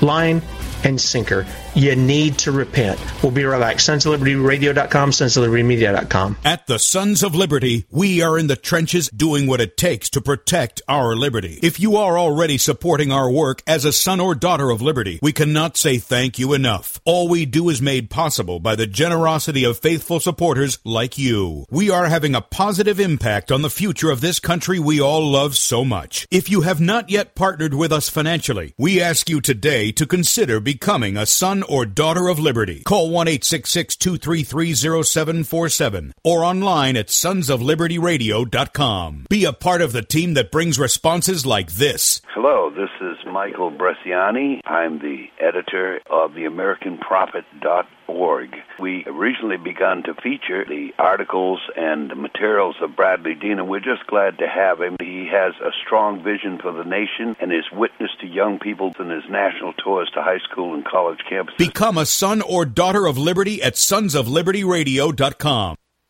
line, 0.00 0.40
and 0.84 1.00
sinker. 1.00 1.46
You 1.74 1.96
need 1.96 2.38
to 2.38 2.52
repent. 2.52 3.00
We'll 3.20 3.32
be 3.32 3.44
right 3.44 3.58
back. 3.58 3.80
Sons 3.80 4.06
of 4.06 4.12
Liberty 4.12 4.36
Radio.com, 4.36 5.10
Sons 5.10 5.36
of 5.36 5.42
Liberty 5.42 5.64
Media.com. 5.64 6.36
At 6.44 6.68
the 6.68 6.78
Sons 6.78 7.24
of 7.24 7.34
Liberty, 7.34 7.84
we 7.90 8.22
are 8.22 8.38
in 8.38 8.46
the 8.46 8.54
trenches 8.54 9.08
doing 9.08 9.48
what 9.48 9.60
it 9.60 9.76
takes 9.76 10.08
to 10.10 10.20
protect 10.20 10.82
our 10.86 11.16
liberty. 11.16 11.58
If 11.62 11.80
you 11.80 11.96
are 11.96 12.16
already 12.16 12.58
supporting 12.58 13.10
our 13.10 13.28
work 13.28 13.60
as 13.66 13.84
a 13.84 13.92
son 13.92 14.20
or 14.20 14.36
daughter 14.36 14.70
of 14.70 14.82
liberty, 14.82 15.18
we 15.20 15.32
cannot 15.32 15.76
say 15.76 15.98
thank 15.98 16.38
you 16.38 16.52
enough. 16.52 17.00
All 17.04 17.28
we 17.28 17.44
do 17.44 17.68
is 17.70 17.82
made 17.82 18.08
possible 18.08 18.60
by 18.60 18.76
the 18.76 18.86
generosity 18.86 19.64
of 19.64 19.78
faithful 19.78 20.20
supporters 20.20 20.78
like 20.84 21.18
you. 21.18 21.66
We 21.70 21.90
are 21.90 22.06
having 22.06 22.36
a 22.36 22.40
positive 22.40 23.00
impact 23.00 23.50
on 23.50 23.62
the 23.62 23.70
future 23.70 24.12
of 24.12 24.20
this 24.20 24.38
country 24.38 24.78
we 24.78 25.00
all 25.00 25.28
love 25.28 25.56
so 25.56 25.84
much. 25.84 26.28
If 26.30 26.48
you 26.48 26.60
have 26.60 26.80
not 26.80 27.10
yet 27.10 27.34
partnered 27.34 27.74
with 27.74 27.90
us 27.90 28.08
financially, 28.08 28.74
we 28.78 29.00
ask 29.00 29.28
you 29.28 29.40
today 29.40 29.90
to 29.92 30.06
consider 30.06 30.60
becoming 30.60 31.16
a 31.16 31.26
son 31.26 31.63
or 31.68 31.86
daughter 31.86 32.28
of 32.28 32.38
liberty. 32.38 32.82
Call 32.84 33.10
1 33.10 33.26
233 33.26 34.74
0747 34.74 36.12
or 36.22 36.44
online 36.44 36.96
at 36.96 37.08
sonsoflibertyradio.com. 37.08 39.26
Be 39.28 39.44
a 39.44 39.52
part 39.52 39.82
of 39.82 39.92
the 39.92 40.02
team 40.02 40.34
that 40.34 40.50
brings 40.50 40.78
responses 40.78 41.46
like 41.46 41.72
this. 41.72 42.20
Hello, 42.28 42.70
this 42.70 42.90
is 43.00 43.16
Michael 43.26 43.70
Bresciani. 43.70 44.60
I'm 44.64 44.98
the 44.98 45.26
editor 45.40 46.00
of 46.10 46.34
the 46.34 46.44
AmericanProphet.org. 48.08 48.54
We 48.80 49.04
originally 49.06 49.56
begun 49.56 50.02
to 50.04 50.14
feature 50.14 50.64
the 50.64 50.92
articles 50.98 51.60
and 51.76 52.14
materials 52.16 52.76
of 52.80 52.96
Bradley 52.96 53.34
Dean, 53.34 53.58
and 53.58 53.68
we're 53.68 53.80
just 53.80 54.06
glad 54.06 54.38
to 54.38 54.48
have 54.48 54.80
him. 54.80 54.96
He 55.00 55.28
has 55.30 55.52
a 55.60 55.70
strong 55.84 56.22
vision 56.22 56.58
for 56.58 56.72
the 56.72 56.84
nation 56.84 57.36
and 57.40 57.52
is 57.52 57.64
witness 57.72 58.10
to 58.20 58.26
young 58.26 58.58
people 58.58 58.92
in 58.98 59.10
his 59.10 59.24
national 59.30 59.72
tours 59.74 60.10
to 60.14 60.22
high 60.22 60.38
school 60.38 60.74
and 60.74 60.84
college 60.84 61.20
campuses. 61.30 61.58
Become 61.58 61.98
a 61.98 62.06
son 62.06 62.42
or 62.42 62.64
daughter 62.64 63.06
of 63.06 63.18
liberty 63.18 63.62
at 63.62 63.74
sonsoflibertyradio.com. 63.74 65.76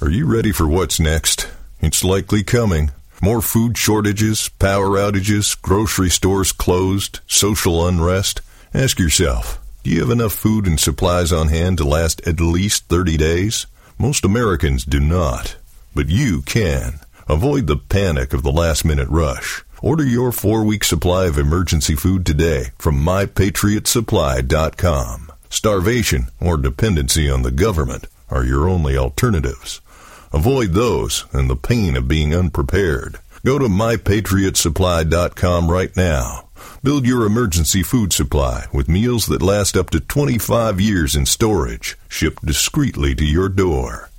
Are 0.00 0.10
you 0.10 0.26
ready 0.26 0.52
for 0.52 0.68
what's 0.68 1.00
next? 1.00 1.48
It's 1.80 2.04
likely 2.04 2.44
coming. 2.44 2.92
More 3.20 3.42
food 3.42 3.76
shortages, 3.76 4.48
power 4.48 4.90
outages, 4.90 5.60
grocery 5.60 6.08
stores 6.08 6.52
closed, 6.52 7.18
social 7.26 7.84
unrest. 7.84 8.40
Ask 8.72 9.00
yourself, 9.00 9.58
do 9.82 9.90
you 9.90 10.02
have 10.02 10.10
enough 10.10 10.34
food 10.34 10.68
and 10.68 10.78
supplies 10.78 11.32
on 11.32 11.48
hand 11.48 11.78
to 11.78 11.84
last 11.84 12.24
at 12.28 12.40
least 12.40 12.84
30 12.84 13.16
days? 13.16 13.66
Most 13.98 14.24
Americans 14.24 14.84
do 14.84 15.00
not, 15.00 15.56
but 15.96 16.08
you 16.08 16.42
can. 16.42 17.00
Avoid 17.28 17.66
the 17.66 17.76
panic 17.76 18.32
of 18.32 18.44
the 18.44 18.52
last 18.52 18.84
minute 18.84 19.08
rush. 19.08 19.64
Order 19.82 20.04
your 20.04 20.30
four 20.30 20.62
week 20.62 20.84
supply 20.84 21.26
of 21.26 21.38
emergency 21.38 21.96
food 21.96 22.24
today 22.24 22.66
from 22.78 23.04
mypatriotsupply.com. 23.04 25.32
Starvation 25.50 26.28
or 26.40 26.56
dependency 26.56 27.28
on 27.28 27.42
the 27.42 27.50
government 27.50 28.06
are 28.30 28.44
your 28.44 28.68
only 28.68 28.96
alternatives. 28.96 29.80
Avoid 30.32 30.72
those 30.72 31.26
and 31.32 31.48
the 31.48 31.56
pain 31.56 31.96
of 31.96 32.08
being 32.08 32.34
unprepared. 32.34 33.18
Go 33.44 33.58
to 33.58 33.66
mypatriotsupply.com 33.66 35.70
right 35.70 35.96
now. 35.96 36.48
Build 36.82 37.06
your 37.06 37.24
emergency 37.24 37.82
food 37.82 38.12
supply 38.12 38.66
with 38.72 38.88
meals 38.88 39.26
that 39.26 39.42
last 39.42 39.76
up 39.76 39.90
to 39.90 40.00
25 40.00 40.80
years 40.80 41.14
in 41.16 41.26
storage, 41.26 41.96
shipped 42.08 42.44
discreetly 42.44 43.14
to 43.14 43.24
your 43.24 43.48
door. 43.48 44.10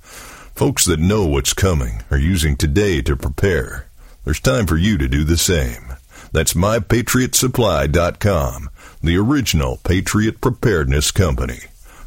Folks 0.54 0.84
that 0.86 1.00
know 1.00 1.26
what's 1.26 1.52
coming 1.54 2.02
are 2.10 2.18
using 2.18 2.56
today 2.56 3.00
to 3.02 3.16
prepare. 3.16 3.86
There's 4.24 4.40
time 4.40 4.66
for 4.66 4.76
you 4.76 4.98
to 4.98 5.08
do 5.08 5.24
the 5.24 5.38
same. 5.38 5.94
That's 6.32 6.54
mypatriotsupply.com, 6.54 8.70
the 9.02 9.16
original 9.16 9.76
Patriot 9.78 10.40
Preparedness 10.40 11.10
Company. 11.12 11.60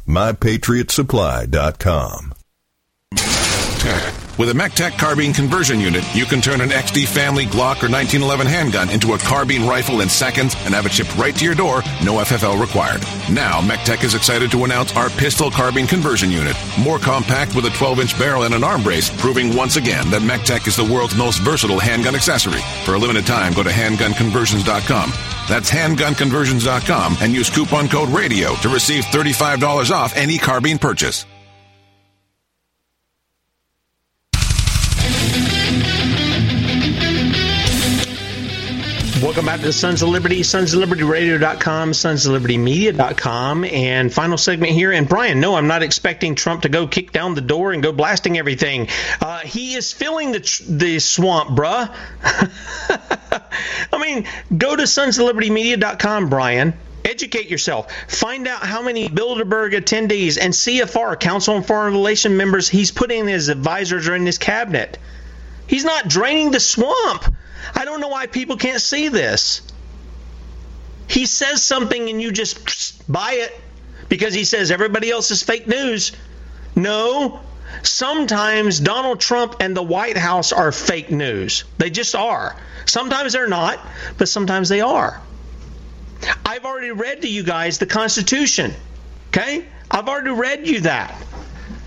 mypatriotsupply.com. 0.06 2.33
With 4.36 4.50
a 4.50 4.54
Mech-Tech 4.54 4.98
carbine 4.98 5.32
conversion 5.32 5.78
unit, 5.78 6.02
you 6.12 6.24
can 6.24 6.40
turn 6.40 6.60
an 6.60 6.70
XD 6.70 7.06
family 7.06 7.44
Glock 7.44 7.84
or 7.84 7.90
1911 7.90 8.48
handgun 8.48 8.90
into 8.90 9.12
a 9.12 9.18
carbine 9.18 9.64
rifle 9.64 10.00
in 10.00 10.08
seconds 10.08 10.56
and 10.64 10.74
have 10.74 10.86
it 10.86 10.92
shipped 10.92 11.16
right 11.16 11.34
to 11.36 11.44
your 11.44 11.54
door, 11.54 11.82
no 12.02 12.14
FFL 12.14 12.60
required. 12.60 13.00
Now, 13.30 13.60
Mech-Tech 13.60 14.02
is 14.02 14.16
excited 14.16 14.50
to 14.50 14.64
announce 14.64 14.96
our 14.96 15.08
pistol 15.10 15.52
carbine 15.52 15.86
conversion 15.86 16.32
unit. 16.32 16.56
More 16.80 16.98
compact 16.98 17.54
with 17.54 17.66
a 17.66 17.70
12 17.70 18.00
inch 18.00 18.18
barrel 18.18 18.42
and 18.42 18.54
an 18.54 18.64
arm 18.64 18.82
brace, 18.82 19.08
proving 19.20 19.54
once 19.54 19.76
again 19.76 20.10
that 20.10 20.22
Mech-Tech 20.22 20.66
is 20.66 20.74
the 20.74 20.92
world's 20.92 21.14
most 21.14 21.38
versatile 21.38 21.78
handgun 21.78 22.16
accessory. 22.16 22.60
For 22.84 22.94
a 22.94 22.98
limited 22.98 23.26
time, 23.26 23.52
go 23.52 23.62
to 23.62 23.70
handgunconversions.com. 23.70 25.12
That's 25.48 25.70
handgunconversions.com 25.70 27.18
and 27.20 27.32
use 27.32 27.50
coupon 27.50 27.88
code 27.88 28.08
RADIO 28.08 28.54
to 28.56 28.68
receive 28.68 29.04
$35 29.04 29.92
off 29.92 30.16
any 30.16 30.38
carbine 30.38 30.78
purchase. 30.78 31.24
Welcome 39.22 39.46
back 39.46 39.60
to 39.60 39.66
the 39.66 39.72
Sons 39.72 40.02
of 40.02 40.08
Liberty, 40.08 40.42
Sons 40.42 40.74
of 40.74 40.80
Liberty 40.80 41.04
Radio.com, 41.04 41.94
Sons 41.94 42.26
of 42.26 42.32
Liberty 42.32 42.58
Media.com, 42.58 43.64
and 43.64 44.12
final 44.12 44.36
segment 44.36 44.72
here. 44.72 44.90
And 44.90 45.08
Brian, 45.08 45.38
no, 45.38 45.54
I'm 45.54 45.68
not 45.68 45.84
expecting 45.84 46.34
Trump 46.34 46.62
to 46.62 46.68
go 46.68 46.88
kick 46.88 47.12
down 47.12 47.34
the 47.34 47.40
door 47.40 47.72
and 47.72 47.80
go 47.80 47.92
blasting 47.92 48.36
everything. 48.38 48.88
Uh, 49.20 49.38
he 49.38 49.74
is 49.74 49.92
filling 49.92 50.32
the 50.32 50.64
the 50.68 50.98
swamp, 50.98 51.50
bruh. 51.50 51.94
I 53.92 53.98
mean, 53.98 54.26
go 54.56 54.74
to 54.74 54.84
Sons 54.84 55.16
of 55.18 55.26
Liberty 55.26 55.48
Media.com, 55.48 56.28
Brian. 56.28 56.74
Educate 57.04 57.48
yourself. 57.48 57.92
Find 58.08 58.48
out 58.48 58.62
how 58.62 58.82
many 58.82 59.08
Bilderberg 59.08 59.74
attendees 59.74 60.38
and 60.40 60.52
CFR, 60.52 61.20
Council 61.20 61.54
on 61.54 61.62
Foreign 61.62 61.92
Relations 61.92 62.36
members, 62.36 62.68
he's 62.68 62.90
putting 62.90 63.28
as 63.30 63.48
advisors 63.48 64.08
or 64.08 64.16
in 64.16 64.26
his 64.26 64.38
cabinet. 64.38 64.98
He's 65.68 65.84
not 65.84 66.08
draining 66.08 66.50
the 66.50 66.60
swamp. 66.60 67.32
I 67.74 67.84
don't 67.84 68.00
know 68.00 68.08
why 68.08 68.26
people 68.26 68.56
can't 68.56 68.80
see 68.80 69.08
this. 69.08 69.62
He 71.08 71.26
says 71.26 71.62
something 71.62 72.08
and 72.08 72.20
you 72.22 72.32
just 72.32 73.10
buy 73.10 73.32
it 73.34 73.60
because 74.08 74.32
he 74.34 74.44
says 74.44 74.70
everybody 74.70 75.10
else 75.10 75.30
is 75.30 75.42
fake 75.42 75.66
news. 75.66 76.12
No, 76.76 77.40
sometimes 77.82 78.80
Donald 78.80 79.20
Trump 79.20 79.56
and 79.60 79.76
the 79.76 79.82
White 79.82 80.16
House 80.16 80.52
are 80.52 80.72
fake 80.72 81.10
news. 81.10 81.64
They 81.78 81.90
just 81.90 82.14
are. 82.14 82.56
Sometimes 82.86 83.32
they're 83.32 83.48
not, 83.48 83.78
but 84.18 84.28
sometimes 84.28 84.68
they 84.68 84.80
are. 84.80 85.20
I've 86.44 86.64
already 86.64 86.90
read 86.90 87.22
to 87.22 87.28
you 87.28 87.42
guys 87.42 87.78
the 87.78 87.86
Constitution. 87.86 88.72
Okay? 89.28 89.66
I've 89.90 90.08
already 90.08 90.30
read 90.30 90.66
you 90.66 90.80
that. 90.80 91.12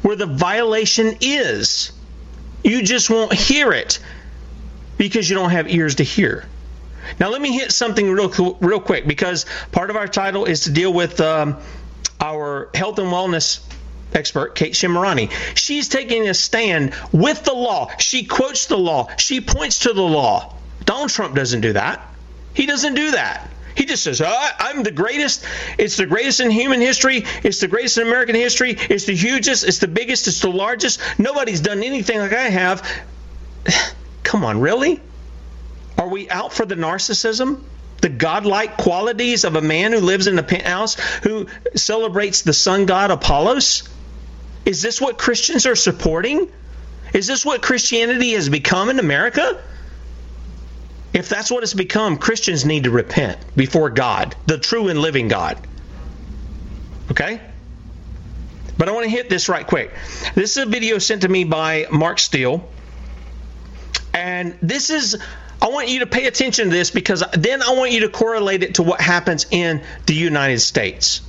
Where 0.01 0.15
the 0.15 0.25
violation 0.25 1.17
is. 1.21 1.91
You 2.63 2.83
just 2.83 3.09
won't 3.09 3.33
hear 3.33 3.71
it 3.73 3.99
because 4.97 5.29
you 5.29 5.35
don't 5.35 5.51
have 5.51 5.69
ears 5.69 5.95
to 5.95 6.03
hear. 6.03 6.45
Now, 7.19 7.29
let 7.29 7.41
me 7.41 7.53
hit 7.53 7.71
something 7.71 8.09
real, 8.11 8.57
real 8.59 8.79
quick 8.79 9.07
because 9.07 9.45
part 9.71 9.89
of 9.89 9.95
our 9.95 10.07
title 10.07 10.45
is 10.45 10.61
to 10.61 10.71
deal 10.71 10.91
with 10.91 11.21
um, 11.21 11.57
our 12.19 12.69
health 12.73 12.99
and 12.99 13.07
wellness 13.07 13.61
expert, 14.13 14.55
Kate 14.55 14.73
Shemirani. 14.73 15.31
She's 15.55 15.87
taking 15.87 16.27
a 16.27 16.33
stand 16.33 16.93
with 17.11 17.43
the 17.43 17.53
law. 17.53 17.91
She 17.97 18.25
quotes 18.25 18.65
the 18.65 18.77
law, 18.77 19.09
she 19.17 19.41
points 19.41 19.79
to 19.79 19.93
the 19.93 20.01
law. 20.01 20.53
Donald 20.85 21.09
Trump 21.09 21.35
doesn't 21.35 21.61
do 21.61 21.73
that. 21.73 22.01
He 22.53 22.65
doesn't 22.65 22.95
do 22.95 23.11
that. 23.11 23.49
He 23.75 23.85
just 23.85 24.03
says, 24.03 24.21
oh, 24.21 24.49
I'm 24.57 24.81
the 24.81 24.91
greatest. 24.91 25.45
It's 25.77 25.97
the 25.97 26.07
greatest 26.07 26.39
in 26.39 26.49
human 26.49 26.81
history. 26.81 27.25
It's 27.43 27.59
the 27.59 27.67
greatest 27.67 27.99
in 27.99 28.07
American 28.07 28.33
history. 28.33 28.71
It's 28.71 29.05
the 29.05 29.15
hugest. 29.15 29.63
It's 29.63 29.77
the 29.77 29.87
biggest. 29.87 30.27
It's 30.27 30.39
the 30.39 30.49
largest. 30.49 30.99
Nobody's 31.19 31.61
done 31.61 31.83
anything 31.83 32.17
like 32.17 32.33
I 32.33 32.49
have. 32.49 32.89
Come 34.27 34.43
on, 34.43 34.59
really? 34.59 34.99
Are 35.97 36.09
we 36.09 36.29
out 36.29 36.51
for 36.51 36.65
the 36.65 36.75
narcissism? 36.75 37.61
The 38.01 38.09
godlike 38.09 38.75
qualities 38.75 39.45
of 39.45 39.55
a 39.55 39.61
man 39.61 39.93
who 39.93 40.01
lives 40.01 40.27
in 40.27 40.37
a 40.37 40.43
penthouse 40.43 40.95
who 41.23 41.47
celebrates 41.75 42.41
the 42.41 42.51
sun 42.51 42.87
god 42.87 43.09
Apollos? 43.09 43.87
Is 44.65 44.81
this 44.81 44.99
what 44.99 45.17
Christians 45.17 45.65
are 45.65 45.77
supporting? 45.77 46.51
Is 47.13 47.25
this 47.25 47.45
what 47.45 47.61
Christianity 47.61 48.33
has 48.33 48.49
become 48.49 48.89
in 48.89 48.99
America? 48.99 49.63
If 51.13 51.29
that's 51.29 51.49
what 51.49 51.63
it's 51.63 51.73
become, 51.73 52.17
Christians 52.17 52.65
need 52.65 52.83
to 52.83 52.91
repent 52.91 53.37
before 53.55 53.89
God, 53.89 54.35
the 54.45 54.57
true 54.57 54.89
and 54.89 54.99
living 54.99 55.29
God. 55.29 55.57
Okay? 57.11 57.39
But 58.77 58.89
I 58.89 58.91
want 58.91 59.05
to 59.05 59.09
hit 59.09 59.29
this 59.29 59.47
right 59.47 59.65
quick. 59.65 59.93
This 60.35 60.57
is 60.57 60.63
a 60.63 60.65
video 60.65 60.97
sent 60.97 61.21
to 61.21 61.29
me 61.29 61.45
by 61.45 61.87
Mark 61.89 62.19
Steele. 62.19 62.69
And 64.13 64.57
this 64.61 64.89
is, 64.89 65.17
I 65.61 65.69
want 65.69 65.89
you 65.89 65.99
to 65.99 66.07
pay 66.07 66.25
attention 66.27 66.65
to 66.65 66.71
this 66.71 66.91
because 66.91 67.23
then 67.33 67.61
I 67.61 67.73
want 67.73 67.91
you 67.91 68.01
to 68.01 68.09
correlate 68.09 68.63
it 68.63 68.75
to 68.75 68.83
what 68.83 69.01
happens 69.01 69.45
in 69.51 69.83
the 70.05 70.13
United 70.13 70.59
States. 70.59 71.21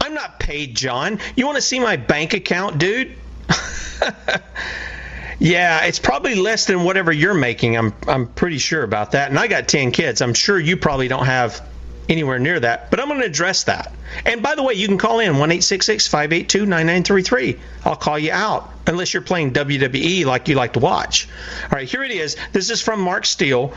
I'm 0.00 0.14
not 0.14 0.38
paid, 0.38 0.76
John. 0.76 1.18
You 1.36 1.46
want 1.46 1.56
to 1.56 1.62
see 1.62 1.80
my 1.80 1.96
bank 1.96 2.34
account, 2.34 2.78
dude? 2.78 3.16
yeah, 5.38 5.84
it's 5.84 5.98
probably 5.98 6.34
less 6.34 6.66
than 6.66 6.84
whatever 6.84 7.12
you're 7.12 7.34
making. 7.34 7.76
I'm 7.76 7.94
I'm 8.06 8.26
pretty 8.28 8.58
sure 8.58 8.82
about 8.82 9.12
that. 9.12 9.30
And 9.30 9.38
I 9.38 9.46
got 9.46 9.68
10 9.68 9.92
kids. 9.92 10.20
I'm 10.20 10.34
sure 10.34 10.58
you 10.58 10.76
probably 10.76 11.08
don't 11.08 11.26
have 11.26 11.66
anywhere 12.08 12.38
near 12.38 12.60
that, 12.60 12.90
but 12.90 13.00
I'm 13.00 13.08
going 13.08 13.20
to 13.20 13.26
address 13.26 13.64
that. 13.64 13.92
And 14.24 14.42
by 14.42 14.54
the 14.54 14.62
way, 14.62 14.74
you 14.74 14.86
can 14.86 14.98
call 14.98 15.20
in 15.20 15.38
1 15.38 15.50
582 15.60 16.66
9933. 16.66 17.58
I'll 17.84 17.96
call 17.96 18.18
you 18.18 18.32
out, 18.32 18.70
unless 18.86 19.12
you're 19.12 19.22
playing 19.22 19.52
WWE 19.52 20.24
like 20.24 20.48
you 20.48 20.54
like 20.54 20.74
to 20.74 20.80
watch. 20.80 21.28
All 21.64 21.70
right, 21.70 21.88
here 21.88 22.02
it 22.02 22.10
is. 22.10 22.36
This 22.52 22.70
is 22.70 22.80
from 22.80 23.00
Mark 23.00 23.26
Steele 23.26 23.72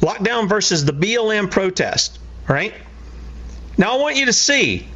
Lockdown 0.00 0.48
versus 0.48 0.84
the 0.84 0.92
BLM 0.92 1.50
protest. 1.50 2.18
All 2.48 2.54
right? 2.54 2.74
Now, 3.78 3.94
I 3.94 4.00
want 4.00 4.16
you 4.16 4.26
to 4.26 4.32
see 4.32 4.86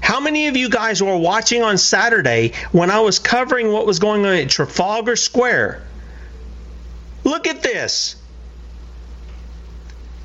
how 0.00 0.20
many 0.20 0.48
of 0.48 0.56
you 0.56 0.68
guys 0.68 1.02
were 1.02 1.16
watching 1.16 1.62
on 1.62 1.78
Saturday 1.78 2.52
when 2.72 2.90
I 2.90 3.00
was 3.00 3.18
covering 3.18 3.72
what 3.72 3.86
was 3.86 3.98
going 3.98 4.24
on 4.24 4.34
at 4.34 4.48
Trafalgar 4.48 5.16
Square? 5.16 5.82
Look 7.24 7.46
at 7.46 7.62
this. 7.62 8.16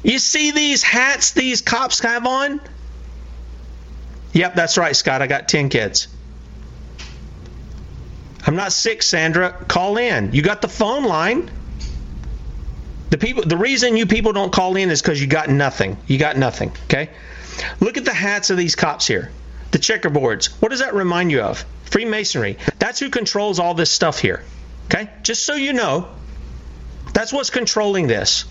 You 0.06 0.20
see 0.20 0.52
these 0.52 0.84
hats 0.84 1.32
these 1.32 1.62
cops 1.62 2.00
have 2.02 2.28
on? 2.28 2.62
Yep, 4.34 4.54
that's 4.54 4.78
right, 4.78 4.96
Scott. 4.96 5.24
I 5.24 5.28
got 5.28 5.50
10 5.50 5.70
kids. 5.70 6.08
I'm 8.46 8.56
not 8.56 8.72
sick, 8.72 9.02
Sandra. 9.02 9.52
Call 9.68 9.98
in. 9.98 10.32
You 10.32 10.44
got 10.44 10.62
the 10.62 10.68
phone 10.68 11.06
line. 11.06 11.50
The 13.10 13.18
people 13.18 13.44
the 13.46 13.58
reason 13.58 13.98
you 13.98 14.06
people 14.06 14.32
don't 14.32 14.54
call 14.54 14.76
in 14.76 14.92
is 14.92 15.02
cuz 15.02 15.20
you 15.20 15.26
got 15.26 15.50
nothing. 15.50 15.98
You 16.06 16.20
got 16.20 16.38
nothing, 16.38 16.72
okay? 16.84 17.10
Look 17.80 17.98
at 17.98 18.06
the 18.06 18.14
hats 18.14 18.52
of 18.52 18.58
these 18.58 18.76
cops 18.76 19.08
here. 19.08 19.32
The 19.72 19.80
checkerboards. 19.80 20.50
What 20.60 20.70
does 20.70 20.82
that 20.82 20.94
remind 20.94 21.32
you 21.32 21.42
of? 21.42 21.66
Freemasonry. 21.86 22.60
That's 22.78 23.00
who 23.00 23.10
controls 23.10 23.58
all 23.58 23.74
this 23.74 23.90
stuff 23.90 24.20
here. 24.20 24.44
Okay? 24.86 25.10
Just 25.24 25.48
so 25.48 25.56
you 25.56 25.74
know, 25.74 26.10
that's 27.12 27.34
what's 27.34 27.50
controlling 27.50 28.06
this. 28.06 28.46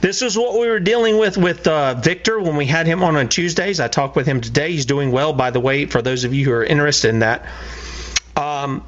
This 0.00 0.22
is 0.22 0.36
what 0.36 0.58
we 0.58 0.68
were 0.68 0.80
dealing 0.80 1.18
with 1.18 1.36
with 1.36 1.66
uh, 1.66 1.94
Victor 1.94 2.40
when 2.40 2.56
we 2.56 2.66
had 2.66 2.86
him 2.86 3.02
on 3.02 3.16
on 3.16 3.28
Tuesdays. 3.28 3.80
I 3.80 3.88
talked 3.88 4.16
with 4.16 4.26
him 4.26 4.40
today. 4.40 4.72
He's 4.72 4.86
doing 4.86 5.12
well, 5.12 5.32
by 5.32 5.50
the 5.50 5.60
way, 5.60 5.86
for 5.86 6.02
those 6.02 6.24
of 6.24 6.34
you 6.34 6.44
who 6.44 6.52
are 6.52 6.64
interested 6.64 7.08
in 7.08 7.20
that. 7.20 7.46
Um, 8.36 8.84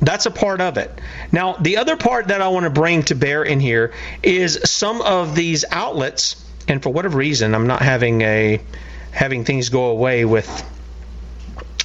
that's 0.00 0.26
a 0.26 0.30
part 0.30 0.60
of 0.60 0.78
it. 0.78 0.90
Now, 1.30 1.54
the 1.54 1.76
other 1.76 1.96
part 1.96 2.28
that 2.28 2.42
I 2.42 2.48
want 2.48 2.64
to 2.64 2.70
bring 2.70 3.04
to 3.04 3.14
bear 3.14 3.44
in 3.44 3.60
here 3.60 3.92
is 4.22 4.60
some 4.64 5.00
of 5.00 5.36
these 5.36 5.64
outlets, 5.70 6.44
and 6.66 6.82
for 6.82 6.90
whatever 6.90 7.18
reason, 7.18 7.54
I'm 7.54 7.68
not 7.68 7.82
having 7.82 8.22
a 8.22 8.60
having 9.12 9.44
things 9.44 9.68
go 9.68 9.86
away 9.86 10.24
with 10.24 10.48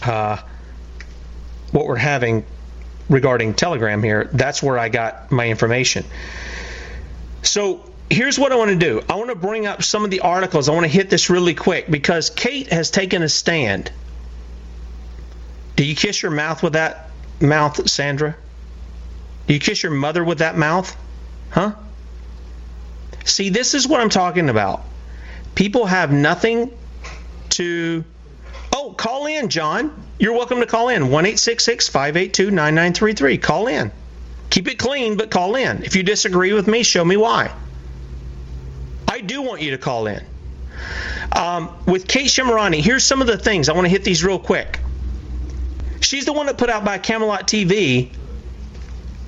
uh, 0.01 0.37
what 1.71 1.85
we're 1.85 1.95
having 1.95 2.45
regarding 3.09 3.53
Telegram 3.53 4.01
here. 4.01 4.29
That's 4.33 4.63
where 4.63 4.79
I 4.79 4.89
got 4.89 5.31
my 5.31 5.49
information. 5.49 6.05
So 7.43 7.83
here's 8.09 8.39
what 8.39 8.51
I 8.51 8.55
want 8.55 8.71
to 8.71 8.77
do. 8.77 9.01
I 9.09 9.15
want 9.15 9.29
to 9.29 9.35
bring 9.35 9.65
up 9.65 9.83
some 9.83 10.05
of 10.05 10.11
the 10.11 10.21
articles. 10.21 10.69
I 10.69 10.73
want 10.73 10.85
to 10.85 10.91
hit 10.91 11.09
this 11.09 11.29
really 11.29 11.53
quick 11.53 11.89
because 11.89 12.29
Kate 12.29 12.71
has 12.71 12.91
taken 12.91 13.23
a 13.23 13.29
stand. 13.29 13.91
Do 15.75 15.85
you 15.85 15.95
kiss 15.95 16.21
your 16.21 16.31
mouth 16.31 16.63
with 16.63 16.73
that 16.73 17.11
mouth, 17.39 17.89
Sandra? 17.89 18.35
Do 19.47 19.53
you 19.53 19.59
kiss 19.59 19.83
your 19.83 19.91
mother 19.91 20.23
with 20.23 20.39
that 20.39 20.57
mouth? 20.57 20.95
Huh? 21.49 21.73
See, 23.25 23.49
this 23.49 23.73
is 23.73 23.87
what 23.87 24.01
I'm 24.01 24.09
talking 24.09 24.49
about. 24.49 24.83
People 25.55 25.85
have 25.85 26.11
nothing 26.11 26.71
to. 27.49 28.03
Oh, 28.75 28.93
call 28.93 29.25
in, 29.27 29.49
John. 29.49 29.91
You're 30.19 30.33
welcome 30.33 30.59
to 30.59 30.65
call 30.65 30.89
in. 30.89 31.09
1 31.09 31.25
582 31.25 32.51
9933. 32.51 33.37
Call 33.37 33.67
in. 33.67 33.91
Keep 34.49 34.67
it 34.69 34.79
clean, 34.79 35.17
but 35.17 35.29
call 35.29 35.55
in. 35.55 35.83
If 35.83 35.95
you 35.95 36.03
disagree 36.03 36.53
with 36.53 36.67
me, 36.67 36.83
show 36.83 37.03
me 37.03 37.17
why. 37.17 37.51
I 39.07 39.21
do 39.21 39.41
want 39.41 39.61
you 39.61 39.71
to 39.71 39.77
call 39.77 40.07
in. 40.07 40.23
Um, 41.31 41.69
with 41.85 42.07
Kate 42.07 42.27
Shemirani, 42.27 42.81
here's 42.81 43.03
some 43.03 43.21
of 43.21 43.27
the 43.27 43.37
things. 43.37 43.69
I 43.69 43.73
want 43.73 43.85
to 43.85 43.89
hit 43.89 44.03
these 44.03 44.23
real 44.23 44.39
quick. 44.39 44.79
She's 46.01 46.25
the 46.25 46.33
one 46.33 46.45
that 46.47 46.57
put 46.57 46.69
out 46.69 46.85
by 46.85 46.97
Camelot 46.97 47.47
TV. 47.47 48.11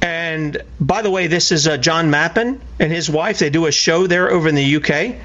And 0.01 0.61
by 0.79 1.01
the 1.01 1.09
way, 1.09 1.27
this 1.27 1.51
is 1.51 1.67
uh, 1.67 1.77
John 1.77 2.09
Mappin 2.09 2.61
and 2.79 2.91
his 2.91 3.09
wife. 3.09 3.39
They 3.39 3.49
do 3.49 3.65
a 3.65 3.71
show 3.71 4.07
there 4.07 4.31
over 4.31 4.47
in 4.47 4.55
the 4.55 4.75
UK. 4.77 5.17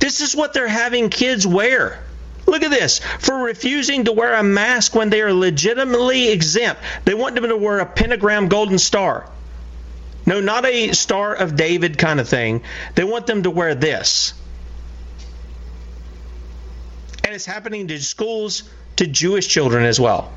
This 0.00 0.20
is 0.20 0.34
what 0.34 0.54
they're 0.54 0.68
having 0.68 1.10
kids 1.10 1.46
wear. 1.46 2.02
Look 2.46 2.62
at 2.62 2.70
this. 2.70 3.00
For 3.18 3.34
refusing 3.36 4.04
to 4.04 4.12
wear 4.12 4.34
a 4.34 4.42
mask 4.42 4.94
when 4.94 5.10
they 5.10 5.22
are 5.22 5.32
legitimately 5.32 6.30
exempt, 6.30 6.80
they 7.04 7.14
want 7.14 7.34
them 7.34 7.48
to 7.48 7.56
wear 7.56 7.80
a 7.80 7.86
pentagram 7.86 8.48
golden 8.48 8.78
star. 8.78 9.28
No, 10.26 10.40
not 10.40 10.64
a 10.64 10.92
Star 10.92 11.34
of 11.34 11.56
David 11.56 11.98
kind 11.98 12.20
of 12.20 12.28
thing. 12.28 12.62
They 12.94 13.04
want 13.04 13.26
them 13.26 13.42
to 13.42 13.50
wear 13.50 13.74
this. 13.74 14.34
And 17.24 17.34
it's 17.34 17.46
happening 17.46 17.88
to 17.88 18.00
schools, 18.00 18.62
to 18.96 19.06
Jewish 19.06 19.48
children 19.48 19.84
as 19.84 20.00
well. 20.00 20.32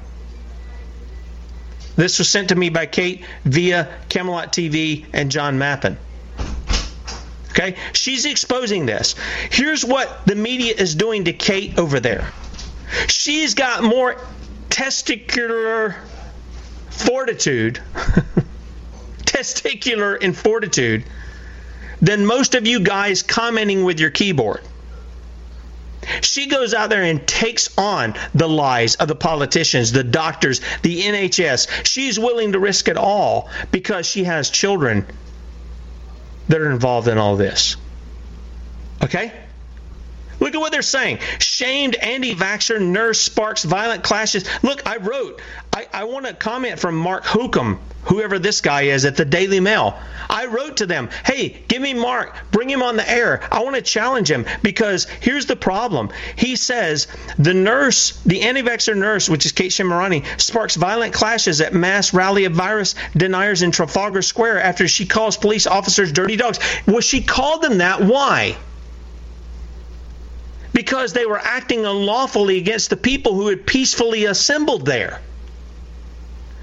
This 1.95 2.19
was 2.19 2.29
sent 2.29 2.49
to 2.49 2.55
me 2.55 2.69
by 2.69 2.85
Kate 2.85 3.25
via 3.43 3.87
Camelot 4.09 4.53
TV 4.53 5.05
and 5.13 5.31
John 5.31 5.57
Mappin. 5.57 5.97
Okay? 7.51 7.75
She's 7.93 8.25
exposing 8.25 8.85
this. 8.85 9.15
Here's 9.49 9.83
what 9.83 10.25
the 10.25 10.35
media 10.35 10.75
is 10.77 10.93
doing 10.93 11.25
to 11.25 11.33
Kate 11.33 11.79
over 11.79 11.99
there. 11.99 12.31
She's 13.07 13.55
got 13.55 13.83
more 13.83 14.21
testicular 14.69 15.95
fortitude 16.89 17.81
testicular 19.37 20.19
in 20.21 20.33
fortitude 20.33 21.03
than 22.01 22.25
most 22.25 22.55
of 22.55 22.67
you 22.67 22.79
guys 22.79 23.23
commenting 23.23 23.83
with 23.83 23.99
your 23.99 24.09
keyboard. 24.09 24.61
She 26.21 26.47
goes 26.47 26.73
out 26.73 26.89
there 26.89 27.03
and 27.03 27.27
takes 27.27 27.77
on 27.77 28.15
the 28.33 28.47
lies 28.47 28.95
of 28.95 29.07
the 29.07 29.15
politicians, 29.15 29.91
the 29.91 30.03
doctors, 30.03 30.61
the 30.81 31.01
NHS. 31.01 31.85
She's 31.85 32.17
willing 32.17 32.53
to 32.53 32.59
risk 32.59 32.87
it 32.87 32.97
all 32.97 33.49
because 33.71 34.05
she 34.05 34.23
has 34.23 34.49
children 34.49 35.05
that 36.47 36.61
are 36.61 36.71
involved 36.71 37.07
in 37.07 37.17
all 37.17 37.35
this. 37.35 37.75
Okay? 39.03 39.33
Look 40.39 40.53
at 40.53 40.59
what 40.59 40.71
they're 40.71 40.81
saying. 40.81 41.19
Shamed 41.39 41.95
anti 41.95 42.35
vaxxer 42.35 42.81
nurse 42.81 43.19
sparks 43.19 43.63
violent 43.63 44.03
clashes. 44.03 44.45
Look, 44.61 44.87
I 44.87 44.97
wrote, 44.97 45.41
I, 45.73 45.87
I 45.91 46.03
want 46.05 46.25
to 46.25 46.33
comment 46.33 46.79
from 46.79 46.95
Mark 46.95 47.25
Hookham, 47.25 47.79
whoever 48.03 48.39
this 48.39 48.61
guy 48.61 48.83
is 48.83 49.05
at 49.05 49.15
the 49.15 49.25
Daily 49.25 49.59
Mail. 49.59 49.99
I 50.29 50.45
wrote 50.45 50.77
to 50.77 50.85
them, 50.85 51.09
hey, 51.25 51.63
give 51.67 51.81
me 51.81 51.93
Mark, 51.93 52.35
bring 52.51 52.69
him 52.69 52.83
on 52.83 52.97
the 52.97 53.09
air. 53.09 53.41
I 53.51 53.63
want 53.63 53.75
to 53.75 53.81
challenge 53.81 54.29
him 54.29 54.45
because 54.61 55.05
here's 55.05 55.45
the 55.45 55.55
problem. 55.55 56.09
He 56.35 56.55
says 56.55 57.07
the 57.39 57.53
nurse, 57.53 58.11
the 58.23 58.41
anti 58.41 58.61
vaxxer 58.61 58.95
nurse, 58.95 59.29
which 59.29 59.45
is 59.45 59.51
Kate 59.53 59.71
Shemirani, 59.71 60.23
sparks 60.39 60.75
violent 60.75 61.13
clashes 61.13 61.61
at 61.61 61.73
mass 61.73 62.13
rally 62.13 62.45
of 62.45 62.53
virus 62.53 62.95
deniers 63.15 63.63
in 63.63 63.71
Trafalgar 63.71 64.21
Square 64.21 64.61
after 64.61 64.87
she 64.87 65.05
calls 65.05 65.37
police 65.37 65.65
officers 65.65 66.11
dirty 66.11 66.35
dogs. 66.35 66.59
Well, 66.85 67.01
she 67.01 67.23
called 67.23 67.61
them 67.61 67.79
that. 67.79 68.01
Why? 68.01 68.57
Because 70.77 71.11
they 71.11 71.25
were 71.25 71.39
acting 71.39 71.87
unlawfully 71.87 72.59
against 72.59 72.91
the 72.91 72.95
people 72.95 73.33
who 73.33 73.47
had 73.47 73.65
peacefully 73.65 74.25
assembled 74.25 74.85
there. 74.85 75.19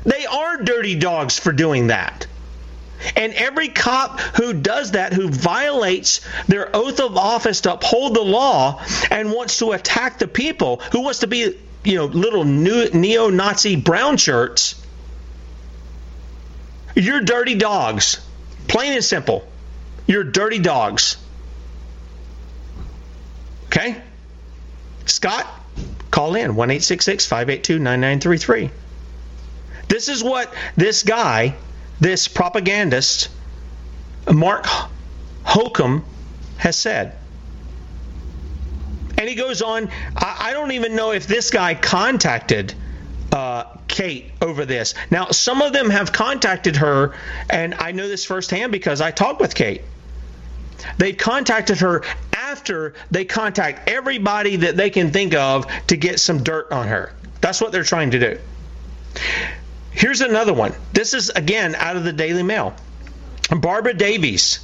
They 0.05 0.25
are 0.25 0.63
dirty 0.63 0.95
dogs 0.95 1.37
for 1.37 1.51
doing 1.51 1.89
that. 1.89 2.29
And 3.17 3.35
every 3.35 3.71
cop 3.71 4.21
who 4.21 4.53
does 4.53 4.93
that, 4.93 5.15
who 5.15 5.29
violates 5.29 6.21
their 6.47 6.71
oath 6.77 7.01
of 7.01 7.17
office 7.17 7.63
to 7.63 7.73
uphold 7.73 8.15
the 8.15 8.23
law 8.23 8.85
and 9.11 9.33
wants 9.33 9.59
to 9.59 9.73
attack 9.73 10.21
the 10.21 10.29
people, 10.29 10.77
who 10.93 11.01
wants 11.01 11.19
to 11.19 11.27
be, 11.27 11.59
you 11.83 11.97
know, 11.97 12.05
little 12.05 12.45
neo 12.45 13.31
Nazi 13.31 13.75
brown 13.75 14.17
shirts, 14.17 14.81
you're 16.95 17.21
dirty 17.21 17.57
dogs. 17.57 18.25
Plain 18.69 18.93
and 18.93 19.05
simple. 19.05 19.45
You're 20.07 20.23
dirty 20.23 20.61
dogs. 20.61 21.17
Okay? 23.75 24.01
Scott, 25.07 25.47
call 26.11 26.37
in 26.37 26.55
1 26.55 26.69
582 26.69 27.79
9933. 27.79 28.71
This 29.89 30.09
is 30.09 30.23
what 30.23 30.53
this 30.77 31.03
guy, 31.03 31.57
this 31.99 32.29
propagandist, 32.29 33.29
Mark 34.33 34.65
Hookham, 35.45 36.05
has 36.57 36.77
said. 36.77 37.17
And 39.19 39.29
he 39.29 39.35
goes 39.35 39.61
on, 39.61 39.91
I, 40.17 40.51
I 40.51 40.53
don't 40.53 40.73
even 40.73 40.95
know 40.95 41.11
if 41.11 41.27
this 41.27 41.51
guy 41.51 41.75
contacted 41.75 42.75
uh, 43.33 43.65
Kate 43.89 44.31
over 44.41 44.65
this. 44.65 44.95
Now, 45.11 45.27
some 45.31 45.63
of 45.63 45.73
them 45.73 45.91
have 45.91 46.13
contacted 46.13 46.77
her, 46.77 47.15
and 47.51 47.75
I 47.75 47.93
know 47.93 48.09
this 48.09 48.25
firsthand 48.25 48.71
because 48.73 49.01
I 49.01 49.11
talked 49.11 49.41
with 49.41 49.55
Kate. 49.55 49.83
They've 50.99 51.17
contacted 51.17 51.79
her 51.79 52.03
after 52.55 52.95
they 53.11 53.25
contact 53.25 53.89
everybody 53.89 54.55
that 54.55 54.77
they 54.77 54.89
can 54.89 55.11
think 55.11 55.35
of 55.35 55.67
to 55.89 55.97
get 55.97 56.21
some 56.21 56.45
dirt 56.45 56.71
on 56.71 56.87
her. 56.87 57.13
That's 57.41 57.61
what 57.61 57.73
they're 57.73 57.83
trying 57.83 58.13
to 58.13 58.21
do. 58.21 58.39
Here's 59.91 60.21
another 60.21 60.55
one. 60.55 60.73
This 60.93 61.15
is, 61.15 61.31
again, 61.31 61.75
out 61.75 61.97
of 61.97 62.05
the 62.05 62.13
Daily 62.13 62.45
Mail. 62.45 62.73
Barbara 63.51 63.93
Davies. 63.95 64.61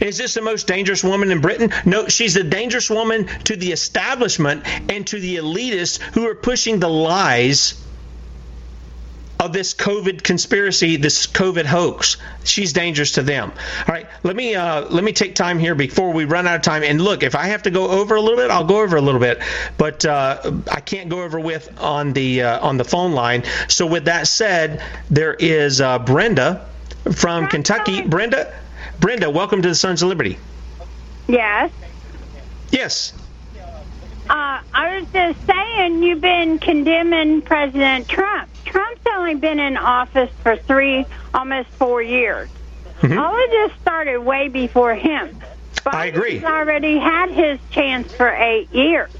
Is 0.00 0.16
this 0.16 0.34
the 0.34 0.42
most 0.42 0.68
dangerous 0.68 1.02
woman 1.02 1.32
in 1.32 1.40
Britain? 1.40 1.72
No, 1.84 2.06
she's 2.06 2.36
a 2.36 2.44
dangerous 2.44 2.88
woman 2.88 3.26
to 3.44 3.56
the 3.56 3.72
establishment 3.72 4.62
and 4.88 5.04
to 5.08 5.18
the 5.18 5.36
elitists 5.36 5.98
who 6.14 6.28
are 6.28 6.36
pushing 6.36 6.78
the 6.78 6.88
lies 6.88 7.74
of 9.40 9.52
this 9.52 9.74
COVID 9.74 10.22
conspiracy, 10.22 10.96
this 10.96 11.26
COVID 11.26 11.64
hoax. 11.64 12.16
She's 12.44 12.72
dangerous 12.72 13.12
to 13.12 13.22
them. 13.22 13.50
All 13.50 13.94
right, 13.94 14.06
let 14.22 14.36
me 14.36 14.54
uh, 14.54 14.82
let 14.88 15.02
me 15.02 15.12
take 15.12 15.34
time 15.34 15.58
here 15.58 15.74
before 15.74 16.12
we 16.12 16.24
run 16.24 16.46
out 16.46 16.56
of 16.56 16.62
time. 16.62 16.82
And 16.82 17.00
look, 17.00 17.22
if 17.22 17.34
I 17.34 17.46
have 17.46 17.62
to 17.64 17.70
go 17.70 17.88
over 17.88 18.14
a 18.14 18.20
little 18.20 18.38
bit, 18.38 18.50
I'll 18.50 18.64
go 18.64 18.80
over 18.80 18.96
a 18.96 19.00
little 19.00 19.20
bit, 19.20 19.42
but 19.76 20.04
uh, 20.04 20.52
I 20.70 20.80
can't 20.80 21.08
go 21.08 21.22
over 21.22 21.40
with 21.40 21.80
on 21.80 22.12
the 22.12 22.42
uh, 22.42 22.66
on 22.66 22.76
the 22.76 22.84
phone 22.84 23.12
line. 23.12 23.44
So 23.68 23.86
with 23.86 24.04
that 24.06 24.28
said, 24.28 24.82
there 25.10 25.34
is 25.34 25.80
uh, 25.80 25.98
Brenda 25.98 26.68
from 27.12 27.48
Kentucky. 27.48 28.02
Brenda, 28.02 28.54
Brenda, 29.00 29.30
welcome 29.30 29.62
to 29.62 29.68
the 29.68 29.74
Sons 29.74 30.02
of 30.02 30.08
Liberty. 30.08 30.38
Yes. 31.26 31.70
Yes. 32.70 33.12
Uh, 34.28 34.60
I 34.72 34.98
was 34.98 35.08
just 35.12 35.46
saying, 35.46 36.02
you've 36.02 36.22
been 36.22 36.58
condemning 36.58 37.42
President 37.42 38.08
Trump. 38.08 38.48
Trump's 38.64 39.02
only 39.14 39.34
been 39.34 39.58
in 39.58 39.76
office 39.76 40.30
for 40.42 40.56
three, 40.56 41.06
almost 41.32 41.68
four 41.70 42.02
years. 42.02 42.48
Mm-hmm. 43.00 43.18
All 43.18 43.34
of 43.34 43.50
this 43.50 43.72
started 43.80 44.20
way 44.20 44.48
before 44.48 44.94
him. 44.94 45.38
Biden's 45.74 45.94
I 45.94 46.06
agree. 46.06 46.34
He's 46.34 46.44
already 46.44 46.98
had 46.98 47.30
his 47.30 47.58
chance 47.70 48.12
for 48.14 48.28
eight 48.28 48.72
years. 48.72 49.10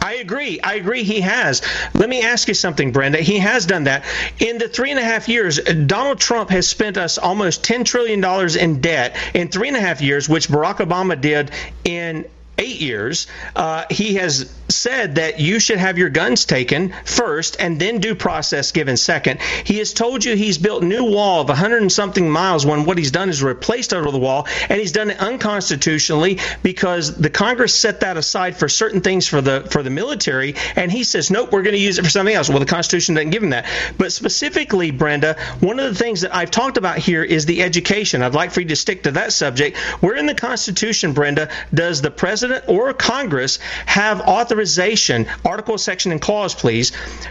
I 0.00 0.14
agree. 0.14 0.60
I 0.60 0.74
agree. 0.74 1.02
He 1.02 1.22
has. 1.22 1.62
Let 1.94 2.08
me 2.08 2.22
ask 2.22 2.48
you 2.48 2.54
something, 2.54 2.92
Brenda. 2.92 3.18
He 3.18 3.38
has 3.38 3.66
done 3.66 3.84
that. 3.84 4.04
In 4.38 4.58
the 4.58 4.68
three 4.68 4.90
and 4.90 4.98
a 4.98 5.04
half 5.04 5.28
years, 5.28 5.58
Donald 5.58 6.20
Trump 6.20 6.50
has 6.50 6.68
spent 6.68 6.96
us 6.96 7.18
almost 7.18 7.64
$10 7.64 7.84
trillion 7.84 8.22
in 8.58 8.80
debt 8.80 9.16
in 9.34 9.48
three 9.48 9.68
and 9.68 9.76
a 9.76 9.80
half 9.80 10.00
years, 10.00 10.28
which 10.28 10.48
Barack 10.48 10.76
Obama 10.76 11.20
did 11.20 11.50
in 11.84 12.26
eight 12.62 12.80
years, 12.80 13.26
uh, 13.56 13.84
he 13.90 14.14
has 14.14 14.52
said 14.68 15.16
that 15.16 15.40
you 15.40 15.58
should 15.58 15.78
have 15.78 15.98
your 15.98 16.08
guns 16.08 16.44
taken 16.44 16.94
first 17.04 17.56
and 17.58 17.78
then 17.78 17.98
due 17.98 18.14
process 18.14 18.72
given 18.72 18.96
second. 18.96 19.40
He 19.64 19.78
has 19.78 19.92
told 19.92 20.24
you 20.24 20.34
he's 20.34 20.58
built 20.58 20.82
new 20.82 21.04
wall 21.04 21.42
of 21.42 21.48
100 21.48 21.82
and 21.82 21.92
something 21.92 22.30
miles 22.30 22.64
when 22.64 22.84
what 22.84 22.98
he's 22.98 23.10
done 23.10 23.28
is 23.28 23.42
replaced 23.42 23.92
over 23.92 24.10
the 24.10 24.18
wall, 24.18 24.46
and 24.68 24.80
he's 24.80 24.92
done 24.92 25.10
it 25.10 25.20
unconstitutionally 25.20 26.38
because 26.62 27.16
the 27.16 27.30
Congress 27.30 27.74
set 27.74 28.00
that 28.00 28.16
aside 28.16 28.56
for 28.56 28.68
certain 28.68 29.00
things 29.00 29.26
for 29.26 29.40
the 29.40 29.66
for 29.70 29.82
the 29.82 29.90
military, 29.90 30.54
and 30.76 30.90
he 30.90 31.04
says, 31.04 31.30
nope, 31.30 31.52
we're 31.52 31.62
going 31.62 31.74
to 31.74 31.80
use 31.80 31.98
it 31.98 32.04
for 32.04 32.10
something 32.10 32.34
else. 32.34 32.48
Well, 32.48 32.60
the 32.60 32.66
Constitution 32.66 33.14
doesn't 33.16 33.30
give 33.30 33.42
him 33.42 33.50
that. 33.50 33.66
But 33.98 34.12
specifically, 34.12 34.90
Brenda, 34.90 35.36
one 35.60 35.80
of 35.80 35.86
the 35.86 35.98
things 35.98 36.22
that 36.22 36.34
I've 36.34 36.50
talked 36.50 36.76
about 36.76 36.98
here 36.98 37.22
is 37.22 37.46
the 37.46 37.62
education. 37.62 38.22
I'd 38.22 38.34
like 38.34 38.52
for 38.52 38.60
you 38.60 38.68
to 38.68 38.76
stick 38.76 39.02
to 39.04 39.12
that 39.12 39.32
subject. 39.32 39.76
Where 40.00 40.14
in 40.14 40.26
the 40.26 40.34
Constitution, 40.34 41.12
Brenda, 41.12 41.50
does 41.74 42.00
the 42.02 42.10
president 42.10 42.51
or 42.68 42.92
Congress 42.94 43.58
have 43.86 44.20
authorization, 44.22 45.26
article, 45.44 45.78
section, 45.78 46.12
and 46.12 46.20
clause, 46.20 46.54
please, 46.54 46.90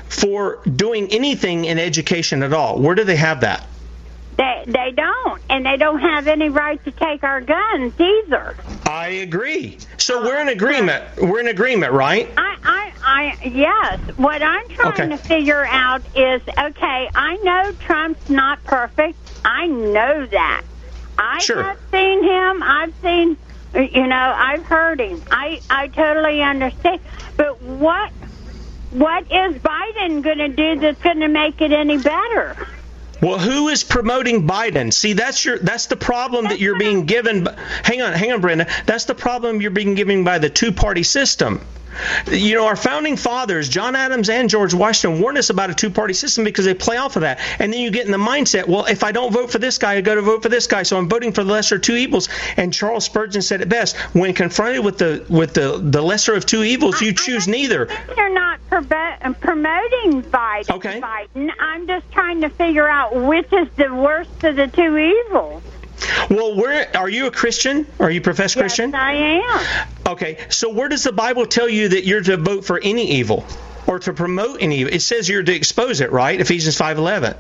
for 0.10 0.60
doing 0.64 1.08
anything 1.12 1.66
in 1.66 1.80
education 1.80 2.44
at 2.44 2.54
all? 2.54 2.80
Where 2.80 2.96
do 2.96 3.04
they 3.04 3.16
have 3.16 3.42
that? 3.42 3.68
They 4.38 4.64
they 4.66 4.92
don't, 4.96 5.42
and 5.50 5.66
they 5.66 5.78
don't 5.78 6.00
have 6.00 6.28
any 6.28 6.50
right 6.50 6.84
to 6.86 6.92
take 6.92 7.24
our 7.24 7.42
guns 7.42 7.94
either. 8.00 8.56
I 8.88 9.08
agree. 9.08 9.78
So 9.98 10.24
we're 10.24 10.40
in 10.42 10.48
agreement. 10.48 11.04
We're 11.18 11.42
in 11.42 11.48
agreement, 11.48 11.92
right? 11.94 12.32
I, 12.38 12.56
I, 12.64 12.92
I, 13.04 13.48
yes. 13.48 14.00
What 14.16 14.42
I'm 14.42 14.62
trying 14.70 14.94
Okay. 14.94 15.10
to 15.10 15.18
figure 15.28 15.66
out 15.66 16.06
is 16.16 16.42
okay. 16.60 17.10
I 17.14 17.38
know 17.44 17.72
Trump's 17.86 18.22
not 18.30 18.64
perfect. 18.64 19.20
I 19.44 19.68
know 19.68 20.26
that. 20.32 20.62
I 21.18 21.40
Sure. 21.40 21.62
have 21.64 21.78
seen 21.92 22.24
him. 22.24 22.64
I've 22.64 22.94
seen, 23.04 23.38
you 23.74 24.08
know, 24.08 24.34
I've 24.36 24.66
heard 24.66 25.00
him. 25.00 25.22
I, 25.32 25.62
I 25.70 25.88
totally 25.88 26.42
understand. 26.42 27.00
But 27.38 27.62
what, 27.62 28.12
what 28.92 29.24
is 29.24 29.56
Biden 29.56 30.22
going 30.22 30.40
to 30.40 30.50
do 30.50 30.80
that's 30.80 31.02
going 31.02 31.20
to 31.20 31.28
make 31.28 31.62
it 31.62 31.72
any 31.72 31.98
better? 31.98 32.68
Well, 33.22 33.38
who 33.38 33.68
is 33.68 33.84
promoting 33.84 34.48
Biden? 34.48 34.92
See, 34.92 35.14
that's 35.14 35.46
your 35.46 35.60
that's 35.60 35.86
the 35.86 35.96
problem 35.96 36.46
that 36.46 36.60
you're 36.60 36.80
being 36.80 37.06
given. 37.06 37.48
Hang 37.84 38.02
on, 38.02 38.14
hang 38.14 38.32
on, 38.32 38.42
Brenda. 38.42 38.68
That's 38.88 39.06
the 39.06 39.14
problem 39.14 39.62
you're 39.62 39.70
being 39.70 39.94
given 39.94 40.24
by 40.24 40.40
the 40.40 40.50
two-party 40.50 41.04
system. 41.04 41.62
You 42.28 42.56
know, 42.56 42.66
our 42.68 42.76
founding 42.76 43.18
fathers, 43.18 43.70
John 43.70 43.96
Adams 43.96 44.30
and 44.30 44.50
George 44.50 44.74
Washington, 44.74 45.22
warned 45.22 45.38
us 45.38 45.50
about 45.50 45.70
a 45.70 45.74
two-party 45.74 46.14
system 46.14 46.44
because 46.44 46.66
they 46.66 46.74
play 46.74 46.98
off 46.98 47.16
of 47.16 47.22
that. 47.22 47.40
And 47.60 47.72
then 47.72 47.82
you 47.82 47.92
get 47.92 48.06
in 48.06 48.12
the 48.12 48.18
mindset, 48.18 48.68
well, 48.68 48.86
if 48.86 49.04
I 49.04 49.12
don't 49.12 49.32
vote 49.32 49.52
for 49.52 49.60
this 49.60 49.78
guy, 49.78 49.94
I 49.94 50.02
got 50.02 50.16
to 50.16 50.22
vote 50.22 50.44
for 50.44 50.50
this 50.50 50.68
guy, 50.68 50.84
so 50.84 50.98
I'm 50.98 51.10
voting 51.10 51.34
for 51.34 51.44
the 51.44 51.52
lesser 51.52 51.76
of 51.76 51.82
two 51.82 51.96
evils. 51.96 52.30
And 52.58 52.74
Charles 52.74 53.06
Spurgeon 53.06 53.42
said 53.42 53.62
it 53.62 53.70
best: 53.70 53.96
when 54.14 54.34
confronted 54.34 54.84
with 54.84 54.98
the 54.98 55.26
with 55.30 55.54
the 55.54 55.80
the 55.82 56.02
lesser 56.02 56.34
of 56.34 56.46
two 56.46 56.64
evils, 56.64 57.02
you 57.02 57.14
choose 57.14 57.48
neither. 57.48 57.88
You're 58.16 58.34
not 58.34 58.60
probe- 58.68 59.40
promoting 59.40 60.24
Biden. 60.24 60.70
Okay. 60.70 61.02
Biden. 61.02 61.50
I'm 61.60 61.88
just 61.88 62.12
trying 62.12 62.42
to 62.42 62.50
figure 62.50 62.88
out 62.88 63.16
which 63.16 63.52
is 63.52 63.68
the 63.76 63.94
worst 63.94 64.44
of 64.44 64.56
the 64.56 64.68
two 64.68 64.98
evils. 64.98 65.64
Well, 66.30 66.56
where 66.56 66.96
are 66.96 67.10
you 67.10 67.28
a 67.28 67.32
Christian? 67.32 67.86
Are 68.00 68.10
you 68.10 68.20
a 68.20 68.24
professed 68.24 68.58
Christian? 68.58 68.92
Yes, 68.92 69.00
I 69.00 69.14
am. 69.14 70.14
Okay, 70.14 70.38
so 70.50 70.70
where 70.70 70.90
does 70.90 71.04
the 71.04 71.12
Bible 71.12 71.46
tell 71.46 71.70
you 71.70 71.90
that 71.90 72.06
you're 72.06 72.22
to 72.22 72.38
vote 72.38 72.66
for 72.66 72.80
any 72.82 73.12
evil 73.12 73.46
or 73.88 74.00
to 74.00 74.14
promote 74.14 74.62
any 74.62 74.80
evil? 74.80 74.94
It 74.94 75.02
says 75.02 75.30
you're 75.30 75.44
to 75.44 75.54
expose 75.54 76.02
it, 76.02 76.12
right? 76.12 76.40
Ephesians 76.40 76.78
5:11. 76.78 77.36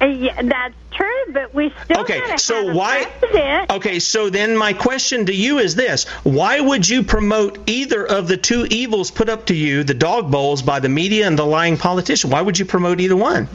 Uh, 0.00 0.06
yeah, 0.06 0.42
that's 0.42 0.74
true, 0.90 1.24
but 1.32 1.54
we 1.54 1.72
still 1.84 2.00
Okay, 2.00 2.36
so 2.36 2.74
why 2.74 3.04
president. 3.20 3.70
Okay, 3.70 4.00
so 4.00 4.30
then 4.30 4.56
my 4.56 4.72
question 4.72 5.26
to 5.26 5.34
you 5.34 5.58
is 5.58 5.76
this. 5.76 6.08
Why 6.24 6.58
would 6.58 6.88
you 6.88 7.04
promote 7.04 7.58
either 7.66 8.04
of 8.04 8.26
the 8.26 8.36
two 8.36 8.66
evils 8.68 9.12
put 9.12 9.28
up 9.28 9.46
to 9.46 9.54
you, 9.54 9.84
the 9.84 9.94
dog 9.94 10.28
bowls 10.28 10.62
by 10.62 10.80
the 10.80 10.88
media 10.88 11.28
and 11.28 11.38
the 11.38 11.46
lying 11.46 11.76
politician? 11.76 12.30
Why 12.30 12.42
would 12.42 12.58
you 12.58 12.64
promote 12.64 13.00
either 13.00 13.14
one? 13.14 13.48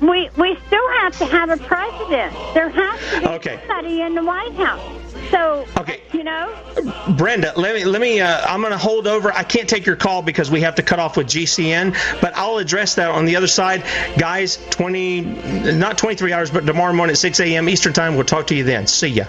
We 0.00 0.30
we 0.36 0.56
still 0.66 0.88
have 1.00 1.18
to 1.18 1.26
have 1.26 1.50
a 1.50 1.56
president. 1.56 2.32
There 2.54 2.68
has 2.70 3.00
to 3.14 3.20
be 3.20 3.26
Okay. 3.26 3.58
somebody 3.66 4.00
in 4.00 4.14
the 4.14 4.22
White 4.22 4.54
House. 4.54 4.80
So 5.32 5.66
Okay. 5.76 6.00
you 6.12 6.22
know, 6.22 6.54
Brenda, 7.16 7.52
let 7.56 7.74
me 7.74 7.84
let 7.84 8.00
me. 8.00 8.20
Uh, 8.20 8.40
I'm 8.46 8.60
going 8.60 8.70
to 8.72 8.78
hold 8.78 9.08
over. 9.08 9.32
I 9.32 9.42
can't 9.42 9.68
take 9.68 9.86
your 9.86 9.96
call 9.96 10.22
because 10.22 10.50
we 10.50 10.60
have 10.60 10.76
to 10.76 10.82
cut 10.84 11.00
off 11.00 11.16
with 11.16 11.26
GCN, 11.26 11.96
but 12.20 12.36
I'll 12.36 12.58
address 12.58 12.94
that 12.94 13.10
on 13.10 13.24
the 13.24 13.34
other 13.36 13.48
side, 13.48 13.82
guys. 14.16 14.56
20, 14.70 15.20
not 15.72 15.98
23 15.98 16.32
hours, 16.32 16.50
but 16.52 16.64
tomorrow 16.64 16.92
morning 16.92 17.12
at 17.14 17.18
6 17.18 17.40
a.m. 17.40 17.68
Eastern 17.68 17.92
time. 17.92 18.14
We'll 18.14 18.24
talk 18.24 18.46
to 18.48 18.54
you 18.54 18.62
then. 18.64 18.86
See 18.86 19.08
ya. 19.08 19.24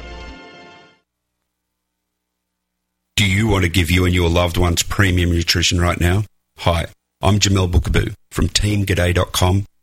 Do 3.16 3.26
you 3.26 3.48
want 3.48 3.64
to 3.64 3.70
give 3.70 3.90
you 3.92 4.06
and 4.06 4.14
your 4.14 4.30
loved 4.30 4.58
ones 4.58 4.84
premium 4.84 5.32
nutrition 5.32 5.82
right 5.82 6.00
now? 6.00 6.24
Hi, 6.60 6.86
I'm 7.22 7.40
Jamel 7.40 7.70
Bookaboo 7.70 8.14
from 8.32 8.48
TeamGaday.com 8.48 9.66